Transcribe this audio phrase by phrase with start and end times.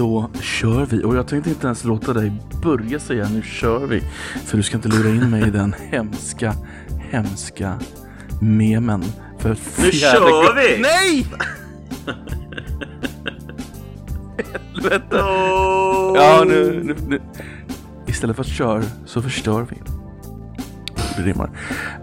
[0.00, 1.04] Då kör vi.
[1.04, 4.02] Och jag tänkte inte ens låta dig börja säga nu kör vi.
[4.46, 6.54] För du ska inte lura in mig i den hemska,
[7.10, 7.78] hemska
[8.40, 9.04] memen.
[9.38, 10.80] För Nu kör vi!
[10.82, 11.26] Nej!
[14.74, 15.16] Helvete.
[15.16, 16.12] Oh.
[16.16, 17.20] Ja, nu, nu, nu.
[18.06, 19.76] Istället för att kör så förstör vi.
[21.16, 21.46] Det rimmar.
[21.46, 21.52] Uh,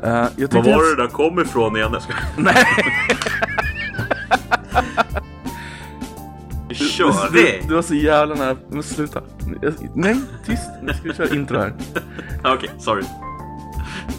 [0.04, 1.92] jag Var tänkte var ens- det där kom ifrån igen?
[1.94, 2.04] Jag.
[2.44, 2.66] Nej!
[6.98, 7.60] Kör vi!
[7.62, 8.58] Du, du var så jävla nära.
[8.70, 9.22] Men sluta.
[9.94, 10.16] Nej,
[10.46, 10.70] tyst.
[10.82, 11.74] Nu ska vi köra intro här.
[12.56, 13.04] Okej, sorry.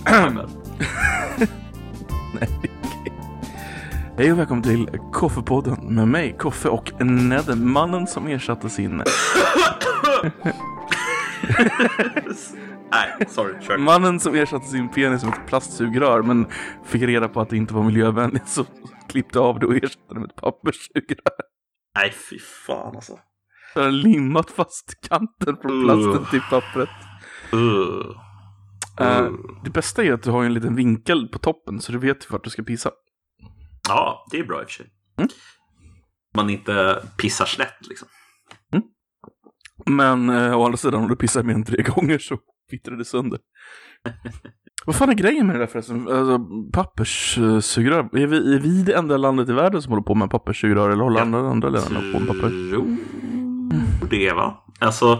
[0.04, 0.50] My bad.
[2.34, 2.48] Nej.
[4.16, 9.02] Hej och välkommen till Koffepodden med mig, Koffe och Nedde, mannen som ersatte sin...
[12.90, 13.54] Nej, sorry.
[13.60, 13.78] Kör.
[13.78, 16.46] Mannen som ersatte sin penis med ett plastsugrör men
[16.84, 18.64] fick reda på att det inte var miljövänligt så
[19.08, 21.47] klippte av det och ersatte det med ett papperssugrör.
[21.98, 23.18] Nej, fy fan alltså.
[23.72, 26.88] Så har limmat fast kanten från plasten till pappret.
[27.54, 28.16] Uh.
[29.00, 29.30] Eh,
[29.64, 32.44] det bästa är att du har en liten vinkel på toppen så du vet vart
[32.44, 32.90] du ska pissa.
[33.88, 34.86] Ja, det är bra i och för sig.
[35.18, 35.30] Mm.
[36.34, 38.08] Man inte pissar snett liksom.
[39.86, 42.38] Men eh, å andra sidan om du pissar mer än tre gånger så
[42.70, 43.38] vittrar det sönder.
[44.88, 46.08] Vad fan är grejen med det där förresten?
[46.08, 46.38] Alltså,
[46.72, 47.98] papperssugrör.
[47.98, 51.02] Är vi, är vi det enda landet i världen som håller på med papperssugrör eller
[51.02, 52.70] håller andra, andra länder på med papper?
[52.70, 52.96] Tror
[54.10, 54.64] det va?
[54.78, 55.12] Alltså,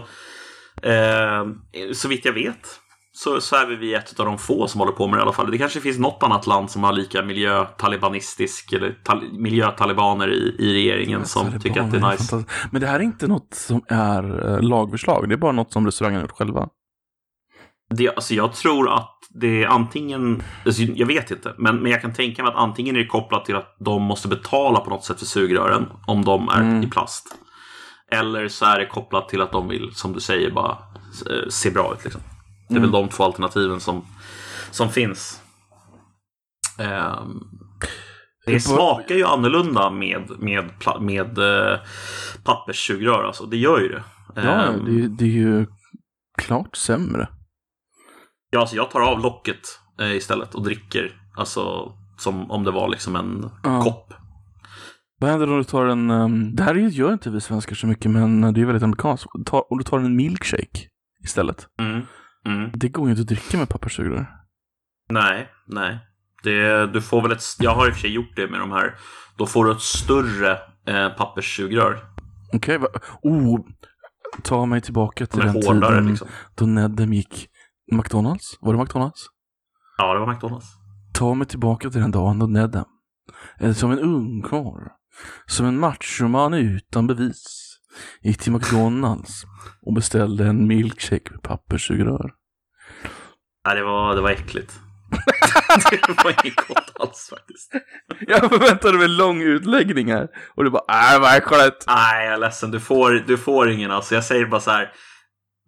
[0.81, 1.47] eh,
[1.93, 2.79] så vitt jag vet
[3.11, 5.33] så, så är vi ett av de få som håller på med det i alla
[5.33, 5.51] fall.
[5.51, 10.73] Det kanske finns något annat land som har lika miljötalibanistisk eller tal, miljötalibaner i, i
[10.73, 12.45] regeringen som Talibaner tycker att det är nice.
[12.71, 15.29] Men det här är inte något som är eh, lagförslag.
[15.29, 16.69] Det är bara något som restaurangen har gjort själva.
[17.89, 22.01] Det, alltså jag tror att det är antingen, alltså jag vet inte, men, men jag
[22.01, 25.03] kan tänka mig att antingen är det kopplat till att de måste betala på något
[25.03, 26.83] sätt för sugrören om de är Mm.
[26.83, 27.35] i plast.
[28.11, 30.77] Eller så är det kopplat till att de vill, som du säger, bara
[31.29, 32.03] eh, se bra ut.
[32.03, 32.21] Liksom.
[32.67, 32.91] Det är Mm.
[32.91, 34.05] väl de två alternativen som,
[34.71, 35.41] som finns.
[36.79, 37.39] Ehm,
[38.45, 40.69] det smakar ju annorlunda med, med,
[41.01, 41.79] med eh,
[42.43, 43.45] papperssugrör, alltså.
[43.45, 44.03] Det gör ju det.
[44.35, 45.65] Ja, Ehm, det, det är ju
[46.41, 47.27] klart sämre.
[48.49, 49.59] Ja, alltså jag tar av locket
[49.99, 51.11] eh, istället och dricker.
[51.37, 53.81] Alltså som om det var liksom en Ja.
[53.83, 54.13] kopp.
[55.21, 56.09] Vad händer om du tar en...
[56.09, 59.27] ehm, det här gör inte vi svenskar så mycket, men det är väldigt amerikanskt.
[59.45, 60.79] Ta, om du tar en milkshake
[61.23, 61.67] istället.
[61.79, 62.01] Mm.
[62.45, 62.71] Mm.
[62.73, 64.27] Det går ju inte att dricka med papperssugrör.
[65.09, 65.99] Nej, nej.
[66.43, 68.71] Det, du får väl ett, jag har i och för sig gjort det med de
[68.71, 68.95] här.
[69.37, 70.51] Då får du ett större
[70.87, 71.99] eh, papperssugrör.
[72.53, 72.87] Okej, va?
[73.21, 73.59] Oh,
[74.43, 76.27] ta mig tillbaka till De den hårdare tiden liksom.
[76.55, 77.47] då Nedem gick
[77.91, 78.57] McDonalds.
[78.61, 79.25] Var det McDonalds?
[79.97, 80.65] Ja, det var McDonalds.
[81.13, 82.85] Ta mig tillbaka till den dagen då Nedem,
[83.59, 84.87] eh, som en ungkarl,
[85.45, 87.69] som en machoman utan bevis,
[88.21, 89.43] gick till McDonalds
[89.81, 92.33] och beställde en milkshake med papperssugrör.
[93.65, 94.79] Nej, det var, det var äckligt.
[95.91, 97.71] det var inget gott alls faktiskt.
[98.27, 101.83] Jag förväntade mig lång utläggning här och du bara äh vad äckligt.
[101.87, 102.71] Nej, jag är ledsen.
[102.71, 104.15] Du får, du får ingen alltså.
[104.15, 104.91] Jag säger bara så här.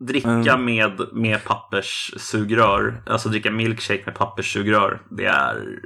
[0.08, 0.66] Dricka Mm.
[0.66, 5.80] med, med papperssugrör, alltså dricka milkshake med papperssugrör, det är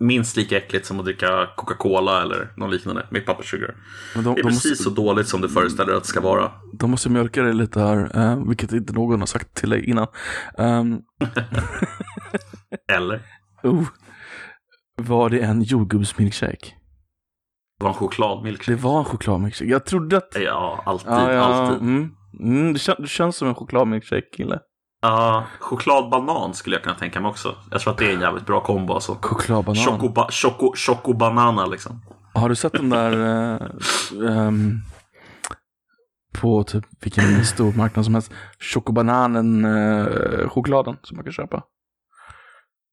[0.00, 3.74] minst lika äckligt som att dricka Coca-Cola eller något liknande med papperssugrör.
[4.14, 6.50] De, Det är de, precis måste, så dåligt som du föreställer att det ska vara.
[6.72, 10.06] de måste mjölka dig lite här, eh, vilket inte någon har sagt till dig innan.
[10.58, 11.00] Um,
[12.92, 13.20] Eller?
[13.62, 13.84] oh,
[14.96, 16.66] var det en jordgubbsmilkshake?
[17.78, 18.70] Det var en chokladmilkshake.
[18.76, 19.70] Det var en chokladmilkshake.
[19.70, 20.36] Jag trodde att...
[20.44, 21.82] Ja, alltid, Ja, ja, alltid.
[21.88, 22.10] Mm,
[22.40, 24.58] mm, det, kän, det känns som en chokladmilkshake-kille.
[25.02, 27.56] Ja, chokladbanan skulle jag kunna tänka mig också.
[27.70, 29.18] Jag tror att det är en jävligt bra kombo alltså.
[29.22, 29.76] Chokladbanan.
[29.84, 32.00] Chocoba, choco, chocobanana liksom.
[32.34, 33.12] Har du sett den där
[34.28, 34.78] ehm,
[36.32, 38.32] på typ vilken stor marknad som helst?
[38.60, 41.62] Chocobananen eh, chokladen som man kan köpa.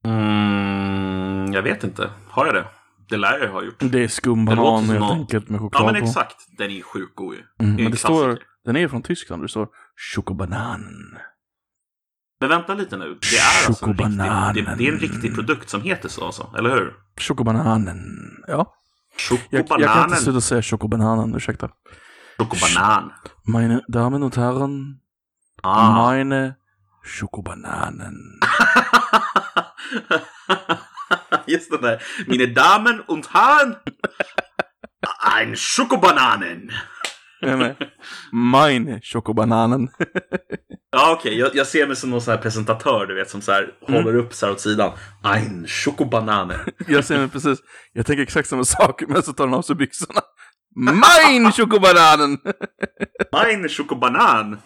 [0.06, 2.09] Mm, jag vet inte.
[2.29, 2.66] Har jag det?
[3.09, 3.79] Det lär jag ha gjort.
[3.79, 6.08] Det är Det låter skumbanan som helt någon- enkelt med Ja choklad men på.
[6.08, 6.35] exakt.
[6.58, 7.40] Den är ju sjukt god ju.
[7.40, 8.47] Mm, Det är men en det står, klassiker.
[8.66, 9.43] Den är från Tyskland.
[9.43, 9.67] Det står
[10.16, 11.17] chocobanan.
[12.40, 13.19] Men vänta lite nu.
[13.31, 14.53] Det är alltså en riktig, Chocobananen.
[14.55, 16.53] det, det är en riktig produkt som heter så alltså.
[16.58, 16.93] Eller hur?
[17.17, 17.99] Chocobananen.
[18.47, 18.73] Ja.
[19.29, 20.09] Jag, jag kan Chocobananen.
[20.09, 21.69] inte sluta säga chocobananen, ursäkta.
[22.37, 23.11] Chocobanan.
[23.43, 24.97] Meine Damen und Herren,
[25.63, 25.91] Ah.
[25.96, 26.55] meine
[27.19, 28.16] Chocobananen.
[31.47, 32.02] Just den där.
[32.28, 33.75] Mina Damen und Herren.
[35.19, 36.72] Ein Schokobananen.
[38.32, 39.90] Meine Chocobananen.
[40.93, 43.52] Ja okej, jag, jag ser mig som någon sån här presentatör du vet som så
[43.52, 44.91] här håller upp så här åt sidan.
[45.23, 46.59] Ein Schokobananen.
[46.88, 47.59] Jag ser mig precis,
[47.93, 50.22] jag tänker exakt samma sak, men så tar han av sig byxorna.
[50.76, 52.38] Mine chokobananen!
[53.46, 54.58] Mine chokobanan!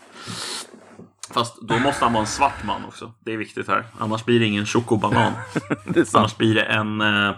[1.34, 3.14] Fast då måste han vara en svart man också.
[3.26, 3.86] Det är viktigt här.
[4.00, 5.34] Annars blir det ingen chokobanan.
[5.86, 6.16] det är sant.
[6.16, 7.36] Annars blir det en uh,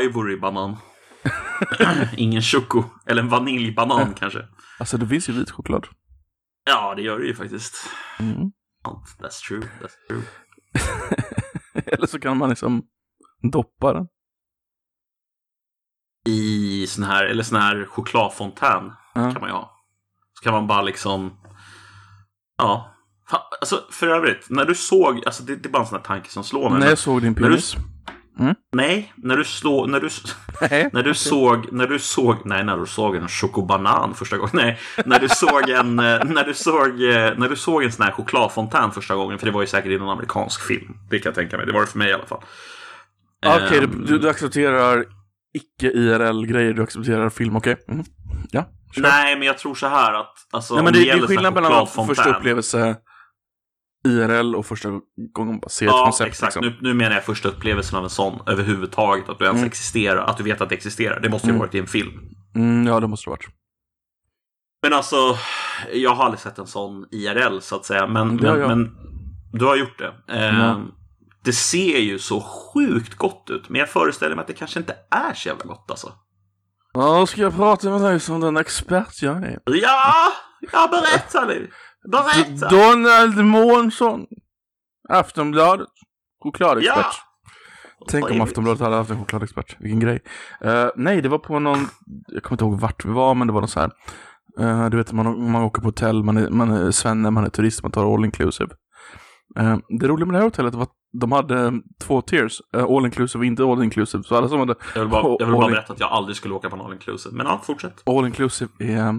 [0.00, 0.76] ivory-banan.
[2.16, 2.84] ingen choko.
[3.06, 4.46] Eller en vaniljbanan kanske.
[4.78, 5.86] Alltså det finns ju vit choklad.
[6.66, 7.74] Ja, det gör det ju faktiskt.
[8.18, 8.52] Mm.
[9.18, 9.60] That's true.
[9.80, 10.22] That's true.
[11.86, 12.82] Eller så kan man liksom
[13.52, 14.06] doppa den.
[16.26, 19.32] I sån här, eller sån här chokladfontän Ja.
[19.32, 19.76] kan man ju ha.
[20.38, 21.36] Så kan man bara liksom,
[22.58, 22.94] ja.
[23.30, 26.04] Fan, alltså för övrigt, när du såg, alltså det, det är bara en sån här
[26.04, 26.80] tanke som slår mig.
[26.80, 27.60] När jag såg din när du-
[28.40, 28.56] penis.
[28.72, 30.08] Nej, när du slår, när du,
[30.92, 34.78] när du såg, när du såg, nej när du såg en chokobanan första gången, nej,
[35.04, 38.12] när du såg en, eh, när du såg, eh, när du såg en sån här
[38.12, 41.34] chokladfontän första gången, för det var ju säkert i någon amerikansk film, det kan jag
[41.34, 42.42] tänka mig, det var det för mig i alla fall.
[43.46, 45.04] Ah, Okej, Ehm, du, du accepterar
[45.54, 47.76] icke-IRL-grejer, du accepterar film, okej?
[47.88, 48.04] Mm.
[48.50, 48.64] Ja,
[48.94, 49.02] kör.
[49.02, 51.26] Nej, men jag tror så här att, alltså, Nej, men det, det är sån här
[51.26, 52.96] skillnad mellan första upplevelse
[54.04, 54.88] IRL och första
[55.32, 56.28] gången man ser ett Ja, koncept.
[56.28, 56.54] exakt.
[56.56, 56.72] Liksom.
[56.80, 59.28] Nu, nu menar jag första upplevelsen av en sån överhuvudtaget.
[59.28, 59.66] Att du ens Mm.
[59.68, 61.20] existerar, att du vet att det existerar.
[61.20, 61.60] Det måste ju Mm.
[61.60, 62.10] varit i en film.
[62.54, 63.48] Mm, ja, det måste det ha varit.
[64.82, 65.16] Men alltså,
[65.92, 68.06] jag har aldrig sett en sån IRL så att säga.
[68.06, 68.68] Men, men, jag.
[68.68, 68.90] men
[69.52, 70.38] du har gjort det.
[70.48, 70.78] Eh.
[71.44, 73.68] Det ser ju så sjukt gott ut.
[73.68, 76.12] Men jag föreställer mig att det kanske inte är så jävla gott alltså.
[76.92, 79.58] Ja, ska jag prata med dig som den expert jag är?
[79.64, 80.12] Ja,
[80.72, 81.70] ja berätta nu.
[82.08, 82.68] Berätta.
[82.68, 84.26] Donald Månsson.
[85.08, 85.88] Aftonbladet.
[86.42, 86.96] Chokladexpert.
[86.96, 87.12] Ja.
[88.08, 88.40] Tänk om.
[88.40, 89.76] Aftonbladet hade haft en chokladexpert.
[89.80, 90.22] Vilken grej.
[90.60, 91.78] Eh, nej, det var på någon,
[92.26, 93.90] jag kommer inte ihåg vart vi var, men det var något så här.
[94.60, 97.48] eh, du vet, man, man åker på hotell, man är, man är svenne, man är
[97.50, 98.70] turist, man tar all inclusive.
[99.58, 103.06] Eh, det roliga med det här hotellet var att de hade två tiers, eh, all
[103.06, 104.22] inclusive och inte all inclusive.
[104.24, 106.54] Så alla som hade Jag vill bara, jag vill bara berätta att jag aldrig skulle
[106.54, 107.36] åka på en all inclusive.
[107.36, 108.02] Men ja, fortsätt.
[108.06, 109.14] all inclusive är, eh,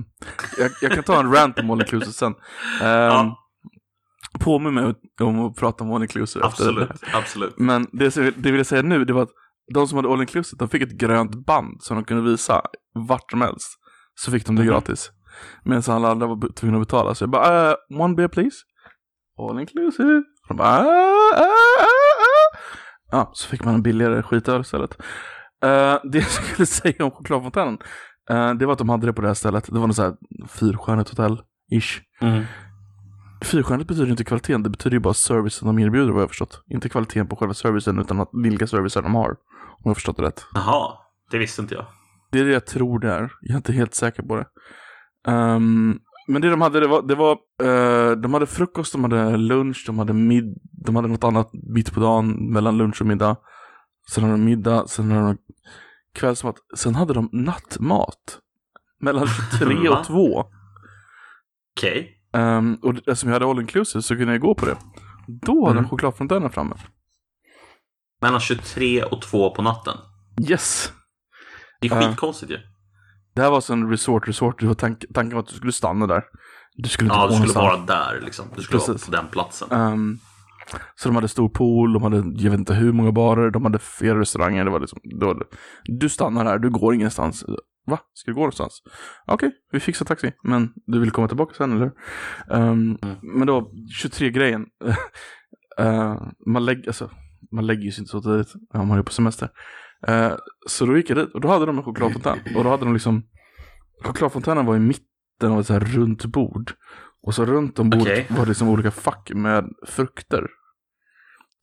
[0.58, 2.32] jag, jag kan ta en rant om all inclusive sen.
[2.32, 3.38] Uh, Ja.
[4.40, 6.46] Påminn mig om att prata om all inclusive.
[6.46, 7.54] Absolut, absolut.
[7.60, 9.30] Men det, det vill jag säga nu, det var att
[9.74, 12.62] de som hade all inclusive, de fick ett grönt band som de kunde visa
[12.94, 13.68] vart som helst.
[14.16, 14.72] Så fick de det Mhm.
[14.72, 15.12] gratis.
[15.66, 17.16] Medan alla andra var tvungna att betala.
[17.16, 18.58] Så jag bara, uh, one beer please?
[19.40, 20.24] All inclusive.
[20.48, 20.84] De bara, ah,
[21.36, 22.58] ah, ah, ah.
[23.12, 24.98] Ja, så fick man en billigare skitöl istället.
[25.64, 27.78] Eh, det jag skulle säga om chokladfontänen,
[28.30, 29.66] eh, det var att de hade det på det här stället.
[29.66, 30.16] Det var något så här
[30.48, 32.00] fyrstjärnigt hotell-ish.
[32.22, 32.44] Mm.
[33.44, 36.64] Fyrstjärnigt betyder inte kvaliteten, det betyder ju bara servicen de erbjuder vad jag har förstått.
[36.68, 39.30] Inte kvaliteten på själva servicen utan att vilka servicer de har.
[39.30, 40.46] Om jag har förstått det rätt.
[40.54, 40.98] Jaha,
[41.32, 41.86] det visste inte jag.
[42.32, 43.32] Det är det jag tror det är.
[43.42, 44.46] Jag är inte helt säker på det.
[45.32, 47.32] Ehm, men det de hade, det var, det var
[47.64, 51.94] eh, de hade frukost, de hade lunch, de hade mid, de hade något annat mitt
[51.94, 53.36] på dagen mellan lunch och middag.
[54.12, 55.38] Sen hade de middag, sen hade de
[56.14, 58.40] kvällsmat, sen hade de nattmat.
[59.00, 59.28] Mellan
[59.60, 60.00] 23 Va?
[60.00, 60.46] och 2.
[61.78, 62.18] Okej.
[62.34, 64.78] Um, och eftersom jag hade all inclusive så kunde jag gå på det.
[65.28, 65.84] Då hade Mm.
[65.84, 66.76] de chokladfontänen framme.
[68.22, 69.98] Mellan 23 och 2 på natten.
[70.50, 70.92] Yes!
[71.82, 72.08] Det är Ja.
[72.10, 72.58] skitkonstigt ju.
[73.34, 74.60] Det här var så en resort, resort.
[74.60, 76.24] Det var tank, tanken var att du skulle stanna där.
[76.76, 78.46] Du skulle inte Ja, du skulle vara där liksom.
[78.56, 79.08] Du skulle Precis.
[79.10, 79.72] vara på den platsen.
[79.72, 80.18] Ehm,
[80.96, 83.80] så de hade stor pool, de hade jag vet inte hur många barer, de hade
[83.80, 84.66] flera restauranger.
[84.66, 85.44] Det var liksom, det var,
[85.84, 87.46] du stannar här, du går ingenstans.
[87.88, 88.00] Va?
[88.14, 88.82] Ska du gå någonstans?
[89.28, 90.32] Okej, vi fixar taxi.
[90.44, 91.92] Men du vill komma tillbaka sen, eller?
[92.52, 93.16] Ehm, Mm.
[93.22, 93.72] Men då,
[94.04, 94.66] 23-grejen.
[95.80, 97.10] Eh, man, lägger, alltså,
[97.52, 99.50] man lägger sig inte så tidigt om man är på semester.
[100.08, 100.34] Eh,
[100.68, 102.40] så då gick jag dit och då hade de en chokladfontän.
[102.56, 103.24] Och då hade de liksom,
[104.04, 106.72] chokladfontänen var i mitten av ett så här runt bord.
[107.24, 108.28] Och så runt om bordet Okej.
[108.30, 110.48] var det liksom olika fack med frukter.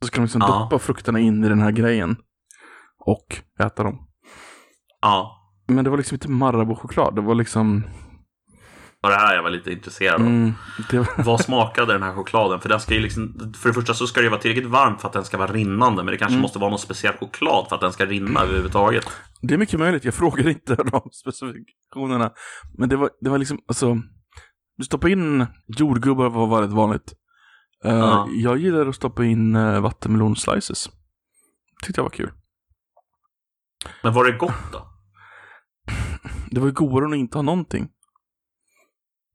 [0.01, 0.59] Så ska de liksom Ja.
[0.63, 2.17] doppa frukterna in i den här grejen.
[2.99, 3.27] Och
[3.61, 4.07] äta dem.
[5.01, 5.35] Ja.
[5.69, 7.85] Men det var liksom inte Marabou-choklad, det var liksom...
[9.03, 10.27] Och det här jag var lite intresserad av.
[10.27, 10.53] Mm,
[10.91, 12.61] det var, Vad smakade den här chokladen?
[12.61, 15.01] För den ska ju liksom, för det första så ska det ju vara tillräckligt varmt
[15.01, 16.03] för att den ska vara rinnande.
[16.05, 16.43] Men det kanske Mm.
[16.43, 19.05] måste vara någon speciell choklad för att den ska rinna överhuvudtaget.
[19.43, 22.33] det är mycket möjligt, jag frågade inte de specifikationerna.
[22.79, 23.97] Men det var, det var liksom, alltså...
[24.77, 27.13] Du stoppar in jordgubbar var väldigt vanligt.
[27.85, 28.29] Eh, Ja.
[28.31, 30.91] Jag gillar att stoppa in uh, vattenmelonslices.
[31.85, 32.31] Tyckte jag var kul.
[34.03, 34.89] Men var det gott då?
[36.51, 37.89] Det var ju godare än att inte ha någonting.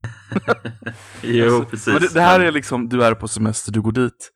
[1.22, 2.00] Jo, Alltså, precis.
[2.00, 4.30] Det, det här är liksom, du är på semester, du går dit.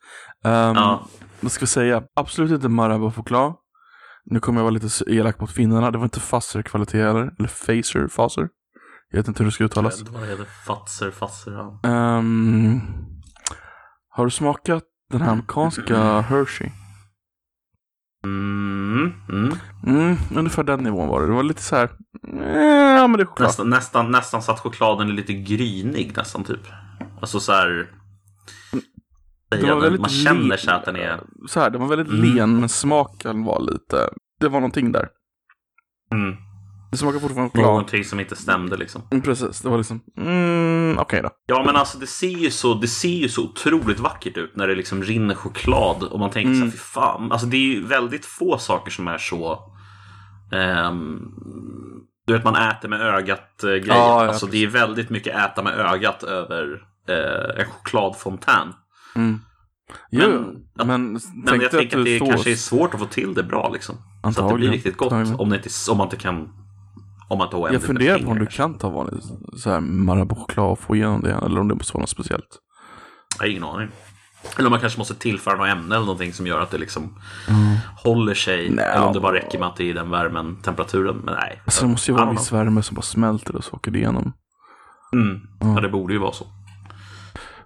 [0.45, 1.07] Um, Ja.
[1.41, 2.03] Vad ska vi säga?
[2.17, 3.55] Absolut inte Marabou-choklad.
[4.31, 5.91] Nu kommer jag vara lite elak mot finnarna.
[5.91, 8.49] Det var inte Fazer-kvalitet eller, eller Fazer, Fazer.
[9.11, 10.03] Jag vet inte hur det ska uttalas.
[10.03, 11.81] Vad heter Fatser, Fatser, ja.
[11.91, 12.81] Ehm,
[14.11, 16.71] har du smakat den här amerikanska Hershey?
[18.25, 19.53] Mm, mm.
[19.87, 21.27] Mm, ungefär den nivån var det.
[21.27, 21.91] Det var lite så här, eh,
[22.33, 23.49] det är choklad.
[23.49, 26.61] Nästan, nästan, nästan så att chokladen är lite grynig nästan typ.
[27.21, 27.91] Alltså så här.
[29.51, 31.21] Var väldigt man känner sig att den är...
[31.49, 32.35] Så här, den var väldigt Mm.
[32.37, 34.11] len, men smaken var lite...
[34.41, 35.09] Det var någonting där.
[36.13, 36.37] Mm,
[36.91, 37.67] Det smakar fortfarande choklad.
[37.67, 39.03] någonting som inte stämde liksom.
[39.11, 40.01] Mm, Precis, det var liksom...
[40.17, 41.31] Mm, okej då.
[41.47, 44.69] Ja men alltså det ser ju så, det ser ju så otroligt vackert ut när
[44.69, 46.65] det liksom rinner choklad och man tänker så Mm.
[46.65, 47.33] här, fy fan.
[47.33, 49.59] Alltså det är ju väldigt få saker som är så
[50.53, 51.19] ehm,
[52.27, 53.87] Du vet man äter med ögat grejer.
[53.87, 58.73] Ja, ja, alltså det är väldigt mycket äta med ögat över eh, en chokladfontän.
[59.17, 59.41] Mm.
[60.11, 63.07] Jo, Men- men, Men tänk jag tänker att det sås- kanske är svårt att få
[63.07, 63.95] till det bra liksom.
[63.95, 64.73] Så att det blir Antagligen.
[64.75, 65.41] riktigt gott Antagligen.
[65.41, 66.49] om, det inte, om man inte kan
[67.29, 69.23] om man har Jag funderar på om du kan ta vanlig
[69.57, 72.59] så här Marabou-choklad och få igenom det, eller om det måste vara något speciellt.
[73.39, 73.89] Jag har ingen aning.
[74.57, 77.21] Eller om man kanske måste tillföra något ämne eller någonting som gör att det liksom
[77.97, 78.67] håller sig.
[78.67, 78.77] Mm.
[78.77, 79.23] Nej, eller om det ja.
[79.23, 81.17] bara räcker med att det är i den värmen, temperaturen.
[81.17, 81.63] Men nej.
[81.65, 83.99] Alltså det måste ju vara en viss värme som bara smälter och så åker det
[83.99, 84.33] igenom.
[85.13, 85.41] Mm.
[85.61, 86.47] Ja, det borde ju vara så.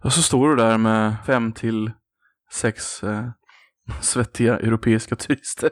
[0.00, 1.90] Och så står du där med fem till
[2.52, 3.24] sex eh,
[4.00, 5.70] svettiga europeiska turister.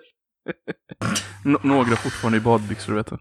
[1.45, 3.17] N- några fortfarande i badbyxor, vet du.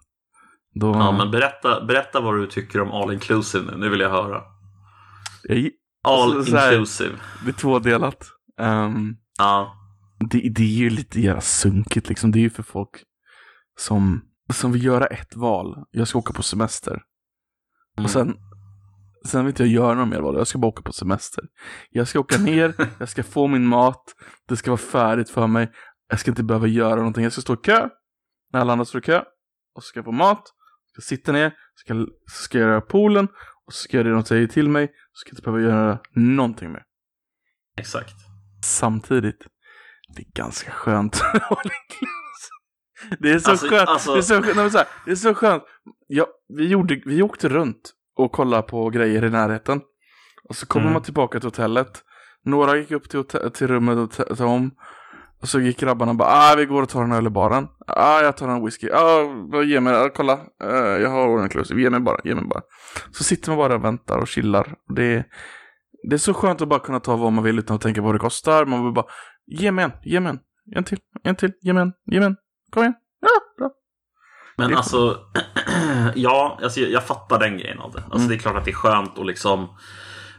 [0.74, 3.78] Då, Ja, men berätta, berätta vad du tycker om all inclusive nu.
[3.78, 4.42] Nu vill jag höra.
[5.44, 5.70] jag,
[6.04, 7.16] All Alltså, här- inclusive.
[7.46, 8.28] det är tvådelat.
[8.62, 9.76] Um, Ja.
[10.30, 12.32] det, det är ju lite jävla sunkigt liksom.
[12.32, 12.90] Det är ju för folk
[13.80, 14.22] som,
[14.54, 15.76] som vill göra ett val.
[15.92, 16.92] Jag ska åka på semester.
[16.92, 18.06] Mm.
[18.06, 18.36] Och sen,
[19.26, 20.36] sen vill inte jag göra något mer val.
[20.38, 21.44] Jag ska bara åka på semester.
[21.90, 24.04] Jag ska åka ner, jag ska få min mat.
[24.48, 25.72] Det ska vara färdigt för mig.
[26.10, 27.24] Jag ska inte behöva göra någonting.
[27.24, 27.90] Jag ska stå i kö.
[28.54, 29.20] När alla andra står i kö.
[29.76, 30.44] Och så ska jag få mat.
[30.94, 31.54] Ska sitta ner.
[31.76, 31.94] Ska,
[32.32, 33.28] så ska jag göra poolen.
[33.66, 34.88] Och så ska jag göra det de säger till mig.
[34.88, 36.84] Så ska jag inte behöva göra någonting mer.
[37.78, 38.14] Exakt.
[38.66, 39.48] Samtidigt,
[40.16, 41.22] det är ganska skönt.
[43.20, 43.90] det är så Alltså- skönt.
[43.90, 44.40] alltså- Det, är så.
[44.40, 45.64] Nej, så här, det är så skönt.
[46.08, 46.28] Ja,
[46.58, 49.82] vi, gjorde, vi åkte runt och kollade på grejer i närheten.
[50.50, 50.94] Och så kommer Mm.
[50.94, 52.04] man tillbaka till hotellet.
[52.46, 54.72] Några gick upp till, till rummet och ta om.
[55.42, 57.68] Och så gick grabbarna och bara, ah vi går och tar en öl i baren.
[57.88, 58.90] Ah jag tar en whisky.
[58.92, 60.34] Ah ge mig, ah, kolla.
[60.64, 62.62] Eh, jag har all inclusive, ge mig bara, ge mig bara.
[63.12, 64.76] Så sitter man bara och väntar och chillar.
[64.96, 65.24] Det är,
[66.10, 68.06] det är så skönt att bara kunna ta vad man vill utan att tänka på
[68.06, 68.66] vad det kostar.
[68.66, 69.06] Man vill bara,
[69.48, 70.40] ge mig en, ge mig en,
[70.76, 72.36] en till, en till, ge mig en, ge mig en.
[72.72, 72.94] Kom igen.
[73.22, 73.72] Ja, bra.
[74.58, 75.18] Men alltså,
[76.16, 78.00] ja, alltså jag, jag fattar den grejen av det.
[78.00, 78.28] Alltså Mm.
[78.30, 79.68] det är klart att det är skönt och liksom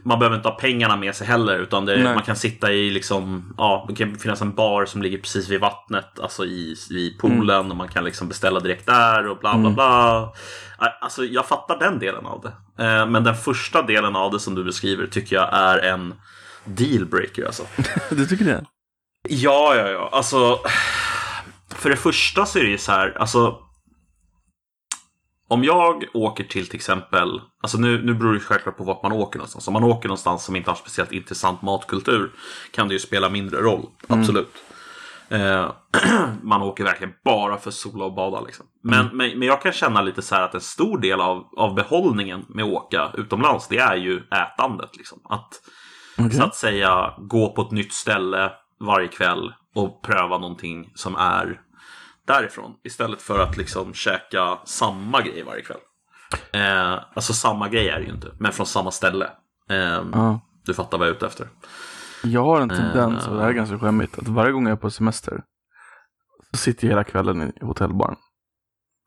[0.03, 3.53] man behöver inte ha pengarna med sig heller utan det, man kan sitta i liksom,
[3.57, 7.71] ja, det kan finnas en bar som ligger precis vid vattnet, alltså i, i poolen
[7.71, 9.73] och man kan liksom beställa direkt där och bla bla Mm.
[9.73, 10.33] bla.
[11.01, 12.83] Alltså jag fattar den delen av det.
[12.85, 16.13] Eh, Men den första delen av det som du beskriver tycker jag är en
[16.65, 17.63] dealbreaker alltså.
[18.09, 18.65] Du tycker det?
[19.29, 20.09] Ja, ja, ja.
[20.11, 20.59] Alltså,
[21.75, 23.57] för det första så är det ju så här, alltså.
[25.51, 29.11] Om jag åker till till exempel, alltså nu, nu beror det självklart på vart man
[29.11, 29.67] åker någonstans.
[29.67, 32.31] Om man åker någonstans som inte har speciellt intressant matkultur
[32.73, 34.53] kan det ju spela mindre roll, absolut.
[35.29, 35.71] Eh,
[36.41, 38.65] man åker verkligen bara för sola och bada liksom.
[38.83, 41.75] Men, men, men jag kan känna lite så här att en stor del av, av
[41.75, 44.97] behållningen med att åka utomlands det är ju ätandet.
[44.97, 45.19] Liksom.
[45.29, 45.61] Att
[46.17, 46.31] Okej.
[46.31, 51.61] så att säga gå på ett nytt ställe varje kväll och pröva någonting som är
[52.27, 52.75] därifrån.
[52.83, 55.77] Istället för att liksom käka samma grej varje kväll.
[56.53, 59.25] Eh, alltså samma grej är det ju inte, men från samma ställe.
[59.69, 60.39] Eh, Ja.
[60.65, 61.47] Du fattar vad jag är ute efter.
[62.23, 63.29] Jag har en tendens, Eh.
[63.29, 65.43] och det här är ganska skämmigt, att varje gång jag är på semester
[66.51, 68.15] så sitter jag hela kvällen i hotellbaren.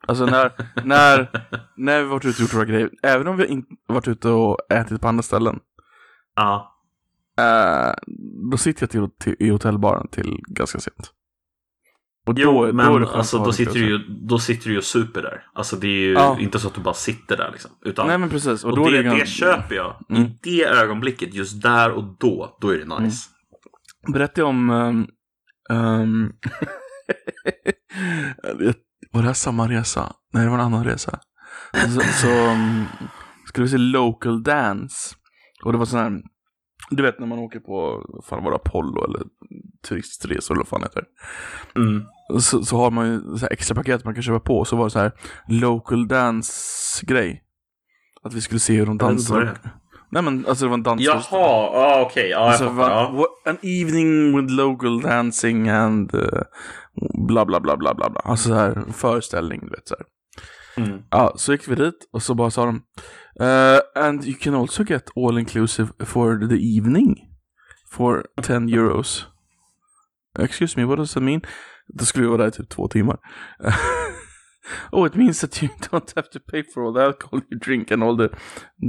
[0.07, 0.53] Alltså när,
[0.85, 1.31] när,
[1.77, 4.59] när vi varit ute och gjort våra grejer, även om vi inte varit ute och
[4.73, 5.61] ätit på andra ställen,
[6.37, 6.75] Ja,
[7.39, 7.95] eh,
[8.51, 11.13] då sitter jag till, till, i hotellbaren till ganska sent.
[12.27, 15.23] Och jo, är men skönt alltså, då, sitter du ju, då sitter du ju super
[15.23, 15.47] där.
[15.55, 16.37] Alltså det är ju Ja.
[16.41, 17.71] inte så att du bara sitter där liksom.
[17.85, 18.65] Utan, Nej men precis.
[18.65, 19.97] Och, och då det, det, det, köper jag.
[20.11, 20.23] Mm.
[20.23, 23.29] I det ögonblicket, just där och då, då är det nice.
[24.13, 24.71] Berätta om...
[25.71, 26.33] Um, um,
[29.13, 30.13] var det här samma resa?
[30.33, 31.19] Nej, det var en annan resa.
[31.73, 32.85] Så, så um,
[33.49, 35.15] skulle vi se local dance.
[35.65, 36.23] Och det var sån här,
[36.91, 39.23] du vet när man åker på, fan var det, Apollo eller
[39.89, 41.05] turistresor eller vad fan heter.
[41.77, 42.03] Mm.
[42.41, 44.65] Så, så har man ju så extra paket man kan köpa på.
[44.65, 45.13] Så var det så här
[45.49, 47.43] local dance-grej.
[48.23, 49.59] Att vi skulle se hur de dansar.
[50.11, 51.03] Nej men alltså det var en dans.
[51.03, 52.29] Jaha, ja, okej.
[52.31, 53.27] Ja, jag Alltså, Ja.
[53.47, 56.43] an evening with local dancing and uh,
[57.27, 58.21] bla bla bla bla bla bla.
[58.25, 60.07] Alltså så här föreställning, du vet så här.
[60.87, 61.03] Mm.
[61.11, 62.83] Ja, så gick vi dit och så bara sa de
[63.41, 67.17] uh, And you can also get all inclusive for the evening
[67.91, 69.25] for 10 euros.
[70.39, 71.41] Excuse me, what does that mean?
[71.89, 73.19] Då skulle vi vara där i typ två timmar.
[74.93, 77.91] oh, it means that you don't have to pay for all the alcohol you drink
[77.91, 78.29] and all the,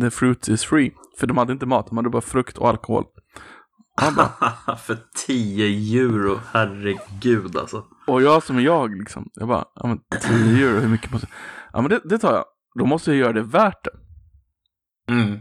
[0.01, 0.91] the fruit is free.
[1.19, 3.05] För de hade inte mat, de hade bara frukt och alkohol.
[4.85, 7.83] För 10 euro, herregud alltså.
[8.07, 11.27] och jag som är jag liksom, jag bara, ja men 10 euro, hur mycket måste
[11.73, 12.45] Ja men det, det tar jag.
[12.79, 13.91] Då måste jag göra det värt det.
[15.09, 15.39] Mm.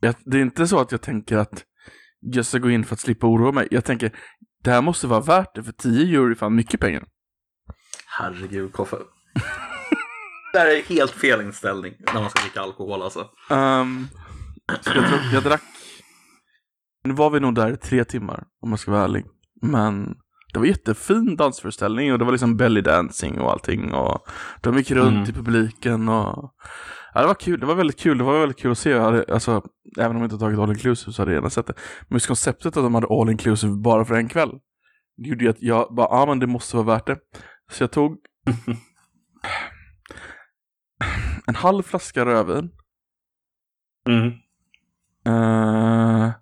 [0.00, 1.64] Jag, det är inte så att jag tänker att
[2.20, 3.68] jag ska gå in för att slippa oroa mig.
[3.70, 4.12] Jag tänker,
[4.64, 7.04] det här måste vara värt det, för 10 euro är fan mycket pengar.
[8.06, 8.96] Herregud, Koffe.
[10.52, 13.20] det här är helt fel inställning när man ska dricka alkohol alltså.
[13.50, 14.08] Um,
[14.80, 15.62] så jag, tror, jag drack,
[17.04, 19.24] nu var vi nog där i tre timmar om jag ska vara ärlig.
[19.62, 20.14] Men
[20.52, 24.26] det var jättefin dansföreställning och det var liksom belly dancing och allting och
[24.60, 25.30] de gick runt Mm.
[25.30, 26.54] i publiken och
[27.16, 28.98] ja, det var kul, det var väldigt kul, det var väldigt kul att se.
[28.98, 29.62] Hade, alltså,
[29.98, 31.74] även om jag inte tagit all inclusive så hade jag gärna sett det.
[32.08, 34.50] Men just konceptet att de hade all inclusive bara för en kväll,
[35.16, 37.18] det gjorde ju att jag bara, ja ah, men det måste vara värt det.
[37.70, 38.16] Så jag tog
[41.46, 42.70] en halv flaska rödvin
[44.08, 44.32] Mm.
[45.28, 46.32] Uh,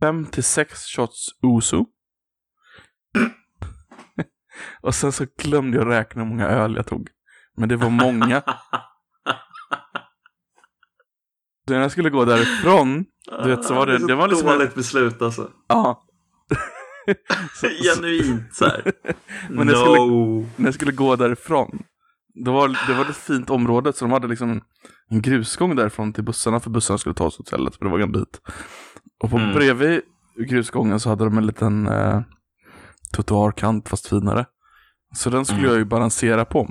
[0.00, 1.86] fem till sex shots Ouzo.
[4.80, 7.15] och sen så glömde jag räkna hur många öl jag tog.
[7.56, 8.42] Men det var många.
[11.68, 13.04] så när jag skulle gå därifrån,
[13.42, 15.50] du vet så var det, det var liksom, dåligt beslut alltså.
[15.68, 16.02] ja.
[17.60, 18.92] så, Genuint så här.
[19.50, 19.78] Men det no.
[19.78, 21.82] skulle- när jag skulle gå därifrån,
[22.44, 24.60] då var, det var ett fint område så de hade liksom en,
[25.10, 27.98] en grusgång därifrån till bussarna för bussarna skulle ta oss till hotellet för det var
[27.98, 28.40] en bit.
[29.22, 29.54] Och på Mm.
[29.54, 30.00] bredvid
[30.48, 32.20] grusgången så hade de en liten eh,
[33.14, 34.46] trottoarkant fast finare.
[35.14, 35.70] Så den skulle Mm.
[35.70, 36.70] jag ju balansera på.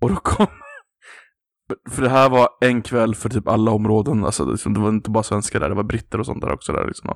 [0.00, 0.46] Och då kom
[1.90, 4.88] för det här var en kväll för typ alla områden, alltså det liksom, det var
[4.88, 7.14] inte bara svenskar där, det var britter och sånt där också där liksom.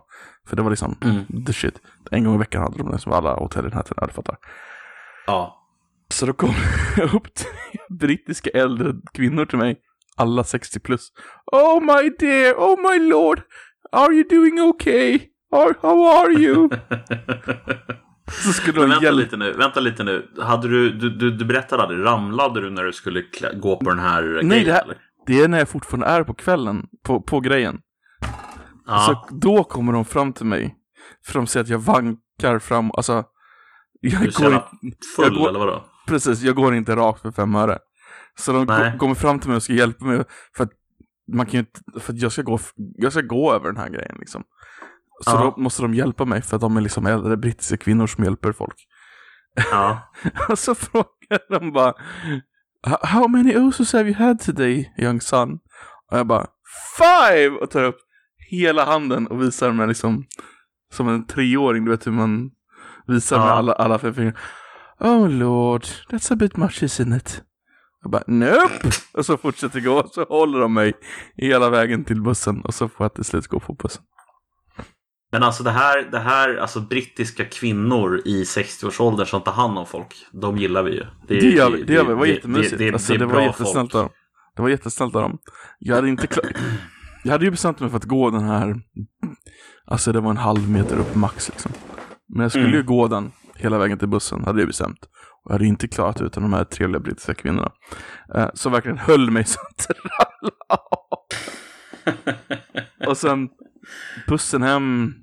[0.48, 1.44] För det var liksom Mm.
[1.44, 1.80] the shit.
[2.10, 4.36] En gång i veckan hade de liksom alla hotell i den här tiden, du fattar.
[5.26, 5.58] Ja.
[6.08, 6.54] Så då kom
[6.96, 7.46] jag upp till
[7.98, 9.80] brittiska äldre kvinnor till mig,
[10.16, 11.08] alla 60 plus.
[11.52, 13.42] Oh my dear, oh my lord,
[13.92, 15.20] are you doing okay?
[15.50, 16.68] Or, how are you?
[18.30, 19.16] Så skulle Men vänta hjälpa.
[19.20, 20.28] lite nu, vänta lite nu.
[20.40, 23.90] Hade du, du, du, du berättade aldrig, ramlade du när du skulle klä, gå på
[23.90, 24.48] den här grejen?
[24.48, 24.96] Nej, det här- eller?
[25.26, 27.80] Det är när jag fortfarande är på kvällen, på, på grejen.
[28.86, 28.98] Ja.
[29.28, 30.76] Så då kommer de fram till mig.
[31.26, 33.24] För de säger att jag vankar fram, alltså.
[34.00, 35.84] Jag du går inte, full jag går- eller vadå?
[36.08, 37.78] precis, jag går inte rakt för fem öre.
[38.38, 38.92] Så de Nej.
[38.92, 40.24] ko- kommer fram till mig och ska hjälpa mig
[40.56, 40.70] för att
[41.32, 43.88] man kan ju inte, för att jag ska gå, jag ska gå över den här
[43.88, 44.42] grejen liksom.
[45.24, 45.54] Så Ja.
[45.56, 48.52] då måste de hjälpa mig för att de är liksom äldre brittiska kvinnor som hjälper
[48.52, 48.76] folk.
[49.70, 50.12] Ja.
[50.48, 51.94] Och så frågar de bara
[53.02, 55.58] "How- many osos have you had today, young son?
[56.10, 56.46] Och jag bara
[56.98, 57.56] Five!
[57.56, 57.98] Och tar upp
[58.50, 60.24] hela handen och visar med liksom
[60.92, 62.50] som en treåring, du vet hur man
[63.06, 63.52] visar med Ja.
[63.52, 64.38] alla, alla fem fingrar.
[65.00, 67.42] Oh lord, that's a bit much isn't it?
[68.02, 68.90] Jag bara nope!
[69.14, 70.92] Och så fortsätter gå och så håller de mig
[71.36, 74.02] hela vägen till bussen och så får jag till slut gå på bussen.
[75.32, 79.86] Men alltså det här, det här, alltså brittiska kvinnor i 60-årsåldern som tar hand om
[79.86, 81.04] folk, de gillar vi ju.
[81.28, 82.78] Det gör vi, det gör vi, det var jättemysigt.
[82.78, 84.10] Det, det, alltså, det det var jättesnällt av dem.
[84.56, 85.38] Det var jättesnällt av dem.
[85.78, 86.44] Jag hade inte klar...
[87.24, 88.80] Jag hade ju bestämt mig för att gå den här,
[89.84, 91.72] alltså det var en halv meter upp max liksom.
[92.28, 92.76] Men jag skulle Mm.
[92.76, 94.98] ju gå den hela vägen till bussen, hade jag bestämt.
[95.44, 97.72] Och jag hade inte klarat utan de här trevliga brittiska kvinnorna.
[98.34, 99.94] Eh, som verkligen höll mig så det
[100.68, 101.18] av.
[103.08, 103.48] Och sen
[104.28, 105.14] bussen hem.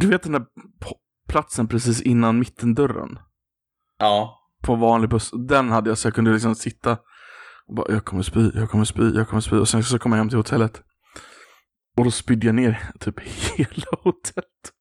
[0.00, 0.46] Du vet den där
[1.28, 3.18] platsen precis innan mittendörren?
[3.98, 4.42] Ja.
[4.62, 5.30] på vanlig buss.
[5.48, 6.98] Den hade jag så jag kunde liksom sitta
[7.66, 9.56] och bara, jag kommer spy, jag kommer spy, jag kommer spy.
[9.56, 10.82] Och sen så kom jag hem till hotellet.
[11.96, 14.72] Och då spydde jag ner typ hela hotellet.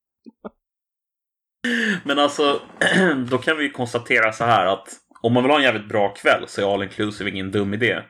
[2.04, 2.62] Men alltså,
[3.30, 4.88] då kan vi ju konstatera så här att
[5.22, 8.02] om man vill ha en jävligt bra kväll så är all inclusive ingen dum idé.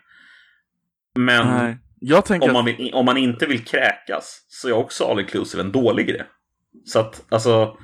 [1.19, 1.77] Men Nej.
[2.49, 6.09] Om man, vill, om man inte vill kräkas så är också all inclusive en dålig
[6.09, 6.23] idé.
[6.85, 7.77] Så att alltså,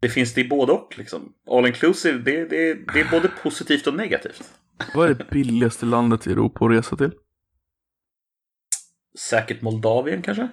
[0.00, 1.32] det finns det i både och liksom.
[1.50, 4.42] All inclusive, det, det, det är både positivt och negativt.
[4.94, 7.12] vad är det billigaste landet i Europa att resa till?
[9.18, 10.48] Säkert Moldavien kanske?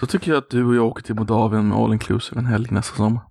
[0.00, 2.68] Då tycker jag att du och jag åker till Moldavien med all inclusive en helg
[2.70, 3.22] nästa sommar.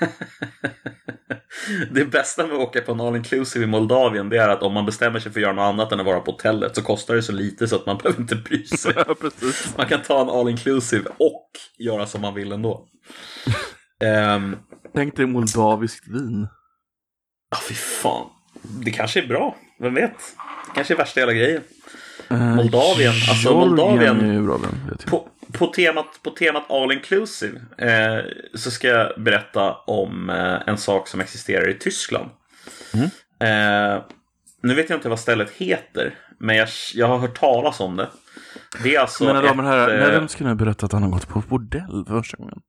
[1.90, 4.72] det bästa med att åka på en all inclusive i Moldavien det är att om
[4.72, 7.14] man bestämmer sig för att göra något annat än att vara på hotellet så kostar
[7.14, 8.92] det så lite så att man behöver inte bry sig.
[9.06, 9.14] ja.
[9.76, 12.86] Man kan ta en all inclusive och göra som man vill ändå.
[14.04, 14.56] Ehm,
[14.94, 16.48] Tänk dig moldaviskt vin.
[17.50, 18.26] Ja, fy fan.
[18.84, 19.56] Det kanske är bra.
[19.80, 20.10] Vem vet?
[20.66, 21.62] Det kanske är värsta hela grejen.
[22.30, 24.58] Eh, Moldavien, alltså Georgien Moldavien- är bra.
[25.06, 30.78] På, på, temat, på temat all inclusive eh, så ska jag berätta om eh, en
[30.78, 32.30] sak som existerar i Tyskland.
[32.94, 33.06] Mm.
[33.40, 34.02] Eh,
[34.62, 38.08] nu vet jag inte vad stället heter, men jag, jag har hört talas om det.
[38.82, 41.02] Det är alltså Mina damer och herrar, när eh, vem ska nu berätta att han
[41.02, 42.60] har gått på bordell för första gången?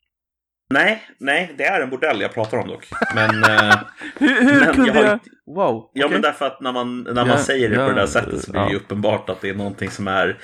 [0.74, 2.88] Nej, nej, det är en bordell jag pratar om dock.
[3.16, 3.76] Men, eh,
[4.20, 6.10] Hur, hur Men kunde jag har Wow, ja, okej.
[6.12, 8.42] men därför att när man, när man Ja, säger det på ja, det där sättet
[8.44, 10.38] så blir det ju uppenbart att det är någonting som är Mm.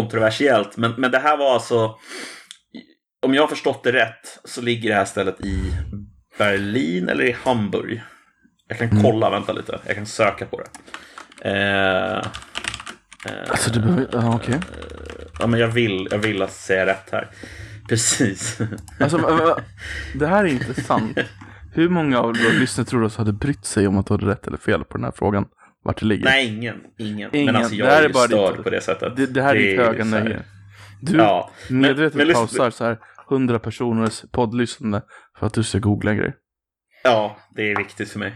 [0.00, 0.76] kontroversiellt.
[0.76, 1.98] Men, men det här var alltså,
[3.26, 5.72] om jag har förstått det rätt, så ligger det här stället i
[6.38, 8.02] Berlin eller i Hamburg.
[8.68, 9.02] Jag kan Mm.
[9.02, 10.68] kolla, vänta lite, jag kan söka på det.
[11.50, 12.16] Eh,
[13.26, 14.06] eh, Alltså du behöver...
[14.12, 14.58] Ja, okej.
[15.40, 17.28] ja, men jag vill, jag vill att säga rätt här.
[17.88, 18.58] Precis.
[19.00, 19.18] Alltså,
[20.14, 21.18] det här är intressant.
[21.72, 24.46] Hur många av våra lyssnare tror du hade brytt sig om att du hade rätt
[24.46, 25.46] eller fel på den här frågan?
[25.84, 26.24] Vart det ligger?
[26.24, 26.76] Nej, ingen.
[26.98, 27.30] Ingen.
[27.36, 27.46] Ingen.
[27.46, 29.16] Men alltså jag Det här är är bara störd ditt- på det sättet.
[29.16, 30.42] Det, det här är ditt höga nöje.
[31.02, 31.50] Du Ja.
[31.70, 32.98] medvetet men lyssna- pausar så här
[33.30, 35.02] 100 personers poddlyssnande
[35.38, 36.34] för att du ska googla en grej.
[37.04, 38.34] Ja, det är viktigt för mig.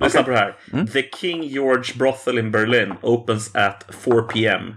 [0.00, 0.56] Lyssna på det här.
[0.72, 0.86] Mm.
[0.86, 4.74] The King George Brothel in Berlin opens at 4 p.m.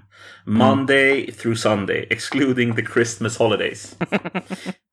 [0.48, 0.54] Mm.
[0.54, 3.96] Monday through Sunday, excluding the Christmas holidays.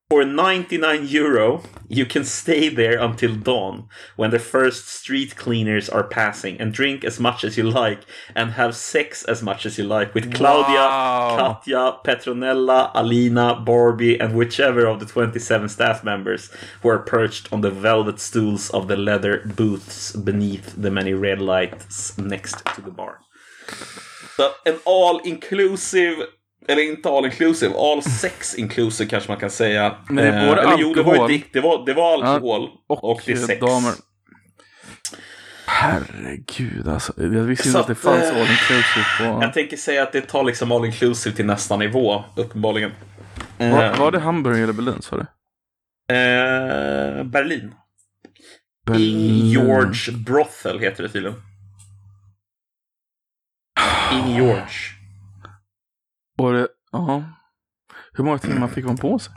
[0.08, 6.04] For 99 euro, you can stay there until dawn when the first street cleaners are
[6.04, 9.82] passing and drink as much as you like and have sex as much as you
[9.84, 11.36] like with Claudia, Wow.
[11.36, 16.50] Katja, Petronella, Alina, Barbie, and whichever of the 27 staff members
[16.82, 21.40] who are perched on the velvet stools of the leather booths beneath the many red
[21.40, 23.22] lights next to the bar.
[24.36, 26.16] Så en all inclusive,
[26.68, 29.96] eller inte all inclusive, all sex inclusive kanske man kan säga.
[30.08, 32.68] Men det är Eh, eller jo, det var, alkohol- dick, det var, det var alkohol
[32.86, 33.60] och, och, det är sex.
[33.60, 33.92] damer.
[35.66, 37.12] Herregud alltså.
[37.16, 39.24] Jag visste inte att det att, fanns eh, all inclusive på...
[39.42, 42.90] Jag tänker säga att det tar liksom all inclusive till nästa nivå, uppenbarligen.
[43.58, 45.22] Var, Eh, var det Hamburg eller Berlin sa du?
[46.14, 47.74] eh, Berlin.
[48.86, 49.46] Berlin.
[49.50, 51.42] George Brothel heter det tydligen.
[54.12, 54.92] Ing George.
[56.36, 56.68] Var det...
[56.92, 57.24] Ja.
[58.12, 59.34] Hur många timmar fick man på sig?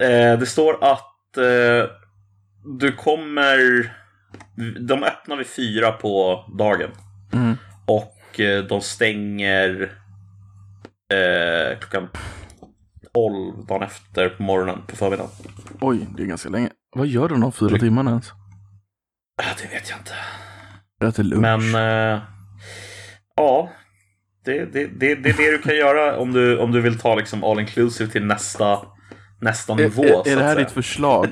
[0.00, 1.90] Eh, det står att eh,
[2.78, 3.58] du kommer...
[4.80, 6.90] De öppnar vid fyra på dagen.
[7.32, 7.56] Mm.
[7.86, 9.92] Och eh, de stänger
[11.12, 12.08] eh, klockan
[13.14, 15.30] 12 dagen efter på morgonen på förmiddagen.
[15.80, 16.70] Oj, det är ganska länge.
[16.96, 18.32] Vad gör du de fyra timmarna ens?
[19.36, 20.14] Ja, det vet jag inte.
[21.04, 21.42] Äter lunch?
[21.42, 22.22] Men eh,
[23.36, 23.70] ja,
[24.44, 27.14] det, det, det, det är det du kan göra om du, om du vill ta
[27.14, 28.78] liksom all inclusive till nästa,
[29.40, 30.02] nästa nivå.
[30.04, 31.28] är, är, är det här ditt förslag?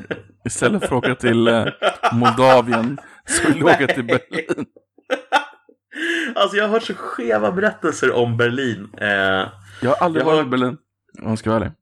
[0.46, 1.66] Istället för att åka till eh,
[2.12, 4.66] Moldavien så vill du åka till Berlin.
[6.34, 8.88] Alltså jag har hört så skeva berättelser om Berlin.
[9.00, 10.76] Eh, Jag har aldrig Jag har- varit i Berlin,
[11.22, 11.72] om jag ska vara ärlig.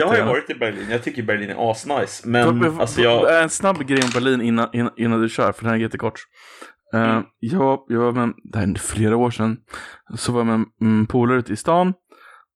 [0.00, 0.86] Jag har ju varit i Berlin.
[0.90, 2.28] Jag tycker Berlin är asnice.
[2.28, 3.42] Men Får- alltså jag...
[3.42, 6.20] En snabb grej om Berlin innan, innan, innan du kör, för den här är jättekort.
[6.94, 7.24] Uh, Mm.
[7.38, 9.56] jag, jag var med, det här är flera år sedan,
[10.14, 11.94] så var jag med en polare ute i stan.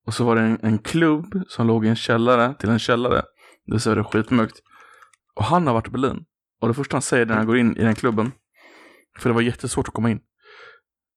[0.06, 3.22] Och så var det en, en klubb som låg i en källare till en källare.
[3.66, 4.56] Det var det skitmörkt.
[5.36, 6.24] Och han har varit i Berlin.
[6.60, 8.32] Och det första han säger när han går in i den klubben,
[9.18, 10.20] för det var jättesvårt att komma in.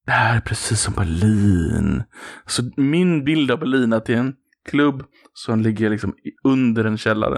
[0.05, 2.03] Det här är precis som Berlin.
[2.45, 4.35] Så min bild av Berlin är att det är en
[4.69, 7.37] klubb som ligger liksom under en källare.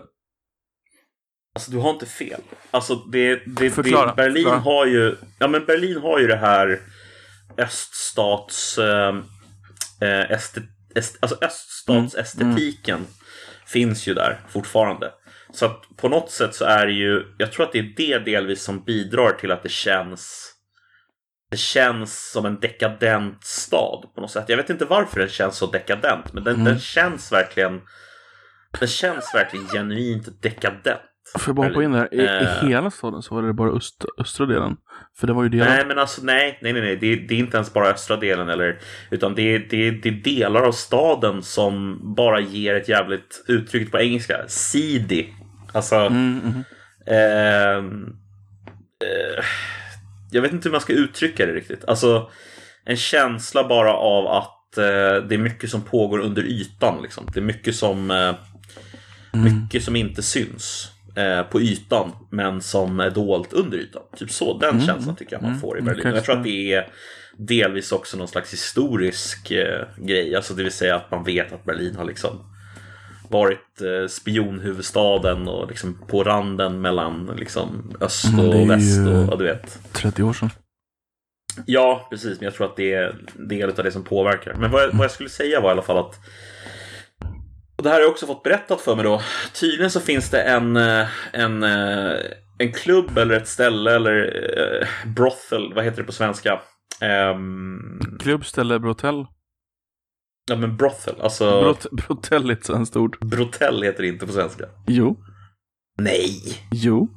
[1.56, 2.41] Alltså du har inte fel.
[2.72, 4.60] Alltså det, det, Förklara, det Berlin förklara.
[4.60, 5.15] har ju...
[5.39, 6.80] Ja men Berlin har ju det här
[7.58, 8.78] öststats...
[8.78, 9.15] Eh,
[10.02, 10.62] eh, este,
[10.96, 13.06] est, alltså öststatsestetiken
[13.65, 15.12] finns ju där fortfarande.
[15.54, 17.36] Så att på något sätt så är det ju...
[17.38, 20.52] Jag tror att det är det delvis som bidrar till att det känns...
[21.52, 24.46] Det känns som en dekadent stad på något sätt.
[24.48, 26.65] Jag vet inte varför den känns så dekadent, men den, Mm.
[26.65, 27.82] den känns verkligen...
[28.80, 31.02] Den känns verkligen genuint dekadent.
[31.33, 32.13] Får jag bara hoppa in där?
[32.13, 32.65] I, Eh.
[32.65, 34.77] I hela staden så var det bara öst, östra delen.
[35.17, 35.65] För det var ju delar.
[35.65, 36.95] Nej, men alltså nej, nej, nej, nej.
[36.95, 40.61] Det, det är inte ens bara östra delen eller, utan det det, det är delar
[40.61, 44.38] av staden som bara ger ett jävligt uttryck på engelska.
[44.47, 45.25] Seedy.
[45.73, 46.63] Alltså, Mm,
[47.07, 48.15] ehm,
[49.03, 49.43] eh,
[50.31, 51.85] jag vet inte hur man ska uttrycka det riktigt.
[51.85, 52.29] Alltså,
[52.85, 54.83] en känsla bara av att eh,
[55.27, 57.01] det är mycket som pågår under ytan.
[57.03, 57.27] Liksom.
[57.33, 58.35] Det är mycket som, eh,
[59.33, 64.01] mycket som inte syns eh, på ytan, men som är dolt under ytan.
[64.17, 65.62] Typ så, den känslan tycker jag man Mm.
[65.62, 66.15] får i Mm, Berlin.
[66.15, 66.88] Jag tror att det är
[67.38, 70.36] delvis också någon slags historisk eh, grej.
[70.36, 72.51] Alltså det vill säga att man vet att Berlin har liksom
[73.30, 79.34] varit eh, spionhuvudstaden och liksom på randen mellan liksom öst är och väst ju- och
[79.34, 79.80] ja, du vet.
[79.93, 80.49] 30 år sedan.
[81.65, 82.39] Ja, precis.
[82.39, 84.54] Men jag tror att det är del av det som påverkar.
[84.54, 86.15] Men vad jag, vad jag skulle säga var i alla fall att
[87.77, 89.21] och det här har jag också fått berättat för mig då.
[89.53, 92.15] Tydligen så finns det en, eh, en, eh,
[92.57, 94.25] en klubb eller ett ställe eller
[94.81, 96.61] uh, brothel, vad heter det på svenska?
[97.33, 99.25] Um, Klubb, ställe, brotell.
[100.49, 101.61] Ja men brothel, alltså...
[101.61, 103.17] Brot, brotell är ett svenskt ord.
[103.25, 104.65] Brotell heter det inte på svenska.
[104.88, 105.17] Jo.
[105.97, 106.41] Nej!
[106.71, 107.09] Jo.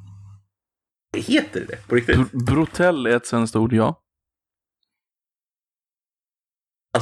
[1.13, 2.17] Det heter det, på riktigt.
[2.17, 4.01] Br brotell är ett svenskt ord, ja.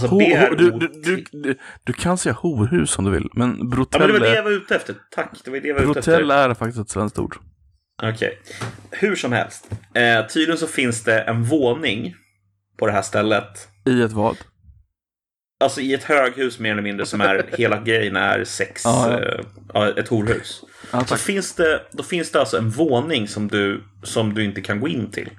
[0.02, 3.56] Alltså Ho, ho, du, du, du, du, kan säga horhus om du vill, men Ja
[3.56, 4.94] men brotell, det var det jag var ute efter.
[5.10, 6.48] Tack, det var det jag var ute brotell efter.
[6.50, 7.36] är faktiskt ett svenskt ord.
[8.02, 8.38] Okej.
[8.90, 9.70] Hur som helst.
[9.94, 12.14] Eh, tydligen så finns det en våning
[12.78, 13.68] på det här stället.
[13.86, 14.36] I ett vad?
[15.60, 19.20] Alltså i ett höghus mer eller mindre som är hela grejen är sex, Ja,
[19.74, 19.88] ja.
[19.88, 20.62] eh, ett horhus.
[20.92, 24.60] Ja, Så finns det, då finns det alltså en våning som du, som du inte
[24.60, 25.30] kan gå in till.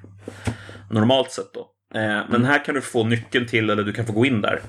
[0.90, 1.66] Normalt sett då.
[1.94, 4.62] Eh, men här kan du få nyckeln till eller du kan få gå in där.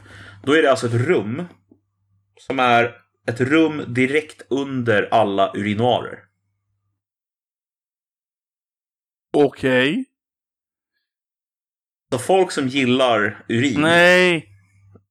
[0.43, 1.43] Då är det alltså ett rum
[2.39, 2.95] som är
[3.27, 6.19] ett rum direkt under alla urinoarer.
[9.37, 10.05] Okej.
[12.11, 13.81] Så folk som gillar urin.
[13.81, 14.49] Nej.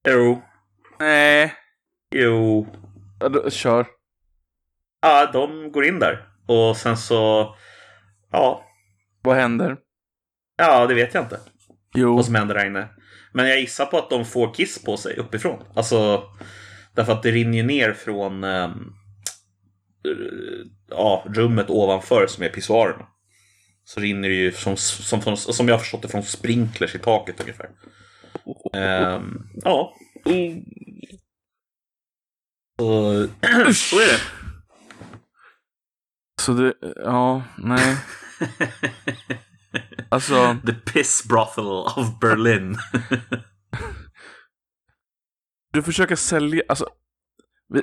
[0.09, 0.43] Jo.
[0.99, 1.55] Nej.
[2.11, 2.67] Jo.
[3.49, 3.87] Kör.
[5.01, 6.29] Ja, de går in där.
[6.47, 7.55] Och sen så...
[8.31, 8.65] Ja.
[9.23, 9.77] Vad händer?
[10.57, 11.41] Ja, det vet jag inte.
[11.99, 12.17] Jo.
[12.17, 12.89] Vad som händer där inne.
[13.33, 15.63] Men jag gissar på att de får kiss på sig uppifrån.
[15.75, 16.23] Alltså...
[16.95, 18.45] Därför att det rinner ner från...
[18.45, 18.93] ehm,
[20.05, 23.07] eh, ja, rummet ovanför som är pissoarerna.
[23.85, 26.99] Så rinner det ju som, som, som, som jag har förstått det från sprinklers i
[26.99, 27.71] taket ungefär.
[28.75, 29.95] Ehm, ja.
[32.79, 33.27] Så,
[33.75, 34.21] så är det.
[36.41, 37.97] Så det, ja, nej.
[40.09, 41.65] Alltså, The piss brothel
[41.97, 42.77] of Berlin.
[45.73, 46.89] du försöker sälja, alltså.
[47.69, 47.83] Vi,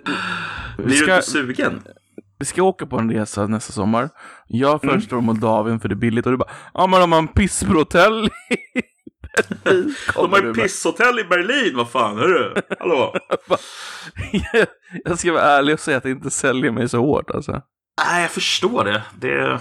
[0.77, 1.83] vi, Blir du ska, inte sugen?
[2.39, 4.09] vi ska åka på en resa nästa sommar.
[4.47, 4.93] Jag Mm.
[4.93, 8.29] föreslår Moldavien för det är billigt och du bara, ja men de har en pisshotell
[10.15, 12.53] De har ju pisshotell i Berlin, vad fan, hörru?
[12.79, 13.15] Hallå?
[15.03, 17.61] Jag ska vara ärlig och säga att det inte säljer mig så hårt alltså.
[18.05, 19.03] Nej, jag förstår det.
[19.19, 19.59] Det,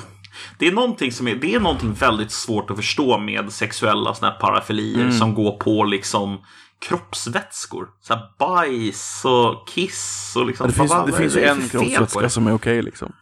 [0.59, 4.31] det, är någonting som är, det är någonting väldigt svårt att förstå med sexuella såna
[4.31, 6.40] här parafilier som går på liksom
[6.88, 7.88] kroppsvätskor.
[8.01, 10.66] Så här bajs och kiss och liksom.
[10.66, 12.31] Det finns, det finns för en kroppsvätska det?
[12.31, 13.12] som är okej liksom.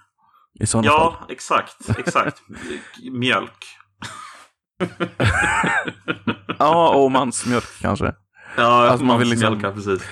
[0.60, 1.00] I sådana fall.
[1.00, 2.42] Ja, exakt, exakt.
[3.12, 3.64] Mjölk.
[6.58, 8.12] Ja, och mansmjölk kanske.
[8.56, 10.02] Ja, Alltså, man vill liksom- ja, precis.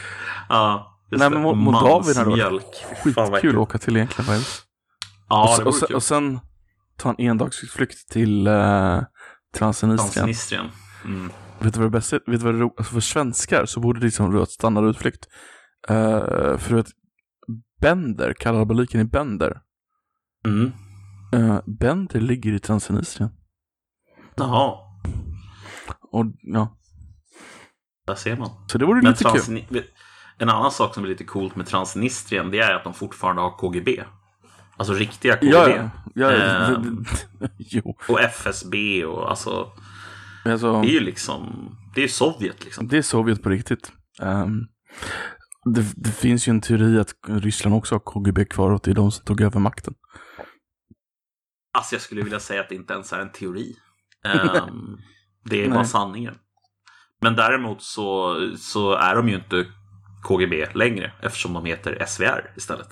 [0.48, 1.30] Ja, Nej, det.
[1.30, 2.62] men Mo- Moldavien hade varit
[3.02, 4.40] Skitkul att åka till egentligen.
[5.28, 6.40] Ja, och, det och, sen, och sen
[7.00, 9.02] ta en endagsutflykt till uh,
[9.54, 10.12] Transnistrien.
[10.12, 10.68] Transnistrien.
[11.04, 11.30] Mm.
[11.58, 12.16] Vet du vad det bästa?
[12.26, 15.28] Vet du vad det alltså för svenskar så borde det liksom vara ett standardutflykt.
[15.90, 16.86] Uh, för att
[17.80, 19.60] Bender, kalabaliken i Bender.
[20.46, 20.72] Mm.
[21.34, 23.30] Uh, Bender ligger i Transnistrien.
[24.34, 24.78] Jaha,
[26.12, 26.76] Och ja,
[28.06, 28.50] där ser man.
[28.66, 29.84] så det vore Men lite kul.
[30.38, 33.58] En annan sak som är lite coolt med Transnistrien det är att de fortfarande har
[33.58, 34.04] KGB.
[34.80, 35.52] Alltså riktiga KGB.
[35.52, 35.90] Ja, ja.
[36.14, 36.30] ja.
[36.32, 37.04] Ehm.
[37.58, 39.72] jo, Och FSB och alltså.
[40.44, 40.80] alltså.
[40.80, 41.70] Det är ju liksom.
[41.94, 42.88] Det är Sovjet liksom.
[42.88, 43.92] Det är Sovjet på riktigt.
[44.22, 44.60] Ehm,
[45.74, 48.90] det, det finns ju en teori att Ryssland också har KGB kvar och att det
[48.90, 49.94] är de som tog över makten.
[51.78, 53.76] Alltså jag skulle vilja säga att det inte ens är en teori.
[54.24, 54.98] Ehm,
[55.44, 55.88] det är bara Nej.
[55.88, 56.34] sanningen.
[57.20, 59.66] Men däremot så, så är de ju inte
[60.22, 62.88] KGB längre eftersom de heter SVR istället.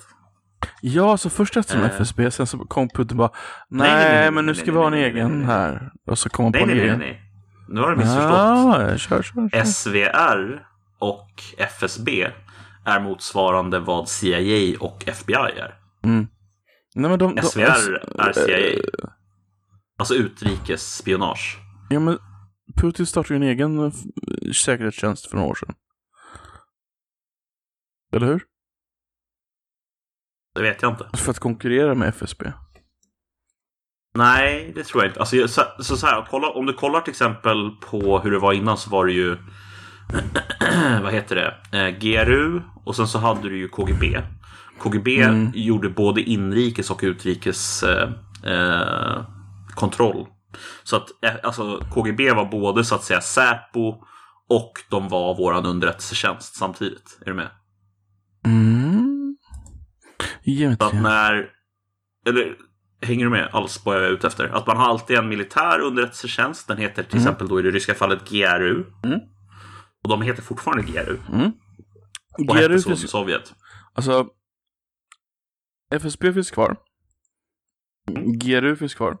[0.81, 1.87] Ja, så först efter som Eh.
[1.89, 3.31] FSB, sen så kom Putin bara
[3.69, 5.91] nej, nej, nej, men nu ska nej, vi ha en egen här.
[6.07, 6.99] Och så kom Nej, på en egen.
[6.99, 7.21] nej.
[7.69, 8.31] Nu har du missförstått.
[8.31, 9.63] Ja, kör, kör, kör.
[9.63, 10.65] SVR
[10.99, 12.27] och FSB
[12.85, 15.75] är motsvarande vad CIA och FBI är.
[16.03, 16.27] Mm.
[16.95, 18.81] Nej, men de, de, SVR är CIA.
[19.97, 21.57] Alltså utrikesspionage.
[21.89, 22.17] Ja, men
[22.75, 23.91] Putin startade ju en egen eh,
[24.53, 25.75] säkerhetstjänst för några år sedan.
[28.13, 28.41] Eller hur?
[30.55, 31.17] Det vet jag inte.
[31.17, 32.51] För att konkurrera med FSB.
[34.15, 35.19] Nej, det tror jag inte.
[35.19, 38.53] Alltså, så, så, så här, kolla, om du kollar till exempel på hur det var
[38.53, 39.37] innan så var det ju
[41.03, 41.77] vad heter det?
[41.79, 44.21] Eh, GRU och sen så hade du ju KGB.
[44.79, 45.51] KGB Mm.
[45.55, 48.09] gjorde både inrikes och utrikes eh,
[48.45, 49.23] eh,
[49.75, 50.27] kontroll.
[50.83, 54.03] Så att eh, alltså, KGB var både så att säga Säpo
[54.49, 57.19] och de var våran underrättelsetjänst samtidigt.
[57.21, 57.49] Är du med?
[58.45, 58.78] Mm.
[60.79, 61.49] Så att när...
[62.25, 62.55] Eller
[63.01, 64.47] Hänger du med alls på vad jag är ute efter?
[64.47, 66.67] Att man har alltid en militär underrättelsetjänst.
[66.67, 68.85] Den heter till exempel då i det ryska fallet GRU.
[69.03, 69.19] Mm.
[70.03, 71.17] Och de heter fortfarande GRU.
[71.33, 71.51] Mm.
[72.47, 73.53] Och hette GRU så i Sovjet.
[73.93, 74.27] alltså,
[75.91, 76.77] FSB finns kvar.
[78.43, 79.17] GRU finns kvar.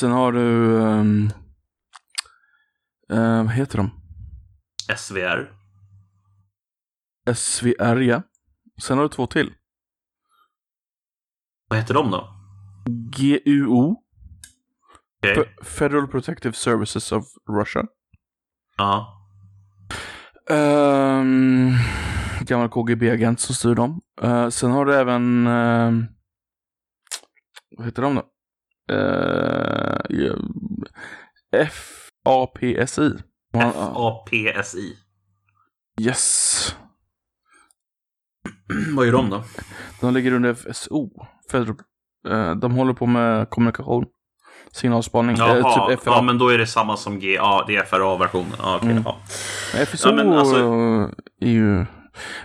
[0.00, 0.40] Sen har du,
[0.76, 1.30] um,
[3.08, 3.90] vad heter de?
[4.96, 5.52] SVR.
[7.34, 8.22] SVR, ja.
[8.82, 9.54] Sen har du två till.
[11.68, 12.28] Vad heter de då?
[13.16, 13.96] GUO.
[15.26, 17.24] F- Federal Protective Services of
[17.58, 17.84] Russia.
[18.76, 19.20] Ja.
[20.50, 21.72] Um,
[22.40, 24.00] gammal KGB-agent som styr dem.
[24.22, 26.06] Eh, sen har du även, ehm,
[27.76, 28.22] vad heter de då?
[28.92, 30.36] Uh, ja,
[32.24, 33.18] FAPSI.
[33.52, 34.96] FAPSI.
[36.00, 36.76] Yes.
[38.96, 39.44] Vad gör de då?
[40.00, 41.10] De ligger under FSO.
[41.50, 41.76] Federal,
[42.28, 44.04] eh, de håller på med kommunikation.
[44.72, 45.36] Signalspaning.
[45.36, 46.12] Jaha, Eh, typ FRA.
[46.14, 47.34] ja men då är det samma som G.
[47.34, 48.52] Ja, det är FRA-versionen.
[48.58, 48.90] Ja, okej.
[48.90, 49.02] Mm.
[49.06, 49.16] ja.
[49.86, 50.56] FSO Ja, men alltså-
[51.40, 51.86] är ju...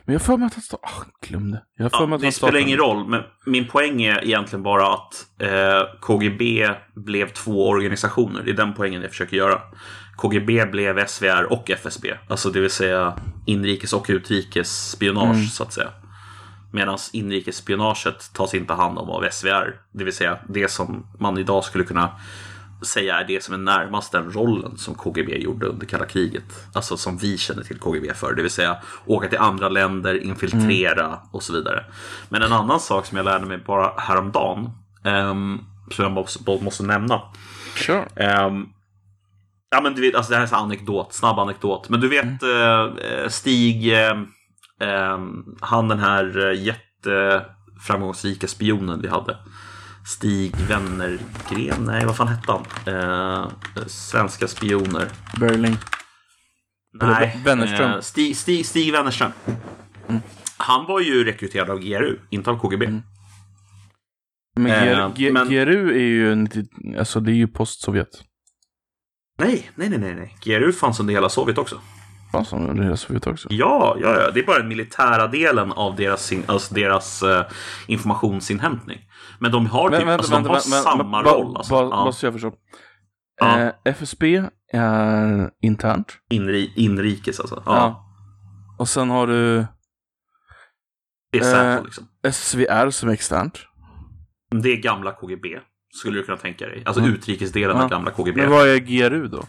[0.06, 0.80] Men jag har för mig att han står...
[0.84, 1.64] Ah, glömde.
[1.78, 4.24] Jag har för Ja, att det han spelar startade- ingen roll, men min poäng är
[4.26, 8.44] egentligen bara att eh, KGB blev två organisationer.
[8.44, 9.62] Det är den poängen jag försöker göra.
[10.18, 13.14] KGB blev SVR och FSB, alltså det vill säga
[13.46, 15.46] inrikes och utrikes spionage Mm.
[15.48, 15.90] så att säga.
[16.72, 21.64] Medan inrikesspionaget tas inte hand om av SVR, det vill säga det som man idag
[21.64, 22.12] skulle kunna
[22.82, 26.44] säga är det som är närmast den rollen som KGB gjorde under kalla kriget.
[26.74, 31.20] Alltså som vi känner till KGB för, det vill säga åka till andra länder, infiltrera
[31.32, 31.86] och så vidare.
[32.30, 34.70] Men en annan sak som jag lärde mig bara häromdagen,
[35.04, 37.22] um, som jag måste, måste nämna.
[37.76, 38.08] Kör.
[38.16, 38.66] Ehm,
[39.72, 41.90] ja men du vet, alltså det här är en anekdot, snabb anekdot.
[41.90, 44.28] Men du vet eh, Stig, eh, ehm,
[45.60, 49.38] han den här eh, jätteframgångsrika spionen vi hade.
[50.06, 52.66] Stig Wennergren, nej vad fan hette han?
[52.96, 53.48] Eh,
[53.88, 55.08] svenska spioner.
[55.40, 55.78] Berling.
[57.02, 57.92] Nej, Wennerström.
[57.92, 59.32] eh, Stig, Stig, Stig Wennerström.
[60.58, 62.88] Han var ju rekryterad av GRU, inte av KGB.
[64.56, 66.66] Men, Eh, G- G- men- GRU är ju, 90,
[67.00, 68.24] alltså det är ju post-Sovjet.
[69.40, 70.38] Nej, nej, nej, nej, nej.
[70.44, 71.82] GRU fanns under hela Sovjet också.
[72.32, 73.48] Fan som är Sovjet också.
[73.52, 77.46] Ja, ja, ja, det är bara den militära delen av deras, alltså deras eh,
[77.88, 79.00] informationsinhämtning.
[79.40, 81.58] Men de har, typ, alltså, de har samma roll.
[81.58, 81.74] Alltså.
[81.74, 82.54] ba- ja, Bara så jag förstår.
[83.42, 83.60] Ja.
[83.60, 86.14] Eh, FSB är internt.
[86.30, 87.64] inri, inrikes alltså.
[87.66, 88.06] Ja, Ja.
[88.80, 89.66] Och sen har du
[91.34, 92.08] Eh, liksom.
[92.32, 93.60] SVR som är externt.
[94.52, 95.60] Det är gamla KGB,
[95.94, 96.84] skulle du kunna tänka dig.
[96.86, 97.14] Alltså Mm.
[97.14, 98.42] utrikesdelen av gamla KGB.
[98.42, 99.44] Men vad är GRU då?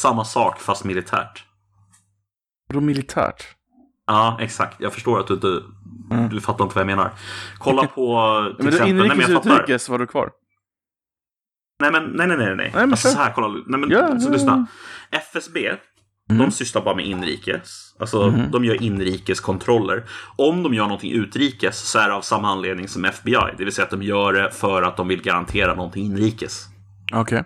[0.00, 1.44] Samma sak, fast militärt.
[2.68, 3.44] Vadå militärt?
[4.06, 4.80] Ja, exakt.
[4.80, 5.62] Jag förstår att du inte...
[6.10, 6.28] Mm.
[6.28, 7.10] Du fattar inte vad jag menar.
[7.58, 8.94] Kolla på till Men exempel...
[8.96, 9.62] Nej, men inrikes och fattar.
[9.62, 10.30] utrikes var du kvar?
[11.80, 12.56] Nej, men nej, nej, nej.
[12.56, 12.70] nej.
[12.74, 13.48] men alltså, så här, kolla.
[13.66, 14.66] Nej, men, Ja, så ja, lyssna.
[15.10, 15.70] FSB,
[16.30, 16.42] Mm.
[16.42, 17.96] de sysslar bara med inrikes.
[17.98, 18.50] Alltså, Mhm.
[18.50, 20.04] de gör inrikeskontroller.
[20.36, 23.54] Om de gör någonting utrikes så är det av samma anledning som FBI.
[23.58, 26.64] Det vill säga att de gör det för att de vill garantera någonting inrikes.
[27.14, 27.44] Okej.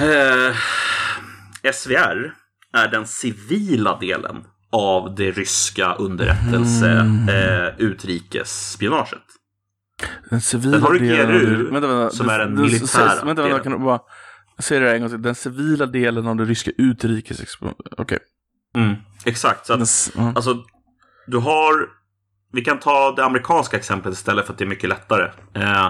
[0.00, 0.56] Eh,
[1.72, 2.34] SVR
[2.76, 7.28] är den civila delen av det ryska underrättelse Mm.
[7.28, 9.22] eh, utrikesspionaget.
[10.30, 10.98] Den civila Sen har du.
[10.98, 13.60] GRU, vänta, vänta, som är den militära Vänta, vänta, delen.
[13.60, 14.00] kan du bara
[14.58, 15.22] säga det en gång till?
[15.22, 17.40] Den civila delen av det ryska utrikes...
[17.96, 18.18] Okej.
[18.76, 19.66] Mm, exakt.
[19.66, 20.26] Så att, Den.
[20.36, 20.64] Alltså,
[21.26, 21.72] du har...
[22.52, 25.30] Vi kan ta det amerikanska exemplet istället för att det är mycket lättare.
[25.54, 25.88] Eh,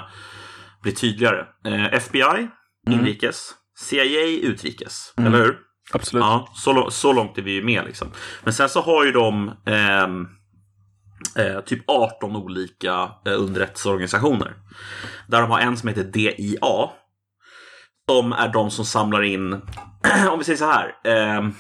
[0.83, 1.44] blir tydligare.
[1.64, 2.49] Eh, FBI,
[2.90, 3.51] inrikes.
[3.79, 5.14] CIA, utrikes.
[5.16, 5.33] Mm.
[5.35, 5.59] Eller hur?
[5.92, 6.25] Absolut.
[6.25, 8.09] Ja, så, så långt är vi ju med liksom.
[8.44, 10.29] Men sen så har ju de ehm,
[11.37, 14.55] eh, typ 18 olika eh, underrättelseorganisationer.
[15.29, 16.90] Där de har en som heter DIA.
[18.09, 19.53] De är de som samlar in,
[20.31, 20.92] om vi säger så här.
[21.05, 21.55] ehm,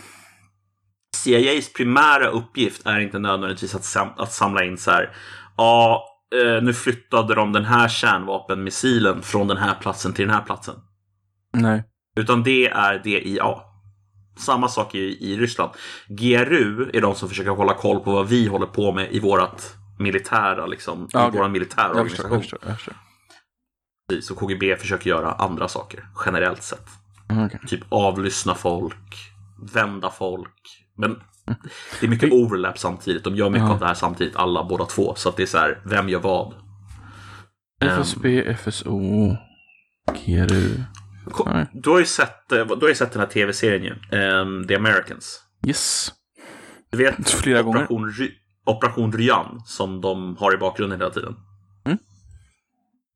[1.16, 5.16] CIAs primära uppgift är inte nödvändigtvis att, sam- att samla in så här.
[5.56, 10.42] Ja, eh, nu flyttade de den här kärnvapenmissilen från den här platsen till den här
[10.44, 10.74] platsen.
[11.52, 11.84] Nej.
[12.16, 13.44] Utan det är DIA.
[14.38, 14.98] Samma sak i,
[15.32, 15.70] i Ryssland.
[16.08, 19.74] GRU är de som försöker hålla koll på vad vi håller på med i vårat
[19.98, 21.38] militära, liksom, Ja, i okej.
[21.38, 22.40] våra militära Jag förstår, jag organisation.
[22.40, 22.60] förstår.
[22.68, 22.94] Jag förstår.
[24.20, 26.86] Så KGB försöker göra andra saker, generellt sett.
[27.30, 27.60] Mm, okej.
[27.66, 29.14] Typ avlyssna folk,
[29.72, 30.52] vända folk.
[30.96, 31.20] Men
[32.00, 33.24] det är mycket overlap samtidigt.
[33.24, 33.72] De gör mycket Ja.
[33.72, 35.14] av det här samtidigt, alla båda två.
[35.16, 36.54] Så att det är så här, vem gör vad?
[37.80, 37.88] Ehm.
[37.88, 39.36] FSB, FSO,
[40.26, 40.82] GRU.
[41.46, 41.66] Nej.
[41.72, 44.74] Du har ju sett, eh, du har ju sett den här tv-serien ju, ehm, The
[44.76, 45.42] Americans.
[45.66, 46.12] Yes.
[46.90, 47.84] Du vet Flera gånger.
[47.84, 48.32] Operation, Ry-
[48.66, 51.36] Operation Ryan som de har i bakgrunden hela tiden.
[51.84, 51.98] Mm.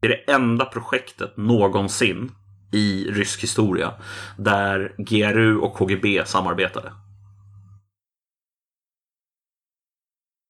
[0.00, 2.32] Det är det enda projektet någonsin
[2.72, 3.92] i rysk historia
[4.38, 6.92] där GRU och KGB samarbetade.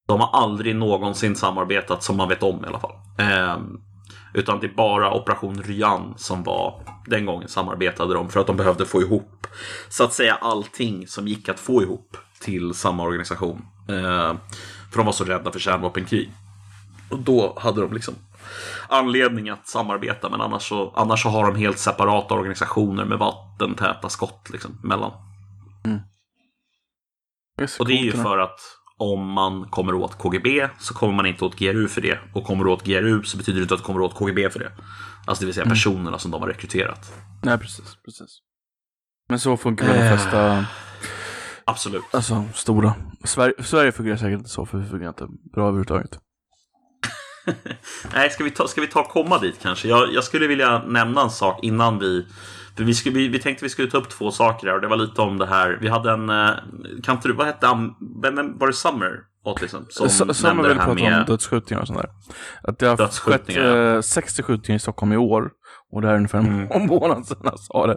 [0.08, 2.94] De har aldrig någonsin samarbetat som man vet om i alla fall.
[3.18, 3.58] Eh,
[4.34, 8.56] utan det är bara Operation Ryan som var den gången samarbetade de för att de
[8.56, 9.46] behövde få ihop
[9.88, 13.66] så att säga allting som gick att få ihop till samma organisation.
[13.88, 14.34] Eh,
[14.90, 16.32] för de var så rädda för kärnvapenkrig.
[17.10, 18.14] Och då hade de liksom
[18.88, 24.08] anledning att samarbeta men annars så, annars så har de helt separata organisationer med vattentäta
[24.08, 25.12] skott liksom, mellan.
[25.84, 25.98] Mm.
[27.78, 28.60] Och det är ju för att
[29.00, 32.18] om man kommer åt KGB så kommer man inte åt GRU för det.
[32.32, 34.58] Och kommer du åt GRU så betyder det inte att du kommer åt KGB för
[34.58, 34.72] det.
[35.26, 35.72] Alltså det vill säga mm.
[35.72, 37.12] personerna som de har rekryterat.
[37.42, 37.96] Nej, precis.
[38.04, 38.38] precis.
[39.28, 40.16] Men så funkar väl de eh.
[40.16, 40.66] flesta...
[41.64, 42.02] Absolut.
[42.10, 42.94] Alltså, stora.
[43.24, 46.18] Sverige, Sverige fungerar säkert inte så, för vi fungerar inte bra överhuvudtaget.
[48.14, 49.88] Nej, ska vi, ta, ska vi ta komma dit kanske?
[49.88, 52.26] Jag, jag skulle vilja nämna en sak innan vi
[52.84, 54.96] vi, skulle, vi, vi tänkte vi skulle ta upp två saker här och det var
[54.96, 55.78] lite om det här.
[55.80, 56.50] Vi hade en, eh,
[57.02, 57.94] kan inte du, vad hette han,
[58.58, 59.20] var det Summer?
[59.60, 61.18] Liksom, som Summer vill prata med...
[61.18, 62.10] om dödsskjutningar och sånt där.
[62.62, 65.50] Att det har skett eh, 60 skjutningar i Stockholm i år.
[65.92, 66.70] Och det här är ungefär mm.
[66.70, 67.96] en månad sedan jag sa det.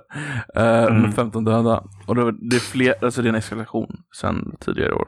[0.55, 1.01] Eh, mm.
[1.01, 1.83] Med 15 döda.
[2.05, 5.07] Och det, det, är fler, alltså det är en eskalation sedan tidigare år.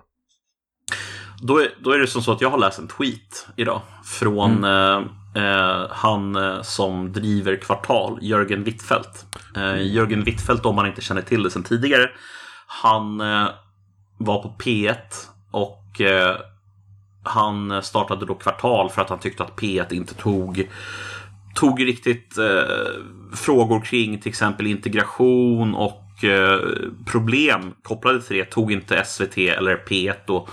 [1.41, 4.51] Då är, då är det som så att jag har läst en tweet idag från
[4.51, 5.03] mm.
[5.03, 9.25] eh, eh han eh, som driver Kvartal, Jörgen Wittfeldt.
[9.55, 12.09] Eh, Jörgen Wittfeldt, om man inte känner till det sedan tidigare,
[12.67, 13.47] han eh,
[14.17, 14.97] var på P1
[15.51, 16.35] och eh,
[17.23, 20.69] han startade då Kvartal för att han tyckte att P1 inte tog
[21.55, 26.59] tog riktigt eh, frågor kring till exempel integration och eh,
[27.05, 30.47] problem kopplade till det tog inte SVT eller P1 då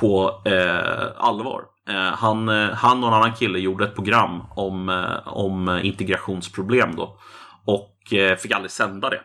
[0.00, 1.62] på eh, allvar.
[1.88, 6.96] Eh, han, eh, han och en annan kille gjorde ett program om, eh, om integrationsproblem
[6.96, 7.18] då.
[7.64, 9.20] Och eh, fick aldrig sända det.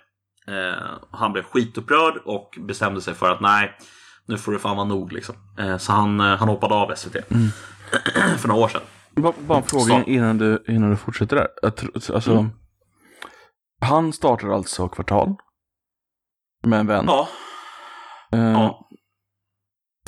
[0.48, 3.78] Eh, han blev skitupprörd och bestämde sig för att nej,
[4.26, 5.36] nu får det fan vara nog liksom.
[5.80, 7.16] så han, han hoppade av SVT.
[7.32, 7.48] Mm.
[8.38, 8.82] för några år sedan.
[9.48, 11.48] Bara en fråga innan du, innan du fortsätter där.
[12.14, 12.50] Alltså, mm.
[13.82, 15.36] Han startar alltså Kvartal.
[16.64, 17.06] Med en vän.
[17.08, 17.28] Ja.
[18.32, 18.90] ja.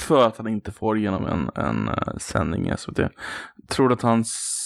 [0.02, 3.00] För att han inte får igenom en, en uh, sändning i SVT.
[3.70, 4.60] Tror du att hans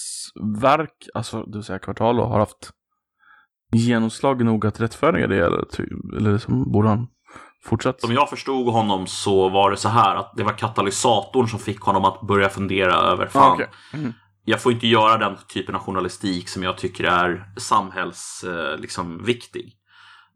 [0.60, 2.70] verk, alltså du säger kvartal, har haft
[3.72, 5.36] genomslag nog att rättfärdiga det?
[5.36, 5.64] Eller,
[6.16, 7.06] eller liksom, borde han
[7.64, 7.98] fortsätta?
[7.98, 11.80] Som jag förstod honom så var det så här att det var katalysatorn som fick
[11.80, 13.50] honom att börja fundera över fan.
[13.50, 13.66] Ah, okay.
[13.94, 14.12] mm.
[14.44, 18.46] Jag får inte göra den typen av journalistik som jag tycker är samhällsviktig.
[18.70, 19.20] Eh, liksom,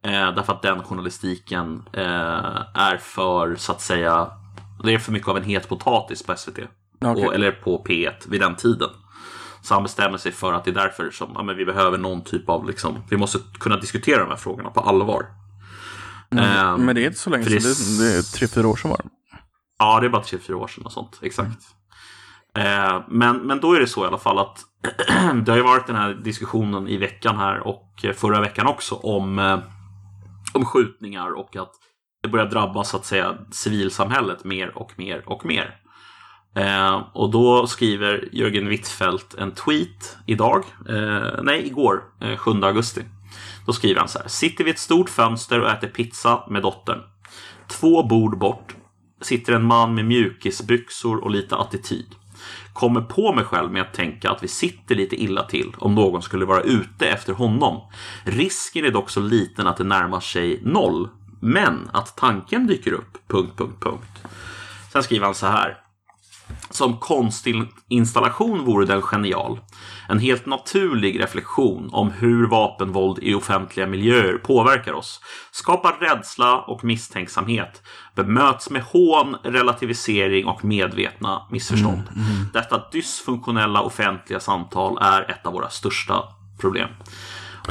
[0.05, 4.30] eh, därför att den journalistiken eh, är för, så att säga,
[4.83, 6.59] det är för mycket av en het potatis på SVT.
[7.01, 7.24] Okay.
[7.24, 8.91] Och, eller på P1 vid den tiden.
[9.62, 12.24] Så han bestämmer sig för att det är därför som ja, men vi behöver någon
[12.24, 15.26] typ av, liksom, vi måste kunna diskutera de här frågorna på allvar.
[16.30, 17.61] Mm, um, men det är inte så länge sedan,
[17.99, 19.09] det, det, är tre, fyra år sedan var det.
[19.78, 21.59] Ja, det är bara tre, fyra år sedan och sånt, exakt.
[22.55, 22.95] Mm.
[22.95, 24.59] Uh, men, men då är det så i alla fall att
[25.45, 29.39] det har ju varit den här diskussionen i veckan här och förra veckan också om,
[29.39, 29.59] uh,
[30.53, 31.72] om skjutningar och att
[32.22, 35.76] det börjar drabba så att säga civilsamhället mer och mer och mer.
[36.56, 43.02] Eh, och då skriver Jörgen Wittfeldt en tweet idag, eh, nej igår, eh, 7 augusti.
[43.66, 44.28] Då skriver han så här.
[44.28, 46.98] Sitter vid ett stort fönster och äter pizza med dottern.
[47.68, 48.76] Två bord bort
[49.20, 52.14] sitter en man med mjukisbyxor och lite attityd.
[52.72, 56.22] Kommer på mig själv med att tänka att vi sitter lite illa till om någon
[56.22, 57.80] skulle vara ute efter honom.
[58.24, 61.08] Risken är dock så liten att det närmar sig noll
[61.43, 63.28] men att tanken dyker upp.
[63.28, 64.24] Punkt, punkt, punkt.
[64.93, 65.78] Sen skriver han så här.
[66.70, 69.61] Som konstinstallation vore den genial.
[70.09, 75.20] En helt naturlig reflektion om hur vapenvåld i offentliga miljöer påverkar oss.
[75.51, 77.82] Skapar rädsla och misstänksamhet.
[78.14, 82.03] Bemöts med hån, relativisering och medvetna missförstånd.
[82.14, 82.49] Mm, mm.
[82.53, 86.24] Detta dysfunktionella offentliga samtal är ett av våra största
[86.61, 86.88] problem.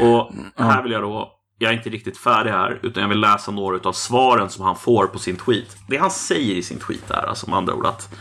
[0.02, 3.52] Och här vill jag då jag är inte riktigt färdig här, utan jag vill läsa
[3.52, 5.78] några av svaren som han får på sin tweet.
[5.88, 8.16] Det han säger i sin tweet är alltså med andra ord att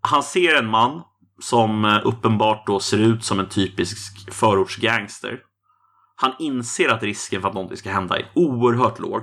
[0.00, 1.02] han ser en man
[1.40, 5.38] som eh, uppenbart då ser ut som en typisk förortsgangster.
[6.16, 9.22] Han inser att risken för att någonting ska hända är oerhört låg.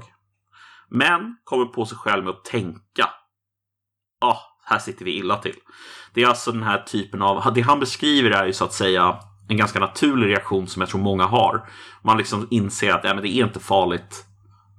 [0.90, 3.10] Men kommer på sig själv med att tänka.
[4.20, 5.56] Ja, ah, här sitter vi illa till.
[6.14, 9.20] Det är alltså den här typen av, det han beskriver är ju så att säga
[9.48, 11.70] en ganska naturlig reaktion som jag tror många har.
[12.02, 14.26] Man liksom inser att ja, men det är inte farligt.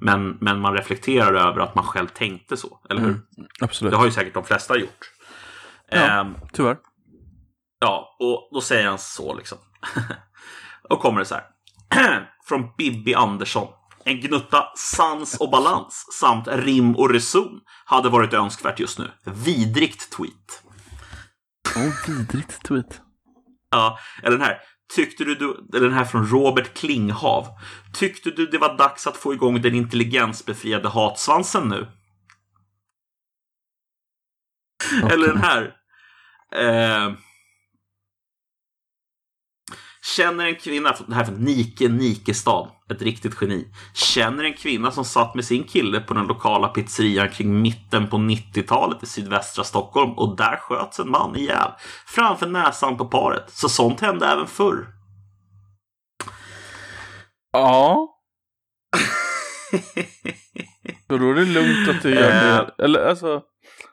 [0.01, 3.11] Men, men man reflekterar över att man själv tänkte så, eller hur?
[3.11, 3.23] Mm,
[3.61, 3.91] absolut.
[3.91, 5.11] Det har ju säkert de flesta gjort.
[5.91, 6.77] Ja, um, tyvärr.
[7.81, 9.59] Ja, och då säger han så liksom.
[10.91, 11.45] Och kommer det så här.
[12.49, 13.69] Från Bibi Andersson.
[14.05, 19.11] En gnutta sans och balans samt rim och reson hade varit önskvärt just nu.
[19.25, 20.62] Vidrigt tweet.
[21.77, 23.01] Åh, vidrigt tweet.
[23.75, 24.61] Ja, eller den här.
[24.95, 27.47] Tyckte du, du, eller den här från Robert Klinghav.
[27.95, 31.87] Tyckte du det var dags att få igång den intelligensbefriade hatsvansen nu?
[35.11, 35.75] Eller den här.
[36.57, 37.12] Eh,
[40.16, 43.68] känner en kvinna, det här är från Nike Nikestad, ett riktigt geni.
[43.94, 48.16] Känner en kvinna som satt med sin kille på den lokala pizzerian kring mitten på
[48.16, 51.70] 90-talet i sydvästra Stockholm och där sköts en man ihjäl
[52.07, 53.44] framför näsan på paret.
[53.50, 54.86] Så sånt hände även förr.
[57.52, 58.11] Ja.
[61.09, 62.84] Så då är det lugnt att du gör det.
[62.84, 63.42] Eller alltså.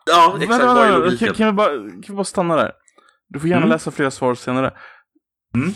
[0.06, 0.64] Ja, exakt.
[0.64, 1.28] Vad är logiken?
[1.28, 2.72] kan, kan, vi bara, kan vi bara stanna där?
[3.30, 3.70] Du får gärna Mm.
[3.70, 4.74] läsa flera svar senare.
[5.56, 5.74] Mm.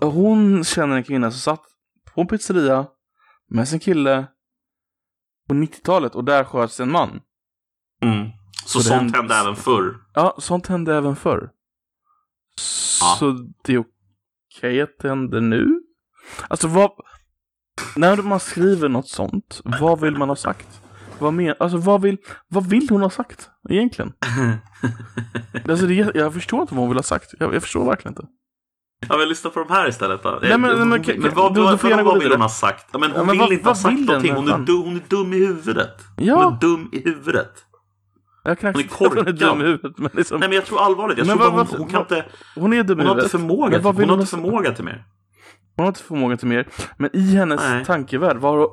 [0.00, 1.62] Hon känner en kvinna som satt
[2.14, 2.86] på en pizzeria
[3.48, 4.26] med sin kille
[5.48, 7.20] på 90-talet och där sköts en man.
[8.02, 8.28] Mm.
[8.66, 9.94] Så, Så sånt hände- även förr.
[10.14, 11.50] Ja, sånt hände även förr.
[13.00, 13.16] Ja.
[13.18, 13.84] Så det är
[14.58, 15.80] okej att det händer nu?
[16.48, 16.90] Alltså vad...
[17.96, 20.82] När man skriver något sånt, vad vill man ha sagt?
[21.18, 21.54] Vad men...
[21.60, 22.16] Alltså vad vill...
[22.48, 24.12] Vad vill hon ha sagt egentligen?
[25.68, 25.94] Alltså det...
[26.14, 27.30] Jag förstår inte vad hon vill ha sagt.
[27.38, 28.22] Jag, jag förstår verkligen inte.
[29.08, 30.38] Ja, men lyssna på de här istället då.
[30.42, 32.40] Nej, men- men- men, kan- vad, du- du vad, får gärna vad, gå vill hon
[32.40, 32.86] ha sagt?
[32.92, 34.34] Ja, men hon Ja, men vill vad- inte ha vad sagt någonting.
[34.34, 35.96] Hon är, dum, hon är dum i huvudet.
[36.16, 36.44] Ja.
[36.44, 37.52] Hon är dum i huvudet.
[38.44, 39.38] Jag kan Hon är att hon är korkad.
[39.38, 40.40] dum i huvudet, men liksom...
[40.40, 41.18] Nej, men jag tror allvarligt.
[41.18, 42.30] Jag Men tror vad- hon, vad- hon kan vad- inte...
[42.54, 43.30] Hon är dum i Hon har inte huvudet.
[43.30, 45.04] förmåga, Men vad till, vill hon har hon inte förmåga till mer.
[45.76, 46.68] Hon har inte förmåga till mer.
[46.98, 47.84] Men i hennes Nej.
[47.84, 48.68] tankevärld, var,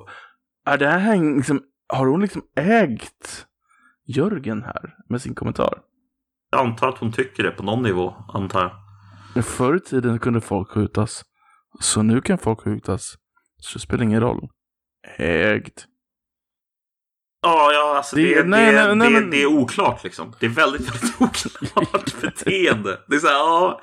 [0.68, 1.62] är det här liksom,
[1.94, 3.46] har hon liksom ägt
[4.08, 5.74] Jörgen här med sin kommentar?
[6.52, 8.72] Jag antar att hon tycker det på någon nivå, antar jag.
[9.44, 11.22] Förr i tiden kunde folk skjutas.
[11.80, 13.16] Så nu kan folk skjutas.
[13.62, 14.50] Så det spelar ingen roll.
[15.18, 15.80] Ägd.
[17.42, 20.34] Ja, ja, alltså det, Det- nej, det, nej, nej, det, men- det är oklart liksom.
[20.40, 23.00] Det är väldigt, väldigt oklart beteende.
[23.08, 23.82] Det är så här, ja.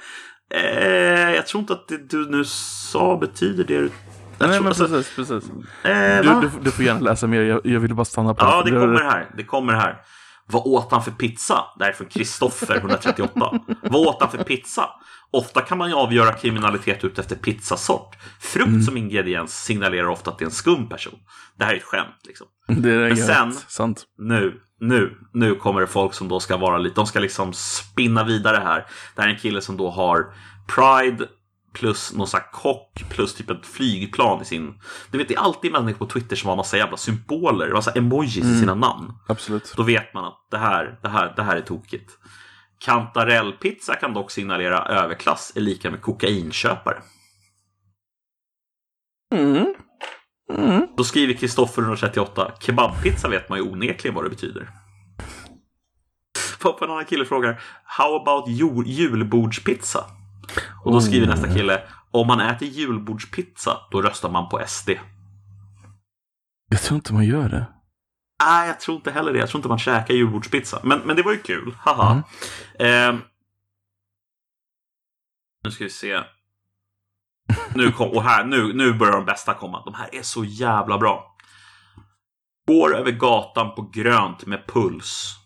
[0.54, 3.90] Eh, jag tror inte att det du nu sa betyder det du...
[4.38, 5.50] Jag Nej tror, men alltså, precis, precis.
[5.84, 8.62] eh, Du, du, du får gärna läsa mer, jag, jag ville bara stanna på Ja,
[8.64, 9.30] det kommer här.
[9.36, 10.02] Det kommer här.
[10.46, 11.64] Vad åt han för pizza?
[11.78, 13.50] Det här är från Kristoffer 138.
[13.82, 14.88] Vad åt han för pizza?
[15.30, 18.16] Ofta kan man ju avgöra kriminalitet ut efter pizzasort.
[18.40, 18.82] Frukt Mm.
[18.82, 21.18] som ingrediens signalerar ofta att det är en skum person.
[21.58, 22.46] Det här är ett skämt liksom.
[22.82, 24.04] Det är Men sen- sant.
[24.18, 28.24] Nu, nu, nu kommer det folk som då ska vara lite, de ska liksom spinna
[28.24, 28.86] vidare här.
[29.14, 30.26] Det här är en kille som då har
[30.74, 31.26] Pride
[31.74, 34.80] plus någon sån här kock plus typ ett flygplan i sin...
[35.10, 38.36] Du vet, det är alltid människor på Twitter som har massa jävla symboler, massa emojis
[38.36, 39.12] i sina namn.
[39.26, 39.74] Absolut.
[39.76, 42.10] Då vet man att det här, det här, det här är tokigt.
[42.78, 47.02] Kantarellpizza kan dock signalera överklass är lika med kokainköpare.
[49.34, 49.74] Mm.
[50.52, 50.86] Mm.
[50.96, 52.52] Då skriver Kristoffer 138.
[52.60, 54.70] Kebabpizza vet man ju onekligen vad det betyder.
[56.60, 60.04] På en annan kille frågar How about jul- julbordspizza?
[60.84, 61.30] Och då skriver Oh.
[61.30, 64.90] nästa kille Om man äter julbordspizza då röstar man på SD.
[66.70, 67.66] Jag tror inte man gör det.
[68.44, 69.38] Nej, jag tror inte heller det.
[69.38, 70.80] Jag tror inte man käkar julbordspizza.
[70.82, 71.76] Men, men det var ju kul.
[71.78, 72.22] Haha.
[72.78, 73.20] Ehm.
[75.64, 76.20] nu ska vi se.
[77.74, 79.82] Nu, kom, och här, nu, nu börjar de bästa komma.
[79.84, 81.36] De här är så jävla bra.
[82.66, 85.36] Går över gatan på grönt med puls.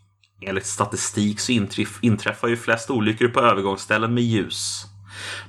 [0.40, 1.52] Enligt statistik så
[2.00, 4.84] inträffar ju flest olyckor på övergångsställen med ljus.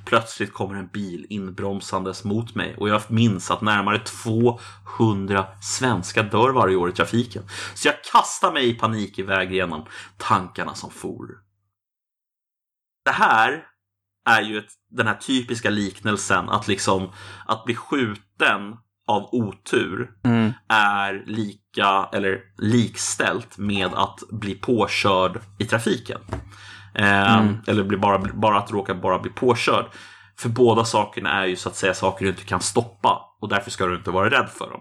[0.04, 6.50] Plötsligt kommer en bil inbromsandes mot mig och jag minns att närmare 200 svenskar dör
[6.50, 7.42] varje år i trafiken.
[7.74, 9.86] Så jag kastar mig i panik iväg genom
[10.16, 11.26] tankarna som for.
[13.04, 13.64] Det här
[14.26, 17.12] är ju ett, den här typiska liknelsen att liksom
[17.46, 18.76] att bli skjuten
[19.10, 20.52] av otur Mm.
[20.68, 26.20] är lika eller likställt med att bli påkörd i trafiken.
[26.94, 27.56] Eh, Mm.
[27.66, 29.84] Eller bli bara, bara att råka bara bli påkörd.
[30.38, 33.70] För båda sakerna är ju så att säga saker du inte kan stoppa och därför
[33.70, 34.80] ska du inte vara rädd för dem.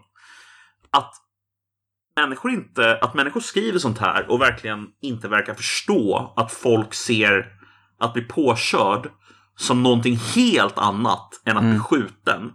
[0.92, 1.14] Att
[2.16, 7.46] människor, inte, att människor skriver sånt här och verkligen inte verkar förstå att folk ser
[8.00, 9.10] att bli påkörd
[9.58, 11.84] som någonting helt annat än att bli Mm.
[11.84, 12.52] skjuten.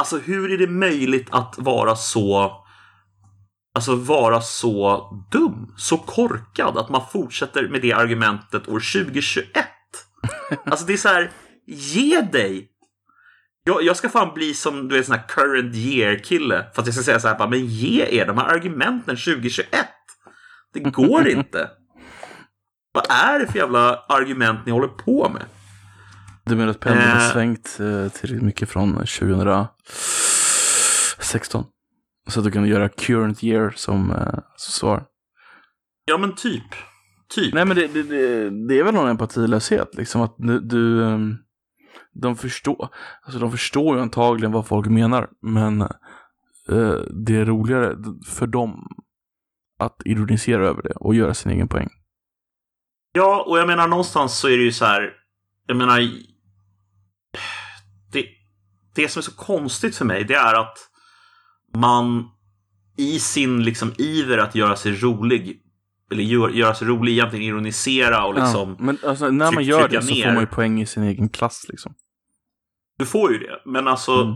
[0.00, 2.56] Alltså hur är det möjligt att vara så
[3.74, 9.66] Alltså vara så dum, så korkad att man fortsätter med det argumentet år 2021.
[10.64, 11.30] Alltså det är så här,
[11.66, 12.68] ge dig!
[13.64, 16.66] Jag, jag ska fan bli som du vet sån här current year kille.
[16.74, 19.68] För att jag ska säga så här, men ge er de här argumenten 2021.
[20.72, 21.70] Det går inte.
[22.92, 25.42] Vad är det för jävla argument ni håller på med?
[26.50, 27.32] Du menar att pendeln har Eh.
[27.32, 31.64] svängt eh, tillräckligt mycket från 2016?
[32.28, 35.04] Så att du kan göra current year som, eh, som svar.
[36.04, 36.64] Ja, men typ.
[37.34, 37.54] Typ.
[37.54, 41.36] Nej men det, det, det, det är väl någon empatilöshet liksom att du, du ehm,
[42.12, 42.88] de förstår,
[43.22, 45.88] alltså de förstår ju antagligen vad folk menar men eh,
[47.26, 47.96] det är roligare
[48.26, 48.86] för dem
[49.78, 51.88] att ironisera över det och göra sin egen poäng.
[53.12, 55.12] Ja, och jag menar någonstans så är det ju så här.
[55.66, 56.00] Jag menar.
[58.12, 58.26] Det,
[58.94, 60.78] det som är så konstigt för mig det är att
[61.76, 62.28] man
[62.96, 65.62] i sin liksom iver att göra sig rolig
[66.12, 68.76] eller gör, göra sig rolig, egentligen ironisera och liksom.
[68.78, 70.24] Ja, men alltså, när man gör det så ner.
[70.24, 71.94] får man ju poäng i sin egen klass liksom.
[72.98, 74.34] Du får ju det, men alltså Mm.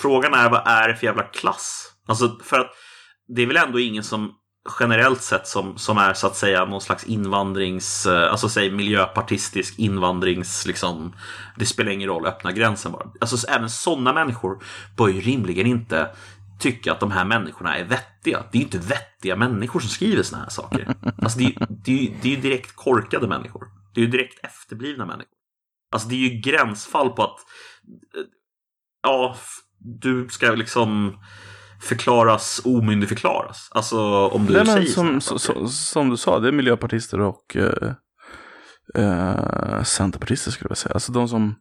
[0.00, 1.92] frågan är vad är det för jävla klass?
[2.06, 2.70] Alltså för att
[3.28, 4.32] det är väl ändå ingen som
[4.80, 9.78] generellt sett som, som är så att säga någon slags invandrings, eh, alltså säg miljöpartistisk
[9.78, 11.16] invandrings, liksom,
[11.56, 13.10] det spelar ingen roll, öppna gränsen bara.
[13.20, 14.64] Alltså så även sådana människor
[14.96, 16.10] bör ju rimligen inte
[16.58, 18.44] tycka att de här människorna är vettiga.
[18.52, 20.94] Det är ju inte vettiga människor som skriver såna här saker.
[21.22, 23.66] Alltså det är, det är, det är ju direkt korkade människor.
[23.94, 25.34] Det är ju direkt efterblivna människor.
[25.92, 27.38] Alltså det är ju gränsfall på att
[28.16, 28.24] eh,
[29.02, 29.36] ja,
[29.78, 31.18] du ska liksom
[31.84, 33.68] förklaras omyndigförklaras.
[33.70, 35.38] Alltså om du Nej, säger som, saker.
[35.38, 37.92] som, som du sa, det är miljöpartister och eh,
[39.04, 40.92] eh, centerpartister skulle jag säga.
[40.94, 41.54] Alltså de som,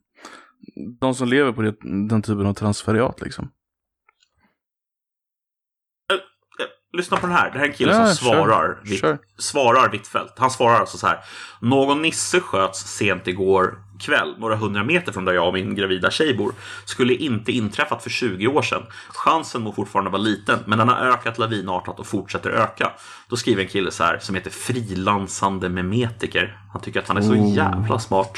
[0.99, 1.75] de som lever på det,
[2.09, 3.45] den typen av transferiat liksom.
[6.13, 6.19] Eh,
[6.97, 7.51] Lyssna på den här.
[7.51, 9.17] Det här är en kille Ja, som svarar, sure, Witt- sure.
[9.37, 10.39] svarar Hvitfeldt.
[10.39, 11.19] Han svarar alltså så här.
[11.61, 13.75] Någon nisse sköts sent igår
[14.05, 16.53] kväll, några hundra meter från där jag och min gravida tjej bor.
[16.85, 18.83] Skulle inte inträffat för 20 år sedan.
[19.09, 22.91] Chansen må fortfarande vara liten, men den har ökat lavinartat och fortsätter öka.
[23.29, 26.57] Då skriver en kille så här som heter frilansande memetiker.
[26.73, 27.55] Han tycker att han är så Oh.
[27.55, 28.37] jävla smart.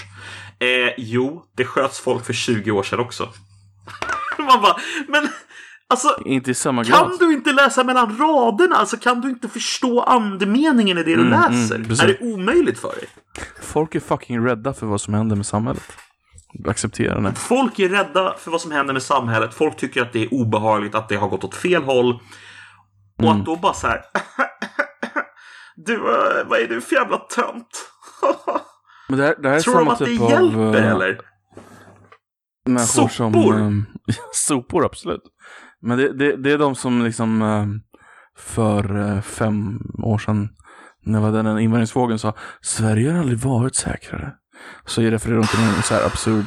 [0.59, 3.29] Eh, jo, det sköts folk för 20 år sedan också.
[4.39, 4.75] Man bara,
[5.07, 5.27] men
[5.89, 7.19] alltså Inte i samma kan grad.
[7.19, 8.75] du inte läsa mellan raderna?
[8.75, 11.77] Alltså kan du inte förstå andemeningen i det du Mm, mm, läser?
[11.83, 12.01] precis.
[12.03, 13.07] är det omöjligt för dig?
[13.75, 15.83] Folk är fucking rädda för vad som händer med samhället.
[16.67, 17.33] Acceptera det.
[17.35, 19.53] Folk är rädda för vad som händer med samhället.
[19.53, 22.13] Folk tycker att det är obehagligt, att det har gått åt fel håll.
[23.17, 23.39] Och Mm.
[23.39, 24.01] att då bara så här.
[25.75, 27.67] Du, eh, vad är du för jävla tönt?
[29.09, 31.19] Men det här, det här är Tror de att det typ av hjälper eh, eller?
[32.85, 33.09] som...
[33.09, 33.59] Sopor?
[33.61, 33.69] eh,
[34.33, 35.21] sopor, absolut.
[35.81, 37.41] Men det, det, det är de som liksom
[38.37, 40.49] för fem år sedan
[41.05, 44.33] när var den invandringsvågen sa Sverige har aldrig varit säkrare.
[44.85, 46.45] Så jag refererar de till en så här absurd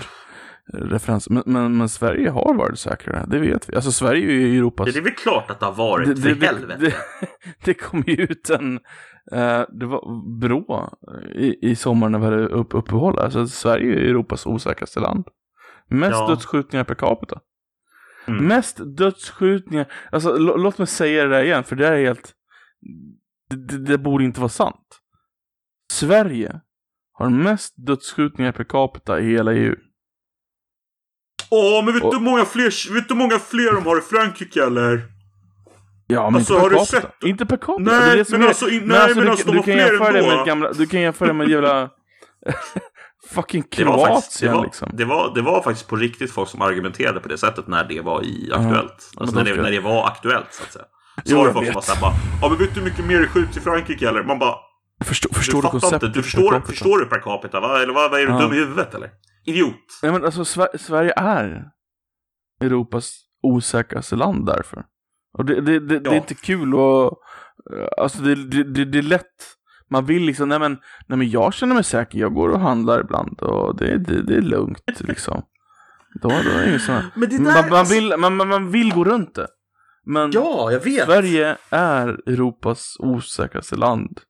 [0.75, 1.31] eh, referens.
[1.31, 3.75] Men, men, men Sverige har varit säkrare, det vet vi.
[3.75, 4.93] Alltså Sverige är ju Europas...
[4.93, 6.77] Det är väl klart att det har varit, för helvete.
[6.81, 6.95] det,
[7.65, 8.75] det kom ju ut en,
[9.33, 10.91] eh, det var Brå
[11.35, 13.19] i, i sommar när vi hade upp, uppehåll.
[13.19, 15.25] Alltså Sverige är Europas osäkraste land.
[15.91, 16.29] Mest Ja.
[16.29, 17.41] dödsskjutningar per capita.
[18.27, 18.47] Mm.
[18.47, 22.33] Mest dödsskjutningar, alltså lå- låt mig säga det där igen för det är helt,
[23.49, 24.99] det, det, det borde inte vara sant.
[25.93, 26.61] Sverige
[27.13, 29.75] har mest dödsskjutningar per capita i hela EU.
[31.51, 34.01] Åh, men vet du hur många fler, vet du hur många fler de har i
[34.01, 35.03] Frankrike eller?
[36.07, 37.01] Ja, men Alltså, inte har per du capita.
[37.01, 37.79] sett- Inte per capita.
[37.91, 40.13] Nej, det det men alltså, i- nej, men du, alltså, de du har kan fler
[40.13, 40.37] det ändå.
[40.37, 41.91] med gamla, du kan jämföra det med jävla
[43.31, 44.91] fucking Det faktiskt, det, Kroatien var, liksom.
[44.93, 48.01] det, var, det var faktiskt på riktigt folk som argumenterade på det sättet när det
[48.01, 49.11] var i aktuellt.
[49.15, 50.85] Ja, Alltså men när de det, när det var aktuellt så att säga.
[51.25, 52.13] Så var det folk som var såhär bara
[52.43, 54.23] Ja men vet du hur mycket mer det skjuts i Frankrike eller?
[54.25, 54.55] Man bara
[55.05, 57.61] Förstår, Du förstår du fattar konceptet inte, du förstår, förstår du per capita?
[57.61, 57.83] Va?
[57.83, 58.39] Eller vad, vad är du Ja.
[58.41, 59.11] dum i huvudet eller?
[59.47, 59.75] Idiot!
[60.03, 61.65] Nej men alltså Sver- Sverige är
[62.61, 63.13] Europas
[63.43, 64.85] osäkraste land därför.
[65.39, 66.17] Och det, det, det, det är Ja.
[66.21, 67.19] inte kul och
[67.99, 69.25] alltså det, det, det, är lätt.
[69.91, 70.73] Man vill liksom, nej men,
[71.07, 74.35] nej men jag känner mig säker, jag går och handlar ibland och det, det, det
[74.37, 75.43] är lugnt liksom.
[76.23, 77.05] Då, då är det inget sånt.
[77.17, 79.47] Man, man, vill, man, man vill gå runt det.
[80.09, 81.05] Men Ja, jag vet!
[81.05, 84.21] Sverige är Europas osäkraste land.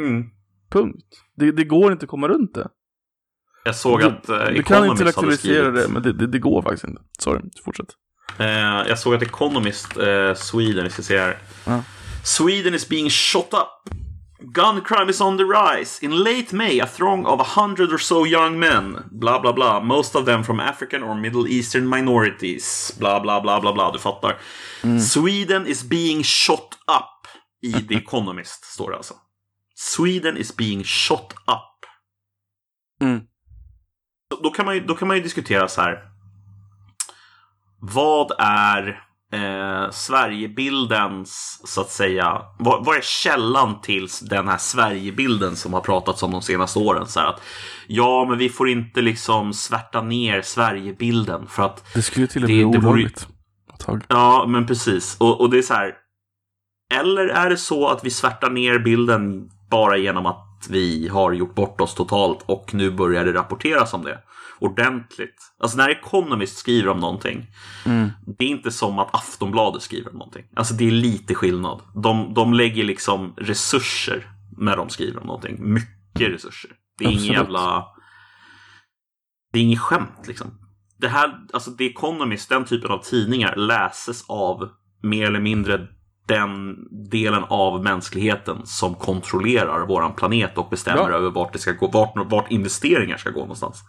[0.00, 0.24] Mm.
[0.70, 1.06] Punkt.
[1.36, 2.68] Det, det går inte att komma runt det.
[3.64, 6.38] Jag såg du, att eh, du kan Economist intellektualisera skrivit det, men det, det, det
[6.38, 7.02] går faktiskt inte.
[7.18, 7.86] Sorry, fortsätt.
[8.38, 8.48] Eh,
[8.88, 11.38] jag såg att Economist eh, Sweden, vi ska se här.
[11.64, 11.82] Ja.
[12.24, 13.94] Sweden is being shot up.
[14.52, 15.98] Gun crime is on the rise.
[16.02, 19.80] In late May, a throng of a hundred or so young men, bla bla bla,
[19.80, 23.98] most of them from African or Middle Eastern minorities, bla bla bla bla bla, du
[23.98, 24.38] fattar.
[25.00, 27.26] Sweden is being shot up.
[27.62, 29.14] I The Economist står det alltså.
[29.74, 31.86] Sweden is being shot up.
[33.00, 33.26] Mm.
[34.42, 36.04] Då kan, man ju, då kan man ju diskutera så här.
[37.80, 39.05] Vad är
[39.36, 45.80] eh, Sverigebildens, så att säga, vad, vad är källan till den här Sverigebilden som har
[45.80, 47.06] pratats om de senaste åren?
[47.06, 47.40] Så att,
[47.86, 52.50] ja, men vi får inte liksom svärta ner Sverigebilden för att Det skulle till och
[52.50, 53.28] med bli olagligt.
[53.78, 54.02] tag.
[54.08, 55.16] Ja, men precis.
[55.20, 55.94] Och, och det är så här.
[56.94, 61.54] Eller är det så att vi svärtar ner bilden bara genom att vi har gjort
[61.54, 64.18] bort oss totalt och nu börjar det rapporteras om det
[64.58, 65.52] ordentligt.
[65.60, 67.46] Alltså när Economist skriver om någonting,
[67.84, 68.10] Mm.
[68.38, 70.44] det är inte som att Aftonbladet skriver om någonting.
[70.56, 71.82] Alltså det är lite skillnad.
[71.94, 74.26] De, de lägger liksom resurser
[74.58, 75.56] när de skriver om någonting.
[75.72, 76.70] Mycket resurser.
[76.98, 77.84] Det är ingen jävla...
[79.52, 80.46] Det är inget skämt liksom.
[80.98, 84.68] Det här, alltså The Economist, den typen av tidningar läses av
[85.02, 85.86] mer eller mindre
[86.28, 86.76] den
[87.10, 91.16] delen av mänskligheten som kontrollerar våran planet och bestämmer Ja.
[91.16, 93.82] över vart, det ska gå, vart, vart investeringar ska gå någonstans.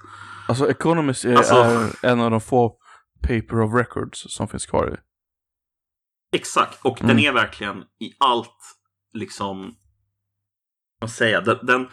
[0.48, 2.78] Alltså Economist är, Alltså- är en av de få
[3.22, 4.98] paper of records som finns kvar i.
[6.38, 7.16] Exakt, och Mm.
[7.16, 8.58] den är verkligen i allt
[9.14, 9.76] liksom...
[11.00, 11.46] Vad säger jag?
[11.46, 11.88] Den, den,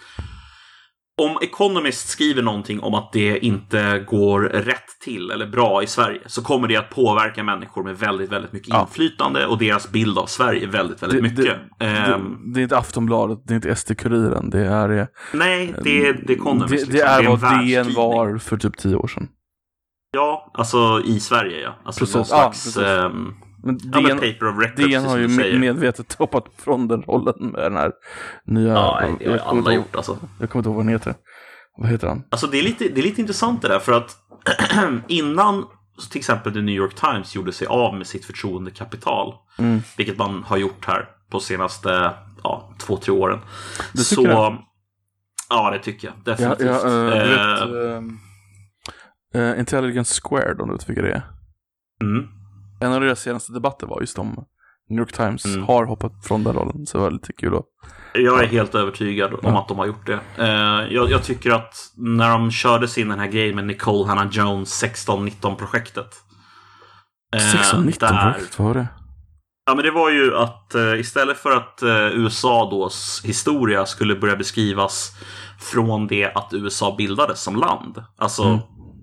[1.23, 6.21] om Economist skriver någonting om att det inte går rätt till eller bra i Sverige
[6.27, 8.81] så kommer det att påverka människor med väldigt, väldigt mycket Ja.
[8.81, 11.59] inflytande och deras bild av Sverige väldigt, väldigt Det- mycket.
[11.79, 14.99] Det, Ehm, det är inte Aftonbladet, det är inte SD-Kuriren, det är...
[14.99, 16.71] eh, nej, det är Economist.
[16.71, 16.93] det, liksom.
[16.93, 19.29] det är vad DN var för typ tio år sedan.
[20.17, 21.75] Ja, alltså i Sverige ja.
[21.85, 22.77] Alltså Precis, någon slags...
[22.77, 23.11] ja,
[23.65, 27.93] men DN, paper of DN har ju medvetet hoppat från den rollen med den här
[28.47, 28.73] nya...
[28.73, 30.19] Ja, det har jag, alla ihåg- gjort alltså.
[30.41, 31.15] jag kommer inte ihåg vad han heter.
[31.77, 32.23] Vad heter han?
[32.31, 34.17] Alltså det är lite, det är lite intressant det där för att
[35.09, 35.65] innan
[36.11, 39.81] till exempel The New York Times gjorde sig av med sitt förtroendekapital, Mm.
[39.97, 42.11] vilket man har gjort här på senaste
[42.43, 43.39] ja, två, tre åren.
[43.93, 44.57] Tycker så, det?
[45.51, 46.67] Ja, det tycker jag Ja, definitivt.
[46.67, 48.19] ja, vet, Eh, ehm,
[49.35, 51.23] eh, Intelligence Squared, om du vet vilka det är.
[52.03, 52.27] mm.
[52.85, 54.45] En av deras senaste debatter var just om
[54.89, 55.64] New York Times Mm.
[55.66, 57.64] har hoppat från den rollen, så det var lite kul att...
[58.14, 59.59] Jag är helt övertygad om Ja.
[59.61, 60.18] att de har gjort det.
[60.39, 64.28] Eh, jag, jag tycker att när de körde sin den här grejen med Nicole Hannah
[64.30, 66.14] Jones 16-19-projektet.
[67.37, 68.87] eh, 1619 där- projekt, vad var det?
[69.66, 74.14] Ja, men det var ju att eh, istället för att eh, USA dås historia skulle
[74.16, 75.12] börja beskrivas
[75.61, 78.03] från det att USA bildades som land.
[78.18, 78.59] Alltså, Mm.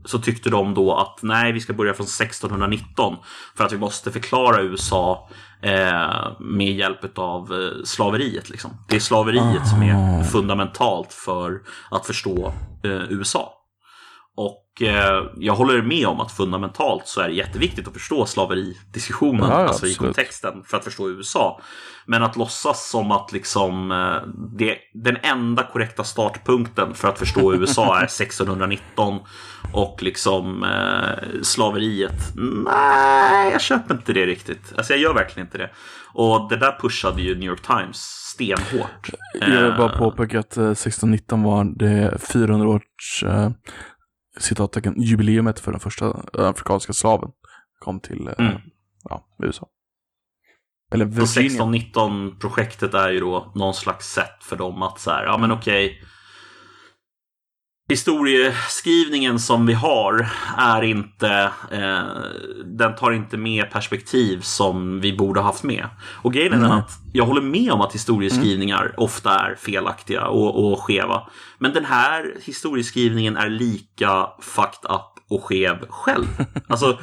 [0.06, 3.16] Så tyckte de då att nej, vi ska börja från 1619
[3.58, 5.30] för att vi måste förklara USA
[5.62, 8.50] eh, med hjälp av eh, slaveriet.
[8.50, 8.72] Liksom.
[8.90, 10.24] Det är slaveriet som är Ah.
[10.24, 13.54] fundamentalt för att förstå eh, USA.
[14.38, 14.61] Och
[15.36, 19.88] jag håller med om att fundamentalt så är det jätteviktigt att förstå slaveridiskussionen, Ja, alltså
[19.88, 21.62] i kontexten, för att förstå USA.
[22.06, 27.54] Men att låtsas som att liksom, eh, det, den enda korrekta startpunkten för att förstå
[27.56, 29.20] USA är 1619
[29.74, 32.34] och liksom eh, slaveriet.
[32.66, 34.74] Nej, jag köper inte det riktigt.
[34.78, 35.70] Alltså jag gör verkligen inte det.
[36.14, 37.98] Och det där pushade ju New York Times
[38.34, 39.10] stenhårt.
[39.40, 43.50] Jag vill bara Eh, påpeka att eh, 1619 var det 400 års eh,
[44.40, 46.06] citattecken jubileumet för den första
[46.38, 47.32] eh, afrikanska slaven
[47.80, 48.62] kom till eh, Mm.
[49.10, 49.68] ja, USA.
[50.94, 51.64] Eller Virginia.
[51.64, 55.52] 16-19 projektet är ju då någon slags sätt för dem att så här, ja men
[55.52, 56.02] okej.
[57.92, 62.04] Historieskrivningen som vi har är inte, eh,
[62.66, 65.88] den tar inte med perspektiv som vi borde ha haft med.
[66.02, 66.80] Och grejen är den Nej.
[66.80, 71.28] att jag håller med om att historieskrivningar ofta är felaktiga och, och skeva.
[71.60, 76.26] Men den här historieskrivningen är lika fucked up och skev själv.
[76.68, 77.00] Alltså,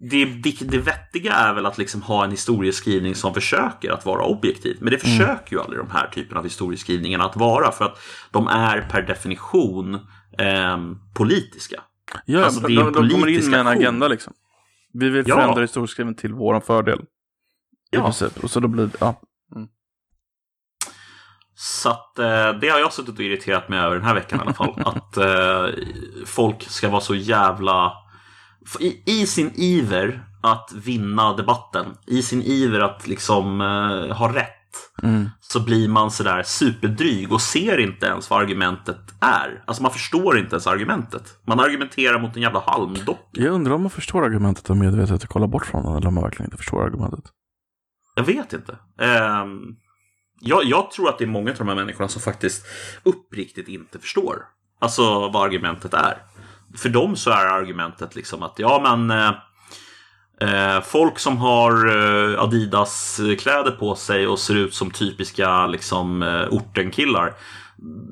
[0.00, 4.24] det, det, det vettiga är väl att liksom ha en historieskrivning som försöker att vara
[4.24, 4.76] objektiv.
[4.80, 7.72] Men det försöker ju aldrig de här typen av historieskrivningarna att vara.
[7.72, 7.98] För att
[8.30, 9.98] de är per definition
[10.38, 11.82] ehm, politiska.
[12.24, 14.32] Ja, alltså, de, de, de kommer in med en agenda liksom.
[14.92, 15.34] Vi vill Ja.
[15.36, 16.98] förändra historieskrivningen till våran fördel.
[17.00, 17.06] I
[17.90, 18.02] Ja.
[18.04, 18.44] princip.
[18.44, 19.20] Och så då blir det, ja.
[21.54, 24.42] Så att eh, det har jag suttit och irriterat mig över den här veckan i
[24.42, 24.74] alla fall.
[24.86, 25.66] att eh,
[26.26, 27.92] folk ska vara så jävla...
[28.80, 34.57] I, I sin iver att vinna debatten, i sin iver att liksom eh, ha rätt,
[35.02, 35.30] Mm.
[35.40, 39.62] så blir man sådär superdryg och ser inte ens vad argumentet är.
[39.66, 41.38] Alltså man förstår inte ens argumentet.
[41.46, 43.22] Man argumenterar mot en jävla halmdocka.
[43.32, 46.24] Jag undrar om man förstår argumentet och medvetet kollar bort från den eller om man
[46.24, 47.24] verkligen inte förstår argumentet.
[48.14, 48.76] Jag vet inte.
[49.00, 49.60] Ehm,
[50.40, 52.66] jag, jag tror att det är många av de här människorna som faktiskt
[53.02, 54.36] uppriktigt inte förstår.
[54.80, 56.22] Alltså vad argumentet är.
[56.76, 59.34] För dem så är argumentet liksom att ja men eh,
[60.84, 67.34] folk som har eh, Adidas-kläder på sig och ser ut som typiska liksom eh, ortenkillar.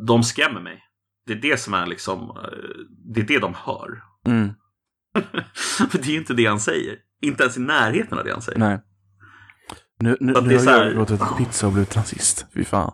[0.07, 0.83] De skrämmer mig.
[1.27, 2.59] Det är det som är liksom, eh,
[3.15, 3.89] det är det de hör.
[4.27, 4.51] Mm.
[5.91, 6.97] För det är inte det han säger.
[7.23, 8.59] inte ens i närheten av det han säger.
[8.59, 8.81] Nej.
[10.01, 12.47] Nu, nu, nu det är har här- jag gått till pizza och blivit rasist.
[12.55, 12.93] Fy fan.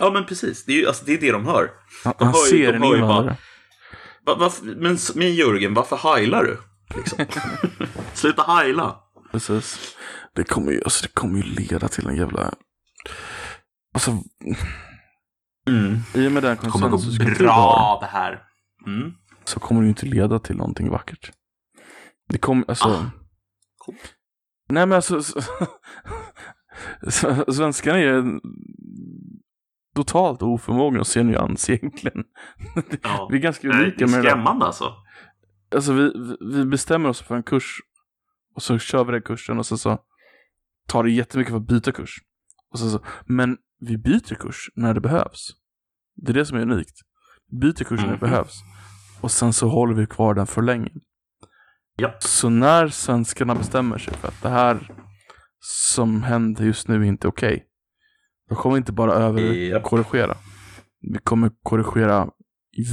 [0.00, 0.64] Ja, men precis.
[0.64, 1.70] Det är ju alltså, det, är det de hör.
[2.04, 3.36] De han hör ju- ser de en ju invandrare.
[4.76, 6.58] Men, men Jörgen, varför heilar du?
[6.96, 7.26] Liksom.
[8.14, 8.96] Sluta heila.
[9.32, 9.96] Precis.
[10.34, 12.54] Det kommer ju, alltså, det kommer ju leda till en jävla...
[13.94, 14.10] Alltså,
[15.68, 15.96] Mm.
[16.14, 16.98] i och med den Det kommer gå
[17.38, 18.42] bra det här.
[18.86, 19.12] Mm.
[19.44, 21.32] så kommer det ju inte leda till någonting vackert.
[22.28, 22.88] Det kommer, alltså...
[22.88, 23.10] Ah.
[23.78, 23.94] Cool.
[24.68, 25.22] Nej men alltså...
[27.52, 28.24] Svenskarna är
[29.96, 32.24] totalt oförmögna att se nyans egentligen.
[33.02, 33.28] Ja.
[33.30, 34.30] Vi är ganska Nej, det unika är med det där.
[34.30, 34.94] skrämmande alltså.
[35.74, 37.80] Alltså vi, vi- bestämmer oss för en kurs
[38.54, 39.98] och så kör vi den kursen och så, så
[40.86, 42.18] tar det jättemycket för att byta kurs.
[42.70, 45.50] Och så, så, men vi byter kurs när det behövs.
[46.16, 46.96] Det är det som är unikt.
[47.60, 48.20] Byter kurs när det Mhm.
[48.20, 48.54] behövs.
[49.20, 50.90] Och sen så håller vi kvar den för länge.
[51.96, 52.14] Ja.
[52.20, 54.92] Så när svenskarna bestämmer sig för att det här
[55.60, 57.66] som händer just nu är inte okej.
[58.48, 59.82] då kommer vi inte bara över Japp.
[59.82, 60.36] korrigera.
[61.00, 62.30] Vi kommer korrigera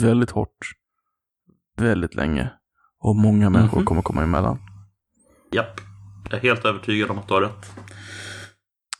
[0.01, 0.57] väldigt hårt,
[1.77, 2.51] väldigt länge.
[3.03, 3.85] Och många människor Mhm.
[3.85, 4.59] kommer komma emellan.
[5.51, 5.81] Japp.
[6.29, 7.71] Jag är helt övertygad om att du har rätt.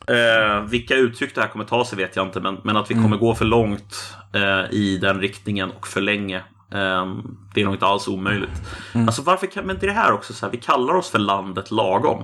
[0.08, 2.94] Eh, vilka uttryck det här kommer ta sig vet jag inte, men, men att vi
[2.94, 3.04] Mm.
[3.06, 6.38] kommer gå för långt eh, i den riktningen och för länge.
[6.72, 7.16] Eh,
[7.54, 8.62] det är nog inte alls omöjligt.
[8.94, 9.08] Mm.
[9.08, 11.20] Alltså varför kan, men det är det här också så här, vi kallar oss för
[11.20, 12.24] landet lagom.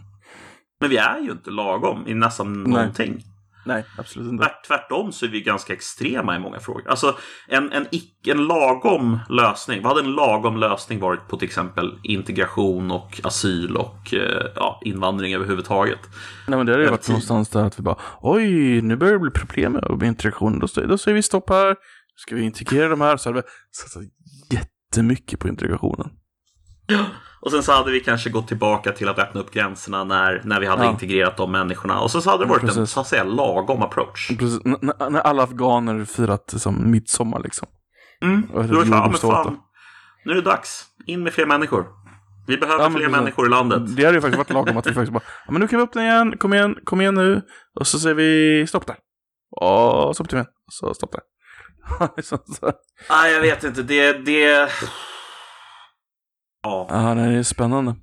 [0.80, 2.72] men vi är ju inte lagom i nästan Nej.
[2.72, 3.24] någonting.
[3.70, 4.44] Nej, absolut inte.
[4.44, 6.88] Tvärt, tvärtom så är vi ganska extrema i många frågor.
[6.88, 7.16] Alltså
[7.48, 9.82] en, en, icke, en lagom lösning.
[9.82, 14.80] Vad hade en lagom lösning varit på till exempel integration och asyl och eh, ja,
[14.84, 15.98] invandring överhuvudtaget?
[16.48, 19.18] Nej men det har ju varit någonstans där att vi bara Oj, nu börjar det
[19.18, 20.58] bli problem med interaktion.
[20.58, 21.76] Då, då säger vi stopp här.
[22.16, 23.16] Ska vi integrera de här?
[23.16, 24.02] Så hade vi satsat
[24.50, 26.10] jättemycket på integrationen.
[27.42, 30.60] Och sen så hade vi kanske gått tillbaka till att öppna upp gränserna när, när
[30.60, 30.90] vi hade Ja.
[30.90, 32.00] integrerat de människorna.
[32.00, 32.90] Och så, så hade det varit en precis.
[32.90, 34.28] så att säga lagom approach.
[34.38, 37.68] Precis, n- när alla afghaner firat som midsommar liksom.
[38.22, 38.42] Mm.
[38.52, 39.58] Och Då är det så, fan,
[40.24, 40.84] nu är det dags.
[41.06, 41.86] In med fler människor.
[42.46, 43.16] Vi behöver Ja, fler precis.
[43.16, 43.96] människor i landet.
[43.96, 45.82] Det hade ju faktiskt varit lagom att vi faktiskt bara, ja men nu kan vi
[45.84, 47.42] öppna igen, kom igen, kom igen nu.
[47.80, 48.96] Och så säger vi stopp där.
[49.56, 51.20] Och stopp till igen, och så stopp där.
[52.16, 52.72] Liksom så.
[53.10, 53.82] Nej, jag vet inte.
[53.82, 54.12] Det...
[54.12, 54.68] det...
[56.62, 56.86] Ja.
[56.90, 57.94] Ja, det är spännande.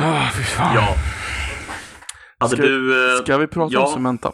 [0.00, 0.74] Ah, fy fan.
[0.74, 0.94] Ja.
[2.38, 3.10] Hade Ska- du...
[3.16, 3.86] eh, Ska vi prata ja.
[3.86, 4.32] om Cementa?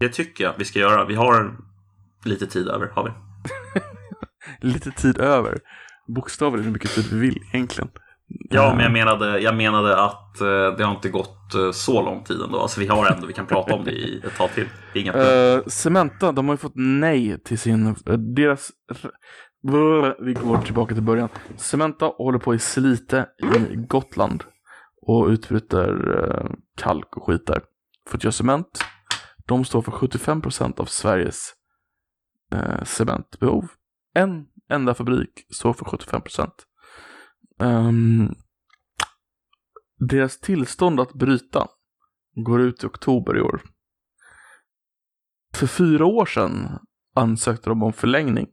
[0.00, 1.04] Det tycker jag vi ska göra.
[1.04, 1.56] Vi har
[2.24, 2.86] lite tid över.
[2.86, 3.10] Har vi.
[4.72, 5.58] Lite tid över.
[6.14, 7.90] Bokstavligt hur mycket tid vi vill egentligen.
[8.50, 10.46] Ja, Eh, men jag menade, jag menade att eh,
[10.78, 12.60] det har inte gått eh, så lång tid ändå.
[12.60, 14.68] Alltså vi har ändå, vi kan prata om det i ett tag till.
[14.94, 15.12] Inga.
[15.12, 18.70] Eh, Cementa, de har ju fått nej till sin, eh, deras,
[20.18, 21.28] vi går tillbaka till början.
[21.56, 23.28] Cementa håller på i Slite
[23.70, 24.44] i Gotland
[25.02, 27.62] och utbryter eh, kalk och skit där.
[28.08, 28.84] För att göra cement.
[29.46, 31.54] De står för 75% av Sveriges
[32.52, 33.68] eh, cementbehov.
[34.14, 36.50] En enda fabrik står för 75%.
[37.58, 38.34] Um, ehm,
[39.98, 41.66] deras tillstånd att bryta
[42.34, 43.62] går ut i oktober i år.
[45.54, 46.78] För fyra år sedan
[47.14, 48.48] ansökte de om förlängning.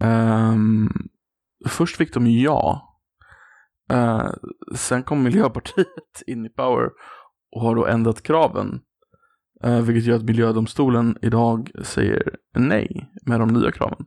[0.00, 0.88] Ehm,
[1.68, 2.82] först fick de ja.
[3.90, 4.30] Eh,
[4.74, 5.86] sen kom Miljöpartiet
[6.26, 6.90] in i power
[7.56, 8.80] och har då ändrat kraven.
[9.64, 14.06] Eh, vilket gör att Miljödomstolen idag säger nej med de nya kraven.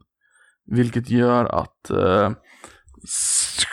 [0.66, 2.30] Vilket gör att eh,
[3.04, 3.64] s-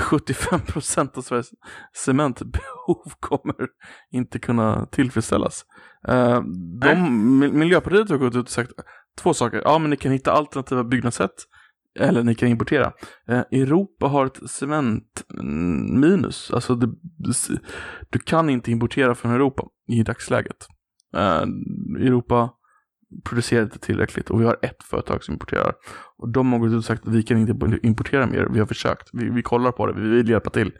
[0.00, 1.50] 75% av Sveriges
[1.96, 3.68] cementbehov kommer
[4.10, 5.64] inte kunna tillfredsställas.
[6.08, 6.40] Eh,
[6.80, 6.94] de,
[7.42, 8.72] Mi- Miljöpartiet har gått ut och sagt
[9.22, 9.62] två saker.
[9.64, 11.34] Ja, men ni kan hitta alternativa byggnadssätt.
[11.98, 12.92] Eller ni kan importera.
[13.28, 16.50] Eh, Europa har ett cementminus.
[16.50, 16.94] Alltså det,
[18.10, 20.66] du kan inte importera från Europa i dagsläget.
[21.16, 21.42] Eh,
[22.06, 22.50] Europa
[23.24, 25.74] producerar inte tillräckligt och vi har ett företag som importerar.
[26.18, 28.48] Och de har gått ut och sagt att vi kan inte importera mer.
[28.52, 29.08] Vi har försökt.
[29.12, 30.00] Vi, vi kollar på det.
[30.00, 30.72] Vi vill hjälpa till.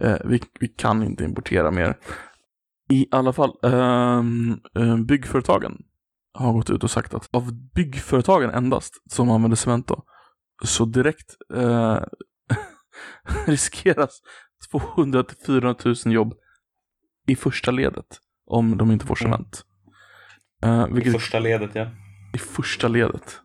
[0.00, 1.96] Eh, vi, vi kan inte importera mer.
[2.90, 4.22] I alla fall, eh,
[5.06, 5.82] byggföretagen
[6.34, 10.02] har gått ut och sagt att av byggföretagen endast som använder cement då,
[10.64, 11.98] så direkt eh,
[13.46, 14.20] riskeras
[14.70, 16.34] 200 till 400 000 jobb
[17.26, 18.06] i första ledet
[18.46, 19.62] om de inte får cement.
[20.62, 21.90] Eh, vilket, Första ledet, ja.
[22.34, 23.40] I första ledet.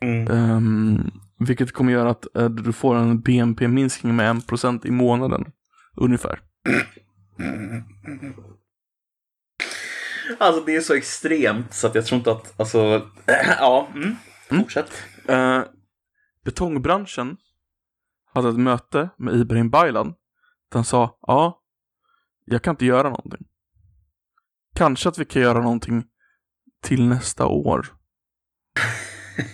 [0.00, 0.28] Mm.
[0.28, 5.52] Ehm, vilket kommer göra att eh, du får en BNP-minskning med 1% i månaden.
[5.96, 6.40] Ungefär.
[10.38, 13.10] Alltså det är så extremt så att jag tror inte att, alltså,
[13.58, 14.16] ja, mm.
[14.48, 14.92] fortsätt.
[15.28, 15.62] Eh,
[16.44, 17.36] betongbranschen
[18.34, 20.14] hade ett möte med Ibrahim Baylan.
[20.72, 21.62] Han sa, ja,
[22.44, 23.46] jag kan inte göra någonting.
[24.74, 26.04] Kanske att vi kan göra någonting
[26.82, 27.86] till nästa år.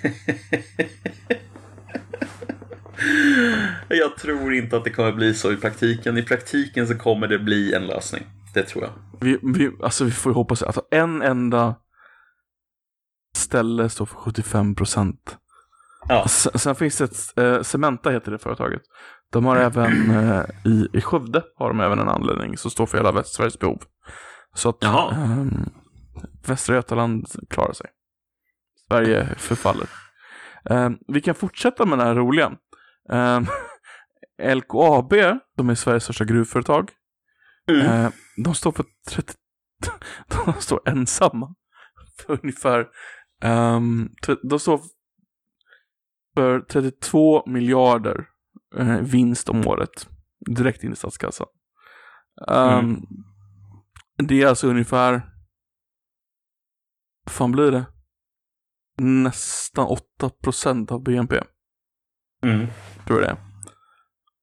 [3.89, 6.19] jag tror inte att det kommer bli så i praktiken.
[6.19, 8.23] I praktiken så kommer det bli en lösning.
[8.57, 8.93] Det tror jag.
[9.21, 11.75] Vi, vi, alltså vi får ju hoppas att alltså en enda
[13.37, 15.39] ställe står för 75 procent.
[16.09, 16.29] Ja.
[16.29, 18.83] Sen, sen finns det ett, eh, Cementa heter det företaget.
[19.33, 22.99] De har även eh, i, i Skövde har de även en anläggning som står för
[22.99, 23.83] hela Västsveriges behov.
[24.55, 25.45] Så att eh,
[26.47, 27.87] Västra Götaland klarar sig.
[28.89, 29.87] Sverige förfaller.
[30.71, 32.53] Eh, vi kan fortsätta med det här roliga.
[33.13, 35.13] Eh, LKAB,
[35.57, 36.91] de är Sveriges största gruvföretag.
[37.71, 37.87] Mm.
[37.87, 38.11] Eh,
[38.45, 39.35] de står för 30...
[40.47, 41.55] De står ensamma
[42.27, 42.89] för ungefär...
[44.23, 44.81] tre- de står
[46.37, 48.29] för 32 miljarder
[48.79, 50.09] eh, vinst om året.
[50.57, 51.47] Direkt in i statskassan.
[52.49, 53.03] Ehm, Mm.
[54.29, 55.13] Det är alltså ungefär...
[57.25, 57.87] Vad fan blir det?
[58.99, 61.41] Nästan 8% av BNP.
[62.43, 62.67] Mm.
[63.07, 63.37] Tror jag det är.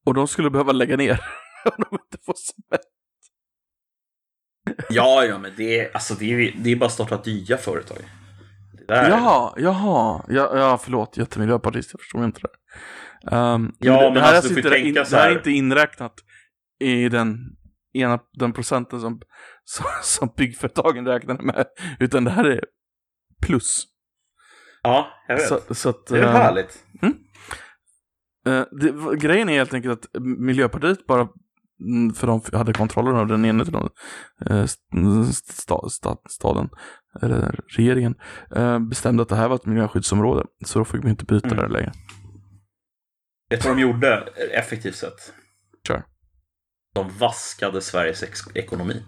[0.06, 1.20] Och de skulle behöva lägga ner
[1.66, 2.93] om de inte får cement.
[4.90, 7.98] Ja, ja, men det är, alltså, det är, det är bara att starta nya företag.
[8.78, 9.10] Det där.
[9.10, 10.26] Jaha, jaha.
[10.28, 11.18] Ja, ja förlåt.
[11.18, 12.50] Jättemiljöpartist, jag förstår inte det.
[13.36, 15.38] Um, Ja, det, men det, här alltså, får inte, in, så det här är här.
[15.38, 16.14] inte inräknat
[16.80, 17.38] i den
[17.94, 19.22] ena den procenten som,
[19.64, 21.66] som, som byggföretagen räknade med.
[22.00, 22.64] Utan det här är
[23.42, 23.84] plus.
[24.84, 25.48] Ja, jag vet.
[25.48, 26.84] Så, så att, det är eh, härligt.
[28.46, 31.28] Eh, det, grejen är helt enkelt att Miljöpartiet bara,
[32.16, 33.76] för de hade kontrollen över den ena till
[34.50, 34.66] eh,
[35.34, 36.70] sta, sta, staden,
[37.22, 38.16] eller regeringen,
[38.56, 40.44] eh, bestämde att det här var ett miljöskyddsområde.
[40.66, 41.58] Så då fick vi inte byta Mm.
[41.58, 41.92] det längre.
[43.50, 44.18] Vet du vad de gjorde
[44.54, 45.34] effektivt sett?
[45.88, 46.04] Kör.
[46.96, 48.24] De vaskade Sveriges
[48.56, 49.04] ekonomi.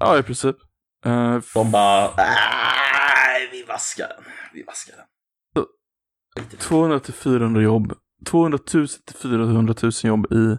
[0.00, 0.56] Ja, i princip.
[1.04, 4.24] F- De bara, nej, vi vaskar den.
[4.54, 5.06] Vi vaskar den.
[6.58, 7.92] 200 till 400 jobb.
[8.26, 10.56] 200 000 till 400 000 jobb i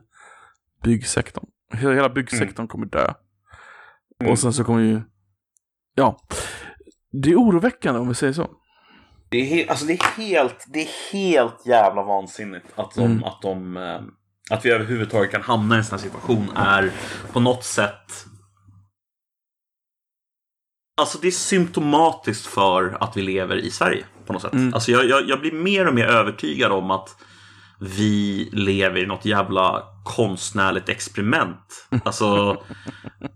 [0.83, 1.45] byggsektorn.
[1.73, 3.13] Hela, hela byggsektorn kommer dö.
[4.21, 4.31] Mm.
[4.31, 5.01] Och sen så kommer ju,
[5.95, 6.19] ja.
[7.11, 8.49] Det är oroväckande om vi säger så.
[9.29, 13.23] Det är, he- alltså det är helt, det är helt jävla vansinnigt att de, Mm.
[13.23, 14.01] att de, eh,
[14.49, 16.91] att vi överhuvudtaget kan hamna i en sån här situation är
[17.33, 18.25] på något sätt
[21.01, 24.53] Alltså det är symptomatiskt för att vi lever i Sverige på något sätt.
[24.53, 24.73] Mm.
[24.73, 27.09] Alltså jag, jag, jag blir mer och mer övertygad om att
[27.81, 31.87] vi lever i något jävla konstnärligt experiment.
[32.03, 32.57] Alltså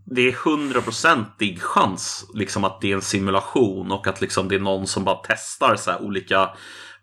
[0.06, 4.60] det är hundraprocentig chans liksom att det är en simulation och att liksom det är
[4.60, 6.50] någon som bara testar så här olika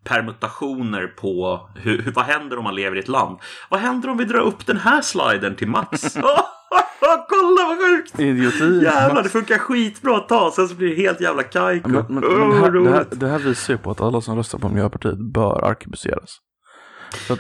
[0.05, 3.39] permutationer på hur, vad händer om man lever i ett land.
[3.71, 6.17] Vad händer om vi drar upp den här sliden till max?
[7.29, 8.21] Kolla vad sjukt!
[8.21, 8.85] Idioti.
[8.85, 11.89] Jävlar, det funkar skitbra ett tag, sen så blir det helt jävla kajko.
[11.89, 14.59] Men, men, men här, det, här, det här visar ju på att alla som röstar
[14.59, 16.39] på Miljöpartiet bör arkebuseras.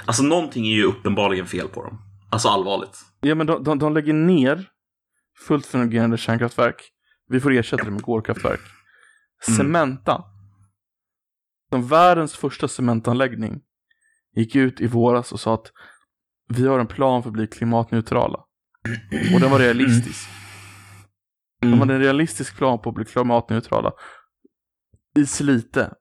[0.04, 1.98] Alltså någonting är ju uppenbarligen fel på dem.
[2.30, 2.98] Alltså allvarligt.
[3.20, 4.68] Ja, men de, de, de lägger ner
[5.46, 6.90] fullt fungerande kärnkraftverk.
[7.28, 8.60] Vi får ersätta det med kolkraftverk.
[9.48, 9.56] Mm.
[9.56, 10.24] Cementa,
[11.70, 13.60] som världens första cementanläggning,
[14.36, 15.72] gick ut i våras och sa att
[16.48, 18.38] vi har en plan för att bli klimatneutrala.
[19.34, 20.28] Och den var realistisk.
[21.60, 23.92] De hade en realistisk plan på att bli klimatneutrala.
[25.16, 25.94] I Slite.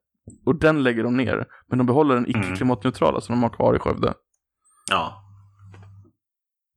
[0.45, 1.45] Och den lägger de ner.
[1.69, 4.13] Men de behåller den icke-klimatneutrala som de har kvar i Skövde.
[4.89, 5.23] Ja.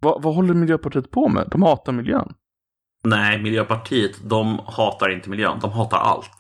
[0.03, 1.49] Va, vad håller Miljöpartiet på med?
[1.51, 2.35] De hatar miljön.
[3.05, 5.59] Nej, Miljöpartiet, de hatar inte miljön.
[5.61, 6.31] De hatar allt.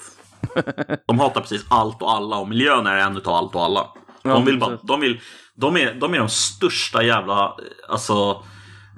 [1.06, 3.88] De hatar precis allt och alla och miljön är en utav allt och alla.
[4.22, 5.20] De vill bara, de vill,
[5.54, 7.56] de är, de är de största jävla,
[7.88, 8.42] alltså,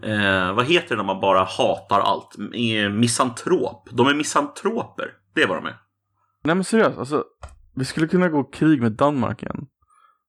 [0.03, 2.37] eh, vad heter det när man bara hatar allt?
[2.55, 3.89] Eh, Misantrop.
[3.93, 5.11] De är misantroper.
[5.35, 5.77] Det är vad de är.
[6.45, 7.25] Nej men seriöst, alltså.
[7.77, 9.67] Vi skulle kunna gå krig med Danmark igen.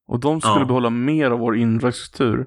[0.08, 0.64] Och de skulle Ja.
[0.64, 2.46] behålla mer av vår infrastruktur.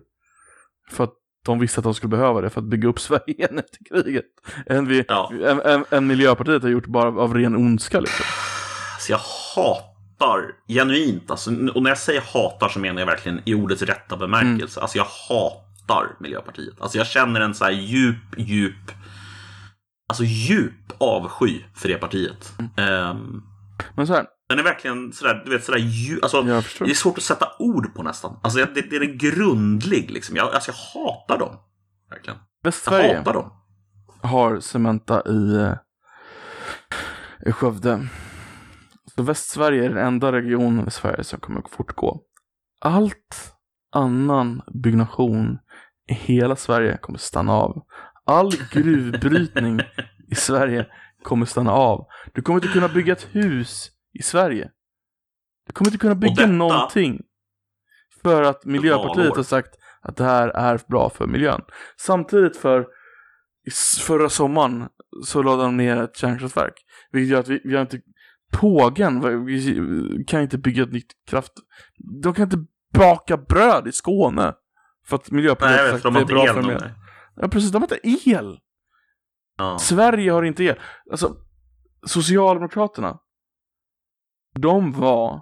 [0.92, 1.14] För att
[1.46, 4.26] de visste att de skulle behöva det för att bygga upp Sverige igen efter kriget.
[4.66, 5.32] Än, vi, Ja.
[5.46, 8.26] än, än, än Miljöpartiet har gjort bara av ren ondska liksom.
[8.94, 9.20] Alltså jag
[9.56, 14.18] hatar genuint, alltså, och när jag säger hatar så menar jag verkligen i ordets rätta
[14.18, 14.82] bemärkelse.
[14.82, 16.82] Alltså jag hatar Miljöpartiet.
[16.82, 18.92] Alltså jag känner en så här djup, djup,
[20.10, 22.54] alltså djup avsky för det partiet.
[22.78, 23.44] Ehm,
[23.96, 26.94] Men så här, den är verkligen sådär, du vet sådär djup, alltså jag det är
[26.94, 28.40] svårt att sätta ord på nästan.
[28.44, 30.36] Alltså jag- det, det är grundlig liksom.
[30.36, 31.56] Jag, alltså jag hatar dem.
[32.10, 32.38] Verkligen.
[32.40, 33.52] Jag Västsverige hatar dem.
[34.22, 35.74] har Cementa i, eh,
[37.46, 38.08] i Skövde.
[39.16, 42.22] Så Västsverige är den enda regionen i Sverige som kommer att fortgå.
[42.82, 43.54] Allt
[43.96, 45.58] annan byggnation
[46.10, 47.82] i hela Sverige kommer stanna av.
[48.26, 49.82] All gruvbrytning
[50.32, 50.88] i Sverige
[51.24, 52.06] kommer stanna av.
[52.34, 54.72] Du kommer inte kunna bygga ett hus i Sverige.
[55.68, 57.22] Du kommer inte kunna bygga detta- någonting.
[58.22, 61.62] För att Miljöpartiet har sagt att det här är bra för miljön.
[61.98, 62.88] Samtidigt för
[64.02, 64.88] förra sommaren
[65.26, 66.74] så lade de ner ett kärnkraftverk.
[67.12, 68.02] Vilket gör att vi, vi har inte
[68.52, 71.52] Pågen vi kan inte bygga ett nytt kraft...
[72.24, 74.54] De kan inte baka bröd i Skåne.
[75.06, 76.92] För att Miljöpartiet Nej, har sagt de att det är bra el för miljön.
[77.36, 78.60] Ja precis, de har inte el.
[79.58, 79.78] Ja.
[79.80, 80.80] Sverige har inte el.
[81.12, 81.36] Alltså,
[82.06, 83.20] Socialdemokraterna.
[84.60, 85.42] De var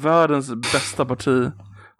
[0.00, 1.50] världens bästa parti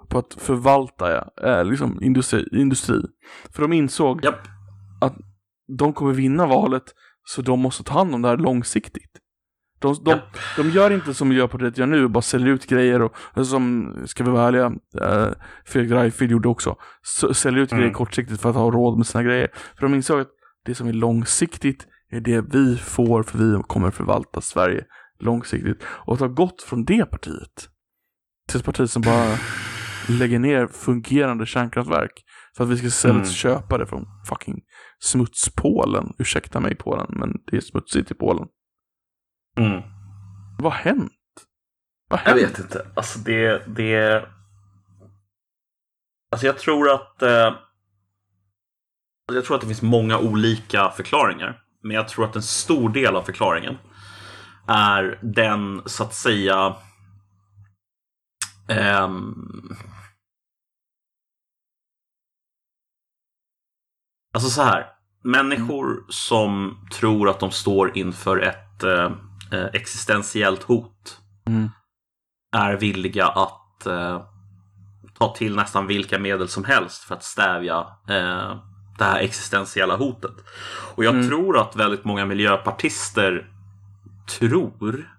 [0.08, 3.02] på att förvalta ja, eh, liksom industri, industri.
[3.50, 4.40] För de insåg Japp.
[5.00, 5.14] att
[5.78, 6.84] de kommer vinna valet
[7.24, 9.20] så de måste ta hand om det här långsiktigt.
[9.78, 10.36] De, de, Japp.
[10.56, 14.30] de gör inte som Miljöpartiet gör nu, bara säljer ut grejer och som, ska vi
[14.30, 15.28] vara ärliga, eh,
[15.64, 17.80] Fredrik Reinfeldt gjorde också, så, säljer ut Mm.
[17.80, 19.50] grejer kortsiktigt för att ha råd med sina grejer.
[19.54, 20.30] För de insåg att
[20.64, 24.84] det som är långsiktigt är det vi får för vi kommer förvalta Sverige
[25.18, 25.82] långsiktigt.
[25.86, 27.68] Och att ha gått från det partiet
[28.48, 29.36] till ett parti som bara
[30.08, 32.24] lägger ner fungerande kärnkraftverk
[32.56, 33.28] för att vi ska istället Mm.
[33.28, 34.60] köpa det från fucking
[34.98, 36.12] smutspolen.
[36.18, 38.46] Ursäkta mig Polen, men det är smutsigt i Polen.
[39.58, 39.82] Mm.
[40.58, 41.12] Vad har hänt?
[42.10, 42.50] Vad har Jag hänt?
[42.50, 42.86] vet inte.
[42.96, 43.62] Alltså det...
[43.76, 44.24] det...
[46.32, 47.22] Alltså jag tror att...
[47.22, 47.54] Eh...
[49.32, 51.62] Jag tror att det finns många olika förklaringar.
[51.82, 53.78] Men jag tror att en stor del av förklaringen
[54.68, 56.76] är den, så att säga...
[58.68, 59.76] ehm,
[64.34, 64.86] Alltså så här.
[65.24, 69.12] Människor som tror att de står inför ett eh,
[69.52, 71.70] eh, existentiellt hot Mm.
[72.56, 74.22] är villiga att eh,
[75.18, 78.56] ta till nästan vilka medel som helst för att stävja eh,
[78.98, 80.34] det här existentiella hotet.
[80.94, 81.28] Och jag Mm.
[81.28, 83.50] tror att väldigt många miljöpartister
[84.26, 85.10] tror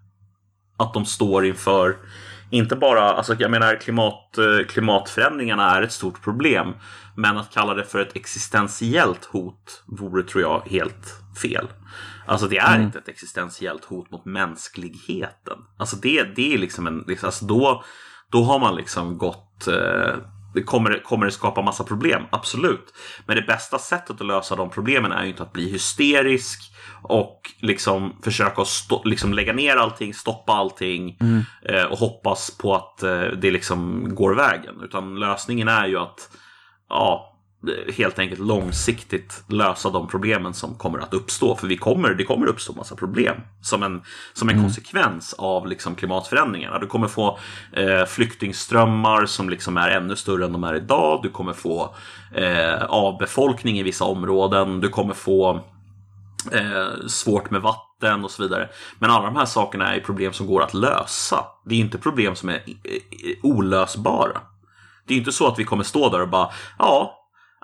[0.78, 1.98] att de står inför
[2.50, 6.74] inte bara, alltså jag menar klimat, eh, klimatförändringarna är ett stort problem.
[7.16, 11.68] Men att kalla det för ett existentiellt hot vore, tror jag, helt fel.
[12.26, 12.86] Alltså det är Mm.
[12.86, 15.58] inte ett existentiellt hot mot mänskligheten.
[15.78, 17.84] Alltså det, det är liksom en, liksom, alltså då,
[18.32, 20.16] då har man liksom gått eh,
[20.54, 22.24] det kommer, kommer det skapa massa problem?
[22.30, 22.94] Absolut.
[23.26, 27.42] Men det bästa sättet att lösa de problemen är ju inte att bli hysterisk och
[27.60, 31.42] liksom försöka stå, liksom lägga ner allting, stoppa allting Mm.
[31.62, 34.76] eh, och hoppas på att eh, det liksom går vägen.
[34.84, 36.30] Utan lösningen är ju att
[36.90, 37.34] ja,
[37.98, 41.56] helt enkelt långsiktigt lösa de problemen som kommer att uppstå.
[41.56, 44.02] För vi kommer, det kommer uppstå massa problem som en,
[44.34, 46.80] som en konsekvens av liksom klimatförändringarna.
[46.80, 47.40] Du kommer få
[47.74, 51.20] eh, flyktingströmmar som liksom är ännu större än de är idag.
[51.24, 51.96] Du kommer få
[52.36, 54.82] eh, avbefolkning i vissa områden.
[54.82, 55.60] Du kommer få
[56.54, 58.70] eh, svårt med vatten och så vidare.
[59.00, 61.46] Men alla de här sakerna är problem som går att lösa.
[61.66, 64.42] Det är inte problem som är eh, olösbara.
[65.08, 67.14] Det är inte så att vi kommer stå där och bara ja,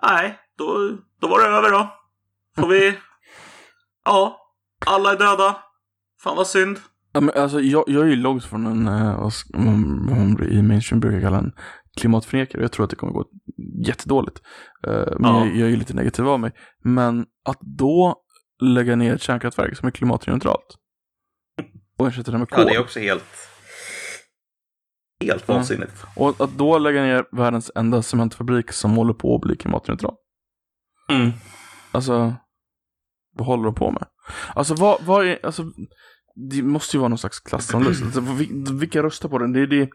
[0.02, 1.94] nej, då, då var det över då.
[2.62, 2.98] Får vi...
[4.06, 4.38] Ja,
[4.86, 5.56] alla är döda.
[6.24, 6.80] Fan vad synd.
[7.14, 9.34] Ja, men alltså, jag, jag är ju långt från en, eh, vad
[10.18, 11.52] man i mainstream brukar kalla en
[12.00, 12.62] klimatförnekare.
[12.62, 13.26] Jag tror att det kommer gå
[13.86, 14.42] jättedåligt.
[14.88, 15.40] Eh, men Ja.
[15.46, 16.52] jag, jag är ju lite negativ av mig.
[16.84, 18.16] Men att då
[18.64, 20.76] lägga ner ett kärnkraftverk som är klimatneutralt
[21.97, 22.78] och ersätta det med kol.
[22.78, 23.24] också helt...
[25.26, 25.53] Helt Ja.
[25.53, 26.03] vansinnigt.
[26.16, 30.16] Och att då lägga ner världens enda cementfabrik som håller på att bli klimatneutral.
[31.11, 31.32] Mm.
[31.91, 32.36] Alltså,
[33.38, 34.07] vad håller de på med?
[34.55, 35.64] Alltså vad, vad är, alltså,
[36.52, 38.02] det måste ju vara någon slags klassanalys.
[38.03, 39.53] Alltså, vil- vilka röstar på den?
[39.53, 39.90] Det är, det,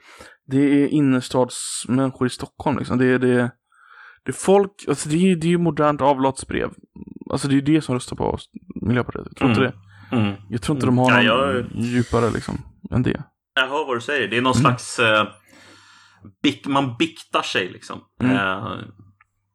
[0.47, 2.99] det är innerstadsmänniskor i Stockholm liksom.
[2.99, 3.37] Det är, det,
[4.25, 6.71] det är folk, alltså det är, det är ju modernt avlatsbrev.
[7.31, 8.45] Alltså det är det som röstar på oss,
[8.83, 9.25] Miljöpartiet.
[9.31, 9.73] Jag tror inte Mm.
[10.11, 10.17] det.
[10.17, 10.35] Mm.
[10.51, 12.59] Jag tror inte de har Ja, någon jag- djupare liksom,
[12.91, 13.23] än det.
[13.55, 14.29] Jag hör vad du säger.
[14.29, 14.63] Det är någon Mm.
[14.63, 14.99] slags...
[14.99, 15.27] Eh,
[16.43, 18.01] bik, man biktar sig liksom.
[18.23, 18.37] Mm.
[18.37, 18.69] Eh,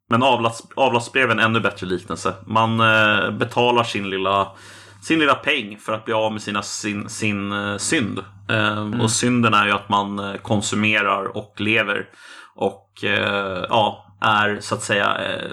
[0.09, 2.33] men avlats, avlatsbrev är en ännu bättre liknelse.
[2.47, 4.47] Man eh, betalar sin lilla,
[5.01, 8.19] sin lilla peng för att bli av med sina, sin, sin eh, synd.
[8.49, 12.07] Eh, Och synden är ju att man eh, konsumerar och lever.
[12.55, 12.89] Och
[13.69, 15.51] ja, är så att säga eh,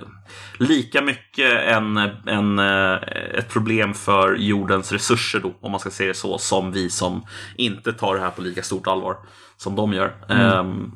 [0.59, 2.93] lika mycket en, en, eh,
[3.39, 7.27] ett problem för jordens resurser då, om man ska säga det så, som vi som
[7.57, 9.17] inte tar det här på lika stort allvar
[9.57, 10.15] som de gör.
[10.29, 10.91] Ehm,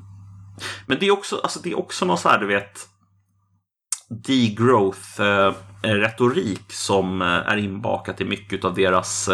[0.87, 2.79] men det är också, alltså det är också någon så här, du vet,
[4.27, 9.29] degrowth-retorik som eh, är inbakat i mycket av deras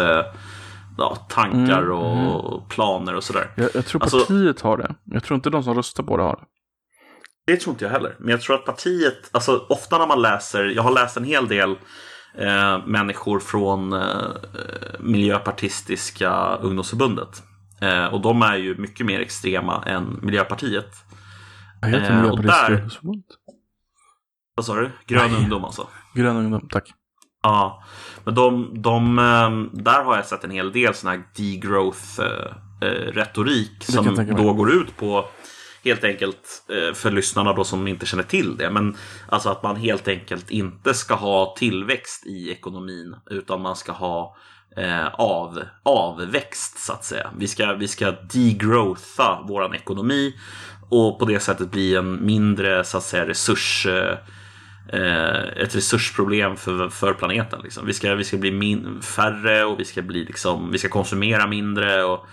[0.97, 1.91] ja, tankar Mm,
[2.27, 3.51] och planer och sådär.
[3.55, 4.95] Jag, jag tror Alltså- partiet har det.
[5.05, 6.43] Jag tror inte de som röstar på det har det.
[7.47, 8.15] Det tror inte jag heller.
[8.19, 11.47] Men jag tror att partiet, alltså ofta när man läser, jag har läst en hel
[11.47, 11.71] del
[12.37, 13.99] eh, människor från eh,
[14.99, 17.43] Miljöpartistiska ungdomsförbundet.
[17.81, 20.91] Eh, och de är ju mycket mer extrema än Miljöpartiet.
[21.81, 23.23] Jag heter Eh, och Miljöpartiet där- ungdomsförbund.
[24.55, 24.89] Vad sa du?
[25.07, 25.41] Grön Nej.
[25.43, 25.87] ungdom alltså?
[26.15, 26.93] Grön ungdom, tack.
[27.43, 27.83] Ja,
[28.23, 33.95] men de, de, ehm, där har jag sett en hel del sån här degrowth-retorik kan
[33.95, 34.43] jag som tänka mig.
[34.45, 35.25] då går ut på
[35.83, 38.69] helt enkelt eh, för lyssnarna då som inte känner till det.
[38.69, 38.97] Men
[39.29, 44.35] alltså att man helt enkelt inte ska ha tillväxt i ekonomin utan man ska ha
[44.77, 47.31] eh, av, avväxt så att säga.
[47.37, 50.35] Vi ska, vi ska degrowtha våran ekonomi
[50.89, 54.17] och på det sättet bli en mindre så att säga resurs eh,
[54.93, 57.59] eh ett resursproblem för, för planeten.
[57.63, 57.85] Liksom.
[57.85, 61.47] Vi, ska, vi ska bli min, färre och vi ska, bli, liksom, vi ska konsumera
[61.47, 62.03] mindre.
[62.03, 62.25] Och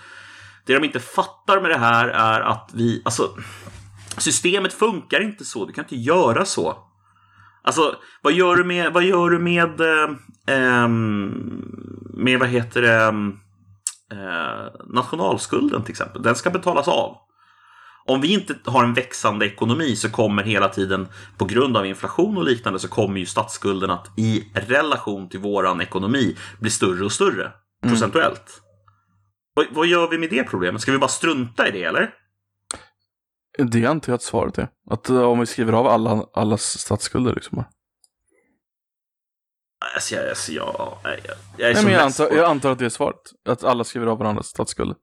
[0.69, 3.31] det de inte fattar med det här är att vi, alltså,
[4.19, 5.65] systemet funkar inte så.
[5.65, 6.77] Du kan inte göra så.
[7.63, 10.11] Alltså, vad gör du med, vad gör du med, eh,
[10.47, 11.33] ehm,
[12.15, 13.05] med vad heter det,
[14.17, 16.23] eh, nationalskulden till exempel?
[16.23, 17.17] Den ska betalas av.
[18.07, 22.37] Om vi inte har en växande ekonomi så kommer hela tiden på grund av inflation
[22.37, 27.13] och liknande så kommer ju statsskulden att i relation till våran ekonomi bli större och
[27.13, 28.63] större procentuellt.
[29.59, 30.83] Vad, vad gör vi med det problemet?
[30.83, 32.11] Ska vi bara strunta i det eller?
[33.59, 34.69] Det antar jag att svaret är.
[34.91, 37.65] Att eh, om vi skriver av alla, allas statsskulder liksom.
[39.95, 41.13] Alltså, jag, alltså, jag, jag,
[41.57, 43.21] jag är Nej, men jag, antar, jag antar att det är svaret.
[43.49, 44.97] Att alla skriver av varandras statsskulder.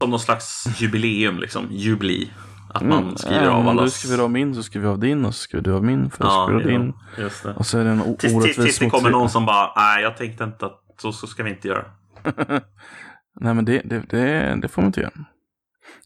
[0.00, 1.68] som någon slags jubileum liksom.
[1.70, 2.32] Jubli.
[2.74, 3.82] Att man Mm, skriver ja, av Om alla.
[3.82, 6.10] du skriver av min så skriver jag av din och så skriver du av min
[6.10, 6.92] för så Ja, skriver av din.
[7.56, 10.44] Och så är det en orättvis tills det kommer någon som bara, nej jag tänkte
[10.44, 11.84] inte att så, så ska vi inte göra.
[13.40, 15.12] Nej men det, det, det, det får man inte göra.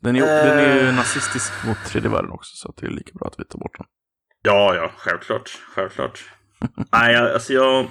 [0.00, 0.94] Den är, den är ju Eh.
[0.94, 3.86] nazistisk mot tredje världen också så det är lika bra att vi tar bort den.
[4.42, 5.50] Ja, ja, självklart.
[5.74, 6.24] Självklart.
[6.92, 7.86] Nej, alltså jag...